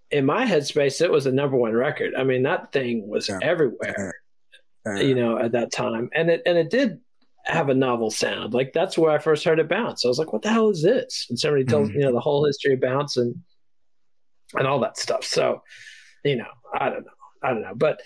in 0.09 0.25
my 0.25 0.45
headspace 0.45 1.01
it 1.01 1.11
was 1.11 1.25
a 1.27 1.31
number 1.31 1.57
one 1.57 1.73
record. 1.73 2.13
I 2.15 2.23
mean 2.23 2.43
that 2.43 2.71
thing 2.71 3.07
was 3.07 3.29
Yeah. 3.29 3.39
everywhere 3.41 4.13
you 4.97 5.15
know, 5.15 5.37
at 5.37 5.53
that 5.53 5.71
time. 5.71 6.09
And 6.13 6.29
it 6.29 6.41
and 6.45 6.57
it 6.57 6.69
did 6.69 6.99
have 7.45 7.69
a 7.69 7.73
novel 7.73 8.09
sound. 8.09 8.53
Like 8.53 8.71
that's 8.73 8.97
where 8.97 9.11
I 9.11 9.17
first 9.19 9.43
heard 9.43 9.59
it 9.59 9.67
bounce. 9.69 10.05
I 10.05 10.07
was 10.07 10.17
like, 10.19 10.31
what 10.33 10.41
the 10.43 10.49
hell 10.49 10.69
is 10.69 10.81
this? 10.81 11.25
And 11.29 11.37
somebody 11.37 11.65
told 11.65 11.89
Mhm. 11.89 11.93
you 11.95 11.99
know 12.01 12.11
the 12.13 12.19
whole 12.19 12.45
history 12.45 12.73
of 12.73 12.81
bounce 12.81 13.17
and 13.17 13.35
and 14.55 14.67
all 14.67 14.79
that 14.79 14.97
stuff. 14.97 15.23
So, 15.23 15.61
you 16.23 16.35
know, 16.37 16.47
I 16.79 16.89
don't 16.89 17.03
know. 17.05 17.11
I 17.41 17.49
don't 17.49 17.61
know. 17.61 17.73
But 17.75 18.01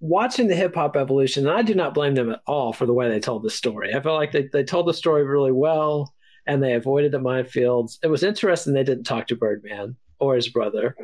watching 0.00 0.48
the 0.48 0.54
hip 0.56 0.74
hop 0.74 0.96
evolution, 0.96 1.46
and 1.46 1.56
I 1.56 1.62
do 1.62 1.74
not 1.74 1.94
blame 1.94 2.14
them 2.14 2.30
at 2.30 2.40
all 2.46 2.72
for 2.72 2.86
the 2.86 2.92
way 2.94 3.08
they 3.08 3.20
told 3.20 3.42
the 3.42 3.50
story. 3.50 3.94
I 3.94 4.00
felt 4.00 4.16
like 4.18 4.32
they, 4.32 4.48
they 4.52 4.64
told 4.64 4.86
the 4.86 4.94
story 4.94 5.24
really 5.24 5.52
well 5.52 6.14
and 6.46 6.62
they 6.62 6.74
avoided 6.74 7.12
the 7.12 7.18
minefields. 7.18 7.98
It 8.02 8.08
was 8.08 8.22
interesting 8.22 8.72
they 8.72 8.82
didn't 8.84 9.04
talk 9.04 9.28
to 9.28 9.36
Birdman 9.36 9.96
or 10.18 10.34
his 10.36 10.48
brother. 10.48 10.96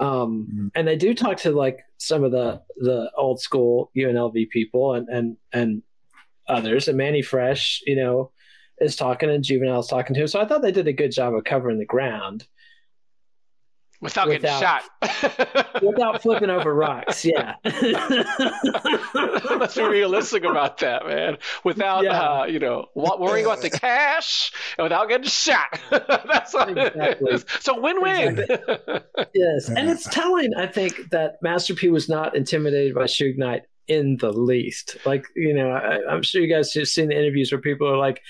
Um, 0.00 0.48
Mhm. 0.52 0.70
and 0.74 0.88
they 0.88 0.96
do 0.96 1.14
talk 1.14 1.36
to 1.38 1.50
like 1.52 1.80
some 1.98 2.24
of 2.24 2.32
the 2.32 2.60
the 2.78 3.10
old 3.16 3.40
school 3.40 3.90
UNLV 3.96 4.46
people 4.50 4.94
and 4.94 5.08
and 5.08 5.36
and 5.52 5.82
others. 6.48 6.88
And 6.88 6.98
Mannie 6.98 7.22
Fresh, 7.22 7.82
you 7.86 7.96
know, 7.96 8.30
is 8.78 8.96
talking 8.96 9.30
and 9.30 9.44
Juvenile's 9.44 9.88
talking 9.88 10.14
to 10.14 10.20
him. 10.22 10.26
So 10.28 10.40
I 10.40 10.46
thought 10.46 10.62
they 10.62 10.72
did 10.72 10.88
a 10.88 10.92
good 10.92 11.12
job 11.12 11.34
of 11.34 11.44
covering 11.44 11.78
the 11.78 11.84
ground 11.86 12.46
Without, 14.00 14.26
Without- 14.26 14.82
getting 15.00 15.62
shot. 15.62 15.80
without 15.82 16.22
flipping 16.22 16.50
over 16.50 16.74
rocks. 16.74 17.24
Yeah. 17.24 17.54
Let's 19.14 19.76
be 19.76 19.82
realistic 19.84 20.42
about 20.42 20.78
that, 20.78 21.06
man. 21.06 21.38
Without, 21.62 22.02
Yeah. 22.02 22.20
uh, 22.40 22.44
you 22.46 22.58
know, 22.58 22.86
worrying 22.96 23.46
about 23.46 23.60
the 23.60 23.70
cash 23.70 24.50
and 24.76 24.84
without 24.86 25.08
getting 25.08 25.28
shot. 25.28 25.78
That's 25.90 26.52
what 26.52 26.70
Exactly. 26.70 27.30
it 27.30 27.34
is. 27.34 27.44
So 27.60 27.80
win-win. 27.80 28.44
Yes, 29.34 29.68
and 29.68 29.88
it's 29.88 30.08
telling. 30.10 30.52
I 30.56 30.66
think 30.66 31.10
that 31.10 31.34
Master 31.40 31.74
P 31.74 31.88
was 31.88 32.08
not 32.08 32.34
intimidated 32.34 32.94
by 32.96 33.04
Suge 33.04 33.38
Knight 33.38 33.62
in 33.88 34.16
the 34.18 34.32
least. 34.32 34.96
Like 35.04 35.26
you 35.36 35.54
know, 35.54 35.70
I, 35.70 35.98
I'm 36.10 36.22
sure 36.22 36.40
you 36.40 36.52
guys 36.52 36.72
have 36.74 36.88
seen 36.88 37.08
the 37.08 37.18
interviews 37.18 37.52
where 37.52 37.60
people 37.60 37.88
are 37.88 37.98
like, 37.98 38.20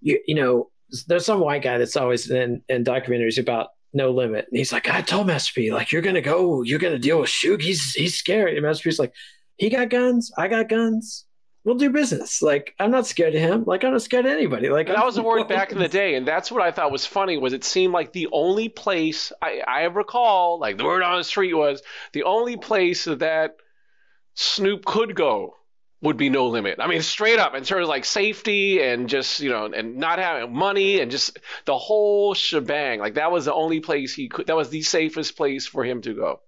you, 0.00 0.20
you 0.26 0.34
know, 0.34 0.70
there's 1.06 1.26
some 1.26 1.40
white 1.40 1.62
guy 1.62 1.78
that's 1.78 1.96
always 1.96 2.30
in, 2.30 2.62
in 2.68 2.84
documentaries 2.84 3.38
about 3.38 3.68
No 3.92 4.10
Limit, 4.10 4.46
and 4.50 4.58
he's 4.58 4.72
like, 4.72 4.88
I 4.88 5.02
told 5.02 5.26
Master 5.26 5.52
P, 5.54 5.72
like 5.72 5.92
you're 5.92 6.02
gonna 6.02 6.20
go, 6.20 6.62
you're 6.62 6.78
gonna 6.78 6.98
deal 6.98 7.20
with 7.20 7.30
Suge. 7.30 7.62
He's 7.62 7.92
he's 7.94 8.16
scary. 8.16 8.56
And 8.56 8.64
Master 8.64 8.84
P's 8.84 8.98
like, 8.98 9.12
he 9.56 9.70
got 9.70 9.88
guns, 9.90 10.30
I 10.36 10.48
got 10.48 10.68
guns. 10.68 11.24
we'll 11.64 11.76
do 11.76 11.90
business. 11.90 12.42
Like 12.42 12.74
I'm 12.78 12.90
not 12.90 13.06
scared 13.06 13.34
of 13.34 13.40
him. 13.40 13.64
Like 13.66 13.84
I'm 13.84 13.92
not 13.92 14.02
scared 14.02 14.26
of 14.26 14.32
anybody. 14.32 14.68
Like 14.68 14.86
that 14.88 15.04
was 15.04 15.14
the 15.16 15.22
word 15.22 15.48
back 15.48 15.72
in 15.72 15.78
the 15.78 15.88
day, 15.88 16.14
and 16.14 16.26
that's 16.26 16.52
what 16.52 16.62
I 16.62 16.70
thought 16.70 16.92
was 16.92 17.06
funny. 17.06 17.38
Was 17.38 17.52
it 17.52 17.64
seemed 17.64 17.92
like 17.92 18.12
the 18.12 18.28
only 18.32 18.68
place 18.68 19.32
I, 19.42 19.62
I 19.66 19.82
recall, 19.84 20.58
like 20.60 20.76
the 20.76 20.84
word 20.84 21.02
on 21.02 21.18
the 21.18 21.24
street 21.24 21.54
was 21.54 21.82
the 22.12 22.24
only 22.24 22.56
place 22.56 23.04
that 23.04 23.56
Snoop 24.34 24.84
could 24.84 25.14
go 25.14 25.54
would 26.04 26.16
be 26.18 26.28
no 26.28 26.46
limit. 26.48 26.78
I 26.80 26.86
mean, 26.86 27.02
straight 27.02 27.38
up 27.38 27.54
in 27.54 27.64
terms 27.64 27.84
of 27.84 27.88
like 27.88 28.04
safety 28.04 28.82
and 28.82 29.08
just 29.08 29.40
you 29.40 29.50
know 29.50 29.64
and 29.64 29.96
not 29.96 30.18
having 30.18 30.54
money 30.54 31.00
and 31.00 31.10
just 31.10 31.38
the 31.64 31.76
whole 31.76 32.34
shebang. 32.34 33.00
Like 33.00 33.14
that 33.14 33.32
was 33.32 33.46
the 33.46 33.54
only 33.54 33.80
place 33.80 34.14
he 34.14 34.28
could. 34.28 34.46
That 34.46 34.56
was 34.56 34.68
the 34.68 34.82
safest 34.82 35.36
place 35.36 35.66
for 35.66 35.84
him 35.84 36.02
to 36.02 36.14
go. 36.14 36.40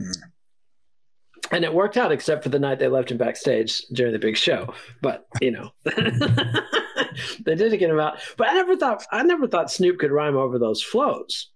Mm-hmm. 0.00 1.54
and 1.54 1.64
it 1.64 1.74
worked 1.74 1.98
out 1.98 2.12
except 2.12 2.42
for 2.42 2.48
the 2.48 2.58
night 2.58 2.78
they 2.78 2.88
left 2.88 3.10
him 3.10 3.18
backstage 3.18 3.82
during 3.92 4.12
the 4.12 4.18
big 4.18 4.36
show. 4.36 4.74
But 5.02 5.26
you 5.40 5.50
know, 5.50 5.70
they 5.84 7.54
didn't 7.54 7.78
get 7.78 7.90
him 7.90 8.00
out. 8.00 8.20
But 8.38 8.48
I 8.48 8.54
never 8.54 8.76
thought 8.76 9.04
I 9.12 9.22
never 9.22 9.46
thought 9.46 9.70
Snoop 9.70 9.98
could 9.98 10.10
rhyme 10.10 10.36
over 10.36 10.58
those 10.58 10.82
flows. 10.82 11.50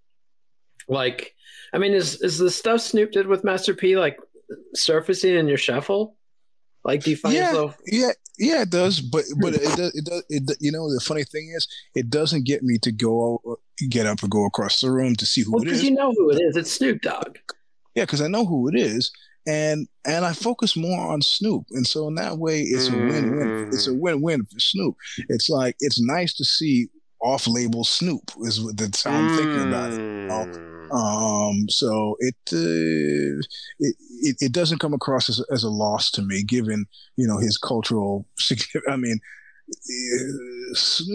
Like, 0.87 1.35
I 1.73 1.79
mean, 1.79 1.95
is 1.95 2.21
is 2.21 2.39
the 2.39 2.51
stuff 2.51 2.83
Snoop 2.83 3.13
did 3.13 3.27
with 3.27 3.43
Master 3.43 3.75
P 3.75 3.97
like 3.97 4.19
surfacing 4.75 5.35
in 5.35 5.49
your 5.49 5.59
shuffle? 5.59 6.17
Like, 6.85 7.03
do 7.03 7.11
you 7.11 7.17
find 7.17 7.35
yeah, 7.35 7.49
yourself? 7.49 7.77
yeah, 7.87 8.11
yeah, 8.39 8.63
it 8.63 8.71
does. 8.71 9.01
But 9.01 9.25
but 9.41 9.55
it 9.55 9.63
does. 9.77 9.95
It 9.95 10.05
does. 10.05 10.25
It, 10.29 10.57
you 10.61 10.71
know, 10.71 10.93
the 10.93 11.01
funny 11.01 11.25
thing 11.25 11.53
is, 11.57 11.67
it 11.95 12.11
doesn't 12.11 12.47
get 12.47 12.63
me 12.63 12.79
to 12.79 12.93
go 12.93 13.41
uh, 13.49 13.55
get 13.89 14.07
up 14.07 14.23
and 14.23 14.31
go 14.31 14.47
across 14.47 14.81
the 14.81 14.91
room 14.91 15.17
to 15.17 15.27
see 15.27 15.43
who 15.43 15.53
Well, 15.53 15.63
it 15.63 15.67
because 15.67 15.83
you 15.83 15.91
know 15.93 16.13
who 16.13 16.31
it 16.31 16.41
is. 16.41 16.57
It's 16.57 16.71
Snoop 16.71 17.03
Dogg. 17.03 17.39
Yeah, 17.97 18.05
because 18.05 18.21
I 18.21 18.29
know 18.29 18.45
who 18.45 18.69
it 18.69 18.77
is, 18.77 19.11
and 19.49 19.89
and 20.05 20.25
I 20.25 20.33
focus 20.33 20.77
more 20.77 21.13
on 21.13 21.23
Snoop, 21.23 21.65
and 21.73 21.87
so 21.87 22.07
in 22.07 22.15
that 22.17 22.39
way, 22.39 22.61
it's 22.61 22.89
a 22.89 22.93
win-win. 22.93 23.71
It's 23.73 23.89
a 23.89 23.91
mm. 23.91 24.01
win-win 24.01 24.45
for 24.45 24.61
Snoop. 24.61 24.97
It's 25.29 25.49
like 25.49 25.77
it's 25.81 26.01
nice 26.01 26.35
to 26.35 26.45
see 26.45 26.89
off-label 27.21 27.83
Snoop 27.83 28.31
is 28.43 28.61
what 28.61 28.77
that's 28.77 29.03
how 29.03 29.11
I'm 29.11 29.37
thinking 29.37 29.69
about 29.69 29.93
it. 29.93 29.97
you 29.97 30.27
know? 30.29 30.47
Mm. 30.47 30.76
Mm. 30.91 31.51
Um, 31.61 31.69
so 31.69 32.17
it, 32.21 32.35
uh, 32.53 33.41
it 33.79 33.97
it 34.21 34.37
it 34.41 34.53
doesn't 34.53 34.79
come 34.79 34.95
across 34.95 35.29
as, 35.29 35.43
as 35.51 35.63
a 35.63 35.69
loss 35.71 36.11
to 36.13 36.23
me, 36.23 36.43
given 36.43 36.87
you 37.17 37.27
know 37.27 37.39
his 37.39 37.59
cultural. 37.59 38.27
significance. 38.39 38.85
I 38.89 38.97
mean, 38.97 39.19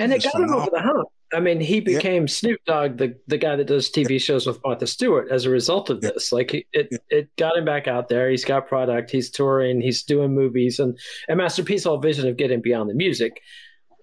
and 0.01 0.13
it 0.13 0.23
got 0.23 0.35
him 0.41 0.53
over 0.53 0.69
the 0.71 0.81
hump. 0.81 1.07
I 1.33 1.39
mean, 1.39 1.61
he 1.61 1.79
became 1.79 2.27
Snoop 2.27 2.59
Dogg, 2.65 2.97
the 2.97 3.15
the 3.27 3.37
guy 3.37 3.55
that 3.55 3.67
does 3.67 3.89
TV 3.89 4.19
shows 4.21 4.45
with 4.45 4.59
Martha 4.65 4.85
Stewart, 4.85 5.31
as 5.31 5.45
a 5.45 5.49
result 5.49 5.89
of 5.89 5.99
Yeah. 6.03 6.11
this. 6.13 6.31
Like, 6.33 6.53
it 6.53 6.65
Yeah. 6.73 6.97
it 7.09 7.29
got 7.37 7.55
him 7.55 7.63
back 7.63 7.87
out 7.87 8.09
there. 8.09 8.29
He's 8.29 8.43
got 8.43 8.67
product. 8.67 9.11
He's 9.11 9.29
touring. 9.29 9.79
He's 9.79 10.03
doing 10.03 10.33
movies, 10.35 10.79
and 10.79 10.97
and 11.29 11.37
Master 11.37 11.63
P's 11.63 11.85
whole 11.85 11.99
vision 11.99 12.27
of 12.27 12.35
getting 12.35 12.61
beyond 12.61 12.89
the 12.89 12.93
music, 12.95 13.41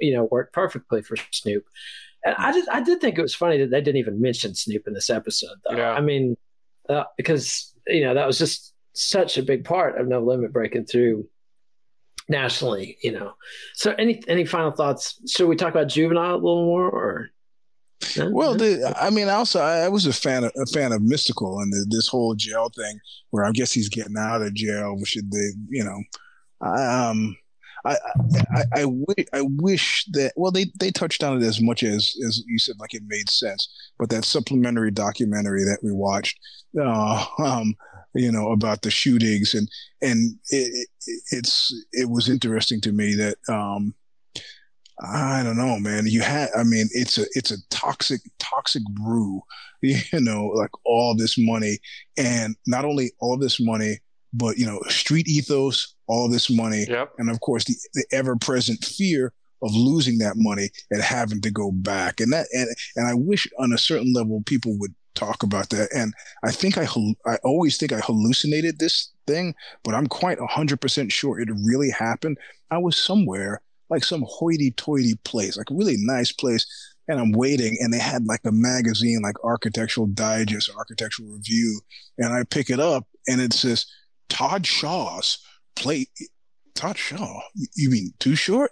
you 0.01 0.15
know, 0.15 0.25
worked 0.31 0.55
perfectly 0.55 1.03
for 1.03 1.17
Snoop. 1.31 1.65
And 2.25 2.35
I 2.37 2.53
just 2.53 2.69
I 2.71 2.81
did 2.83 3.01
think 3.01 3.19
it 3.19 3.23
was 3.23 3.35
funny 3.35 3.59
that 3.59 3.71
they 3.71 3.81
didn't 3.81 3.99
even 3.99 4.21
mention 4.21 4.55
Snoop 4.55 4.87
in 4.87 4.95
this 4.95 5.11
episode, 5.11 5.57
though. 5.69 5.77
Yeah. 5.77 5.93
I 5.93 6.01
mean, 6.01 6.37
uh, 6.89 7.05
because 7.17 7.75
you 7.87 8.03
know 8.03 8.15
that 8.15 8.27
was 8.27 8.39
just 8.39 8.75
such 8.93 9.39
a 9.39 9.43
big 9.43 9.65
part 9.65 10.01
of 10.01 10.09
No 10.09 10.21
Limit 10.21 10.53
breaking 10.53 10.87
through 10.87 11.29
nationally, 12.29 12.99
you 13.03 13.13
know. 13.13 13.35
So 13.75 13.95
any 13.99 14.23
any 14.29 14.45
final 14.45 14.73
thoughts? 14.73 15.21
Should 15.31 15.49
we 15.49 15.57
talk 15.57 15.71
about 15.71 15.89
juvenile 15.89 16.35
a 16.35 16.37
little 16.37 16.65
more 16.65 16.89
or 16.89 17.31
Well, 18.19 18.55
the, 18.55 18.95
I 19.01 19.11
mean, 19.11 19.29
also 19.29 19.61
I, 19.61 19.81
I 19.81 19.89
was 19.89 20.07
a 20.07 20.13
fan 20.13 20.45
of 20.45 20.53
a 20.57 20.67
fan 20.67 20.93
of 20.93 21.03
Mystikal 21.03 21.63
and 21.63 21.73
the, 21.73 21.87
this 21.89 22.09
whole 22.09 22.35
jail 22.35 22.71
thing, 22.75 22.99
where 23.31 23.45
I 23.45 23.53
guess 23.53 23.73
he's 23.73 23.89
getting 23.89 24.17
out 24.19 24.43
of 24.43 24.55
jail. 24.55 24.97
Which 24.97 25.15
they, 25.15 25.51
you 25.69 25.85
know, 25.85 26.03
I, 26.61 27.09
um, 27.09 27.37
I, 27.85 27.97
I, 28.55 28.65
I, 28.75 29.25
I, 29.33 29.43
wish 29.43 30.05
that. 30.13 30.33
Well, 30.37 30.51
they 30.51 30.67
they 30.79 30.91
touched 30.91 31.23
on 31.23 31.41
it 31.41 31.47
as 31.47 31.61
much 31.61 31.83
as 31.83 32.15
as 32.27 32.43
you 32.47 32.59
said, 32.59 32.77
like 32.79 32.95
it 32.95 33.03
made 33.07 33.31
sense. 33.31 33.69
But 33.99 34.11
that 34.11 34.25
supplementary 34.25 34.91
documentary 34.91 35.65
that 35.65 35.79
we 35.83 35.93
watched, 35.93 36.39
uh, 36.81 37.25
um, 37.39 37.75
you 38.15 38.33
know, 38.33 38.53
about 38.53 38.83
the 38.83 38.91
shootings 38.91 39.55
and 39.55 39.69
and 40.03 40.37
it, 40.51 40.89
it, 41.07 41.23
it's 41.31 41.75
it 41.93 42.09
was 42.09 42.29
interesting 42.29 42.81
to 42.83 42.93
me 42.93 43.15
that 43.15 43.37
um 43.49 43.95
I 45.01 45.43
don't 45.45 45.57
know, 45.57 45.79
man. 45.79 46.07
You 46.07 46.23
had, 46.23 46.49
I 46.57 46.65
mean, 46.65 46.89
it's 46.93 47.19
a, 47.19 47.27
it's 47.35 47.53
a 47.53 47.69
toxic, 47.71 48.21
toxic 48.39 48.83
brew, 48.91 49.41
you 49.83 50.21
know, 50.21 50.47
like 50.47 50.71
all 50.85 51.15
this 51.15 51.37
money 51.39 51.79
and 52.17 52.57
not 52.67 52.85
only 52.85 53.13
all 53.21 53.37
this 53.37 53.61
money, 53.61 53.99
but, 54.33 54.59
you 54.59 54.67
know, 54.67 54.81
street 54.89 55.29
ethos, 55.29 55.95
all 56.09 56.29
this 56.29 56.51
money. 56.51 56.87
Yep. 56.89 57.13
And 57.19 57.31
of 57.31 57.41
course, 57.41 57.65
the, 57.65 57.75
the 57.95 58.05
ever 58.13 58.37
present 58.37 58.85
fear 58.85 59.33
of 59.63 59.75
losing 59.75 60.19
that 60.19 60.35
money 60.37 60.71
and 60.91 61.03
having 61.03 61.41
to 61.43 61.51
go 61.51 61.73
back. 61.73 62.21
And 62.21 62.33
that, 62.33 62.47
and, 62.53 62.69
and 62.97 63.07
I 63.07 63.15
wish 63.15 63.47
on 63.59 63.73
a 63.73 63.79
certain 63.79 64.13
level 64.13 64.43
people 64.47 64.77
would 64.79 64.95
talk 65.15 65.43
about 65.43 65.71
that. 65.71 65.89
And 65.95 66.15
I 66.45 66.53
think 66.53 66.79
I, 66.79 66.87
I 67.27 67.37
always 67.45 67.77
think 67.77 67.93
I 67.93 67.99
hallucinated 67.99 68.79
this 68.79 69.11
thing, 69.27 69.55
but 69.83 69.95
I'm 69.95 70.07
quite 70.07 70.39
100% 70.39 71.13
sure 71.13 71.41
it 71.41 71.49
really 71.65 71.91
happened. 71.91 72.39
I 72.71 72.79
was 72.79 72.97
somewhere 72.97 73.61
like 73.91 74.05
some 74.05 74.25
hoity-toity 74.29 75.19
place, 75.25 75.57
like 75.57 75.71
a 75.71 75.75
really 75.75 75.97
nice 75.99 76.31
place. 76.31 76.67
And 77.09 77.19
I'm 77.19 77.33
waiting, 77.33 77.75
and 77.81 77.93
they 77.93 77.99
had 77.99 78.27
like 78.27 78.43
a 78.45 78.53
magazine, 78.53 79.21
like 79.23 79.43
Architectural 79.43 80.09
Digest, 80.09 80.71
Architectural 80.77 81.31
Review, 81.31 81.81
and 82.19 82.35
I 82.35 82.45
pick 82.45 82.69
it 82.69 82.81
up, 82.81 83.07
and 83.27 83.41
it 83.41 83.55
says 83.55 83.87
Todd 84.29 84.67
Shaw's 84.67 85.39
plate. 85.77 86.09
Todd 86.75 86.97
Shaw? 86.97 87.41
You 87.75 87.91
mean 87.91 88.13
Too 88.21 88.35
Short? 88.37 88.71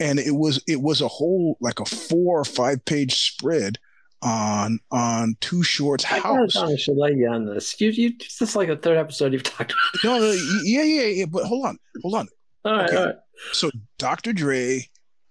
And 0.00 0.18
it 0.18 0.34
was 0.34 0.62
it 0.66 0.80
was 0.80 1.00
a 1.00 1.08
whole 1.08 1.56
like 1.60 1.80
a 1.80 1.84
four 1.84 2.40
or 2.40 2.44
five 2.44 2.84
page 2.84 3.14
spread 3.14 3.78
on 4.22 4.78
on 4.90 5.36
Too 5.40 5.62
Short's 5.62 6.04
I 6.04 6.18
house. 6.20 6.56
I 6.56 6.76
should 6.76 6.96
lay 6.96 7.12
you 7.14 7.28
on 7.28 7.46
this. 7.46 7.80
You, 7.80 7.90
you, 7.90 8.12
this 8.18 8.40
is 8.40 8.54
like 8.56 8.68
the 8.68 8.76
third 8.76 8.96
episode 8.98 9.32
you've 9.32 9.42
talked 9.42 9.72
about. 9.72 10.04
No, 10.04 10.18
no, 10.18 10.32
yeah, 10.64 10.82
yeah, 10.82 11.02
yeah. 11.06 11.24
But 11.26 11.44
hold 11.44 11.66
on, 11.66 11.78
hold 12.02 12.14
on. 12.14 12.28
All 12.64 12.72
right, 12.72 12.88
Okay. 12.88 12.96
all 12.96 13.06
right. 13.06 13.14
So 13.52 13.70
Dr. 13.98 14.32
Dre 14.32 14.88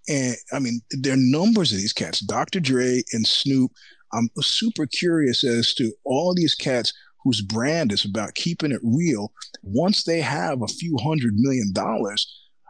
and 0.08 0.36
I 0.52 0.58
mean 0.58 0.80
there 0.90 1.14
are 1.14 1.18
numbers 1.18 1.72
of 1.72 1.78
these 1.78 1.92
cats. 1.94 2.20
Dr. 2.20 2.60
Dre 2.60 3.02
and 3.12 3.26
Snoop. 3.26 3.72
I'm 4.14 4.28
super 4.40 4.86
curious 4.86 5.42
as 5.44 5.72
to 5.74 5.90
all 6.04 6.34
these 6.34 6.54
cats 6.54 6.92
whose 7.24 7.40
brand 7.40 7.92
is 7.92 8.04
about 8.04 8.34
keeping 8.34 8.72
it 8.72 8.80
real. 8.82 9.32
Once 9.62 10.04
they 10.04 10.20
have 10.20 10.62
a 10.62 10.66
few 10.66 10.96
hundred 10.98 11.34
million 11.36 11.72
dollars, 11.72 12.26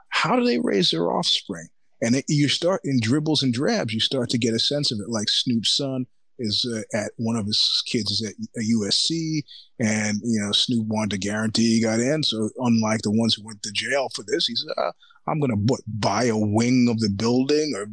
how 0.08 0.36
do 0.36 0.44
they 0.44 0.58
raise 0.58 0.90
their 0.90 1.10
offspring? 1.10 1.68
And 2.02 2.16
it, 2.16 2.24
you 2.28 2.48
start 2.48 2.80
in 2.84 2.98
dribbles 3.00 3.42
and 3.42 3.52
drabs. 3.52 3.94
You 3.94 4.00
start 4.00 4.28
to 4.30 4.38
get 4.38 4.54
a 4.54 4.58
sense 4.58 4.90
of 4.90 4.98
it. 4.98 5.08
Like 5.08 5.28
Snoop's 5.28 5.76
son 5.76 6.06
is 6.38 6.66
uh, 6.70 6.96
at 6.96 7.12
one 7.16 7.36
of 7.36 7.46
his 7.46 7.82
kids 7.86 8.10
is 8.10 8.26
at 8.26 8.62
USC, 8.62 9.42
and 9.80 10.20
you 10.24 10.40
know 10.40 10.52
Snoop 10.52 10.86
wanted 10.88 11.10
to 11.10 11.18
guarantee 11.18 11.76
he 11.76 11.82
got 11.82 12.00
in. 12.00 12.22
So 12.22 12.50
unlike 12.58 13.02
the 13.02 13.10
ones 13.10 13.34
who 13.34 13.44
went 13.44 13.62
to 13.62 13.70
jail 13.72 14.08
for 14.14 14.24
this, 14.26 14.46
he 14.46 14.56
said, 14.56 14.72
uh, 14.76 14.92
"I'm 15.28 15.38
going 15.40 15.50
to 15.50 15.56
what, 15.66 15.80
buy 15.86 16.24
a 16.24 16.36
wing 16.36 16.88
of 16.90 16.98
the 17.00 17.08
building, 17.10 17.72
or 17.76 17.86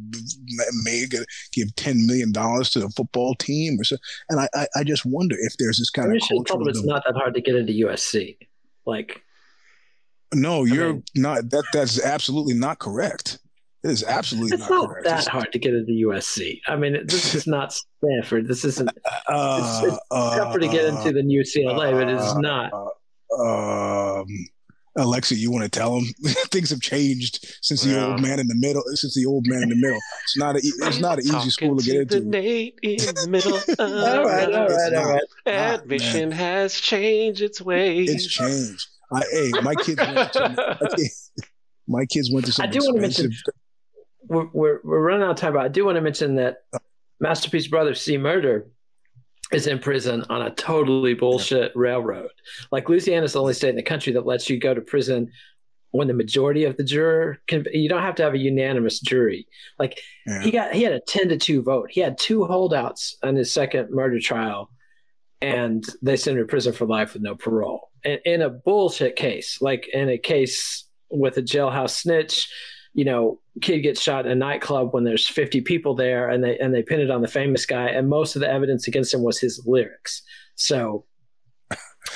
may 0.84 1.06
give 1.52 1.74
ten 1.76 2.06
million 2.06 2.32
dollars 2.32 2.70
to 2.70 2.80
the 2.80 2.88
football 2.90 3.34
team, 3.34 3.78
or 3.80 3.84
so." 3.84 3.96
And 4.28 4.40
I, 4.40 4.48
I, 4.54 4.66
I 4.76 4.84
just 4.84 5.04
wonder 5.06 5.36
if 5.38 5.56
there's 5.58 5.78
this 5.78 5.90
kind 5.90 6.14
of 6.14 6.22
should 6.22 6.38
have 6.38 6.46
told 6.46 6.64
cultural. 6.66 6.68
it's 6.68 6.84
not 6.84 7.02
that 7.06 7.14
hard 7.16 7.34
to 7.34 7.40
get 7.40 7.54
into 7.56 7.72
USC. 7.86 8.36
Like, 8.86 9.22
no, 10.32 10.64
you're 10.64 10.94
mean- 10.94 11.04
not. 11.16 11.50
That 11.50 11.64
that's 11.72 12.02
absolutely 12.02 12.54
not 12.54 12.78
correct. 12.78 13.38
It 13.82 13.90
is 13.90 14.04
absolutely 14.04 14.52
it's 14.58 14.60
not, 14.68 14.70
not 14.70 14.88
correct. 14.90 15.04
that 15.04 15.12
It's- 15.20 15.26
hard 15.28 15.52
to 15.52 15.58
get 15.58 15.72
into 15.72 15.92
USC. 15.92 16.60
I 16.68 16.76
mean, 16.76 16.98
this 17.06 17.34
is 17.34 17.46
not 17.46 17.72
Stanford. 18.04 18.46
This 18.46 18.62
isn't 18.66 18.90
Uh, 19.26 19.80
it's 19.84 19.98
tougher 20.10 20.58
to 20.58 20.68
get 20.68 20.84
into 20.84 21.12
than 21.12 21.28
UCLA, 21.30 21.92
but 21.92 22.08
it's 22.08 22.34
not. 22.36 22.70
um, 23.38 24.26
Alexi, 24.98 25.36
you 25.36 25.50
want 25.52 25.62
to 25.64 25.70
tell 25.70 25.96
him 25.98 26.04
things 26.50 26.70
have 26.70 26.80
changed 26.80 27.56
since 27.62 27.82
the 27.82 27.90
Yeah. 27.92 28.06
old 28.08 28.20
man 28.20 28.40
in 28.40 28.48
the 28.48 28.54
middle. 28.56 28.82
Since 28.94 29.14
the 29.14 29.24
old 29.26 29.46
man 29.46 29.62
in 29.62 29.68
the 29.68 29.76
middle, 29.76 30.00
it's 30.24 30.36
not 30.36 30.56
a, 30.56 30.58
it's 30.58 30.98
not 31.00 31.18
an 31.18 31.26
easy 31.26 31.50
school 31.50 31.76
to 31.76 31.82
get 31.84 32.08
The 32.08 32.16
into. 32.16 32.28
Nate 32.28 32.78
in 32.82 32.96
the 33.14 33.26
middle 33.28 33.56
of 33.56 33.64
All 33.78 34.24
right, 34.24 34.52
all 34.52 34.68
right, 34.68 34.94
all 34.94 35.12
right. 35.12 35.22
Ah, 35.46 35.74
Admission 35.74 36.30
has 36.32 36.74
changed 36.74 37.40
its 37.40 37.60
ways. 37.60 38.10
It's 38.10 38.26
changed. 38.26 38.86
I, 39.12 39.22
hey, 39.32 39.52
my 39.62 39.74
kids 39.74 39.98
went 40.00 40.32
to 40.34 40.76
my, 40.80 40.88
kids, 40.96 41.32
my 41.88 42.06
kids 42.06 42.30
went 42.32 42.46
to 42.46 42.52
some 42.52 42.64
I 42.64 42.66
do 42.68 42.78
want 42.80 42.96
to 42.96 43.00
mention 43.00 43.32
we're, 44.28 44.46
we're 44.52 44.80
we're 44.84 45.00
running 45.02 45.22
out 45.24 45.30
of 45.30 45.36
time, 45.36 45.52
but 45.54 45.64
I 45.64 45.68
do 45.68 45.84
want 45.84 45.96
to 45.96 46.00
mention 46.00 46.36
that 46.36 46.58
Master 47.20 47.50
P's 47.50 47.66
brother 47.68 47.94
C 47.94 48.18
Murder 48.18 48.68
is 49.52 49.66
in 49.66 49.78
prison 49.78 50.24
on 50.30 50.42
a 50.42 50.50
totally 50.54 51.14
bullshit 51.14 51.72
railroad. 51.74 52.30
Like 52.70 52.88
Louisiana's 52.88 53.32
the 53.32 53.40
only 53.40 53.54
state 53.54 53.70
in 53.70 53.76
the 53.76 53.82
country 53.82 54.12
that 54.12 54.26
lets 54.26 54.48
you 54.48 54.58
go 54.58 54.74
to 54.74 54.80
prison 54.80 55.30
when 55.92 56.06
the 56.06 56.14
majority 56.14 56.64
of 56.64 56.76
the 56.76 56.84
juror 56.84 57.38
can. 57.48 57.66
You 57.72 57.88
don't 57.88 58.02
have 58.02 58.14
to 58.16 58.22
have 58.22 58.34
a 58.34 58.38
unanimous 58.38 59.00
jury. 59.00 59.48
Like 59.78 59.98
Yeah. 60.26 60.42
he 60.42 60.50
got 60.52 60.72
he 60.72 60.82
had 60.82 60.92
a 60.92 61.00
ten 61.00 61.28
to 61.30 61.36
two 61.36 61.62
vote. 61.62 61.90
He 61.90 62.00
had 62.00 62.16
two 62.18 62.44
holdouts 62.44 63.16
on 63.22 63.34
his 63.34 63.52
second 63.52 63.90
murder 63.90 64.20
trial, 64.20 64.70
and 65.40 65.84
they 66.02 66.16
sent 66.16 66.38
him 66.38 66.44
to 66.44 66.48
prison 66.48 66.72
for 66.72 66.86
life 66.86 67.14
with 67.14 67.22
no 67.22 67.34
parole. 67.34 67.90
And 68.04 68.20
in 68.24 68.40
a 68.42 68.50
bullshit 68.50 69.16
case, 69.16 69.60
like 69.60 69.88
in 69.92 70.08
a 70.08 70.16
case 70.18 70.86
with 71.10 71.36
a 71.38 71.42
jailhouse 71.42 71.90
snitch. 71.90 72.48
You 72.92 73.04
know, 73.04 73.40
kid 73.60 73.80
gets 73.80 74.00
shot 74.00 74.26
in 74.26 74.32
a 74.32 74.34
nightclub 74.34 74.92
when 74.92 75.04
there's 75.04 75.28
50 75.28 75.60
people 75.62 75.94
there, 75.94 76.28
and 76.28 76.42
they 76.42 76.58
and 76.58 76.74
they 76.74 76.82
pin 76.82 77.00
it 77.00 77.10
on 77.10 77.22
the 77.22 77.28
famous 77.28 77.66
guy, 77.66 77.88
and 77.88 78.08
most 78.08 78.36
of 78.36 78.40
the 78.40 78.50
evidence 78.50 78.88
against 78.88 79.14
him 79.14 79.22
was 79.22 79.38
his 79.38 79.62
lyrics. 79.66 80.22
So, 80.54 81.04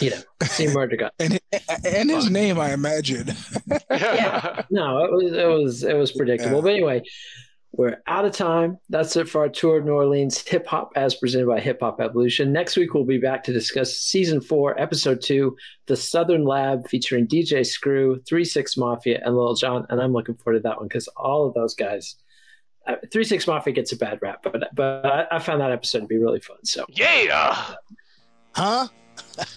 you 0.01 0.11
know, 0.11 0.23
C 0.45 0.69
Murder 0.69 0.97
got 0.97 1.13
and 1.19 1.39
and 1.85 2.11
his 2.11 2.31
name, 2.31 2.59
I 2.59 2.73
imagine. 2.73 3.29
yeah. 3.91 4.63
No, 4.71 5.05
it 5.05 5.13
was 5.13 5.33
it 5.33 5.47
was 5.47 5.85
it 5.85 5.95
was 5.95 6.13
predictable. 6.13 6.57
Yeah. 6.57 6.63
But 6.63 6.73
anyway, 6.73 7.03
we're 7.77 8.01
out 8.07 8.25
of 8.25 8.33
time. 8.33 8.79
That's 8.89 9.17
it 9.17 9.29
for 9.29 9.41
our 9.43 9.49
tour 9.49 9.79
of 9.79 9.85
New 9.85 9.93
Orleans 9.93 10.47
hip 10.47 10.67
hop 10.67 10.93
as 10.95 11.17
presented 11.17 11.47
by 11.49 11.59
Hip 11.61 11.81
Hop 11.81 12.01
Evolution. 12.01 12.53
Next 12.53 12.77
week 12.77 12.95
we'll 12.95 13.05
be 13.05 13.19
back 13.19 13.43
to 13.45 13.53
discuss 13.53 13.97
season 13.97 14.41
four, 14.41 14.81
episode 14.81 15.21
two, 15.21 15.57
The 15.87 15.97
Southern 15.97 16.45
Lab, 16.45 16.89
featuring 16.89 17.27
DJ 17.27 17.67
Screw, 17.67 18.21
Three 18.29 18.45
Six 18.45 18.77
Mafia, 18.77 19.21
and 19.25 19.37
Lil 19.37 19.55
Jon. 19.55 19.87
And 19.91 20.01
I'm 20.01 20.13
looking 20.13 20.37
forward 20.37 20.59
to 20.59 20.63
that 20.63 20.79
one 20.79 20.87
because 20.87 21.09
all 21.17 21.49
of 21.49 21.55
those 21.55 21.75
guys. 21.75 22.15
uh, 22.87 22.97
Three 23.13 23.25
Six 23.25 23.47
Mafia 23.47 23.73
gets 23.73 23.91
a 23.93 23.97
bad 23.97 24.21
rap, 24.23 24.43
but 24.45 24.63
but 24.75 25.05
I, 25.05 25.27
I 25.33 25.39
found 25.41 25.61
that 25.61 25.73
episode 25.73 26.01
to 26.01 26.07
be 26.07 26.19
really 26.19 26.41
fun. 26.41 26.59
So 26.65 26.87
Yeah. 26.91 27.75
Huh? 28.55 28.89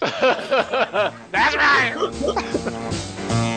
That's 0.00 1.56
right. 1.56 1.94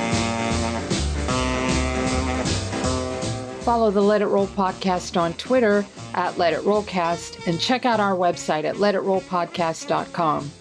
Follow 3.62 3.92
the 3.92 4.02
Let 4.02 4.24
It 4.24 4.26
Roll 4.26 4.48
podcast 4.48 5.22
on 5.22 5.34
Twitter 5.34 5.86
at 6.16 6.36
Let 6.40 6.54
It 6.54 6.62
Rollcast 6.62 7.46
and 7.46 7.60
check 7.60 7.86
out 7.86 8.00
our 8.00 8.16
website 8.16 8.64
at 8.64 8.78
letitrollpodcast.com. 8.78 10.52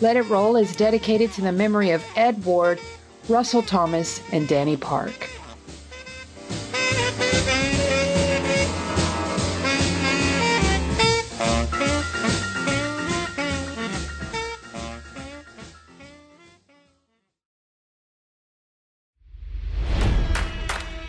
Let 0.00 0.16
It 0.16 0.22
Roll 0.22 0.56
is 0.56 0.74
dedicated 0.74 1.30
to 1.32 1.40
the 1.40 1.52
memory 1.52 1.90
of 1.90 2.04
Ed 2.16 2.44
Ward, 2.44 2.80
Russell 3.28 3.62
Thomas, 3.62 4.20
and 4.32 4.48
Danny 4.48 4.76
Park. 4.76 5.30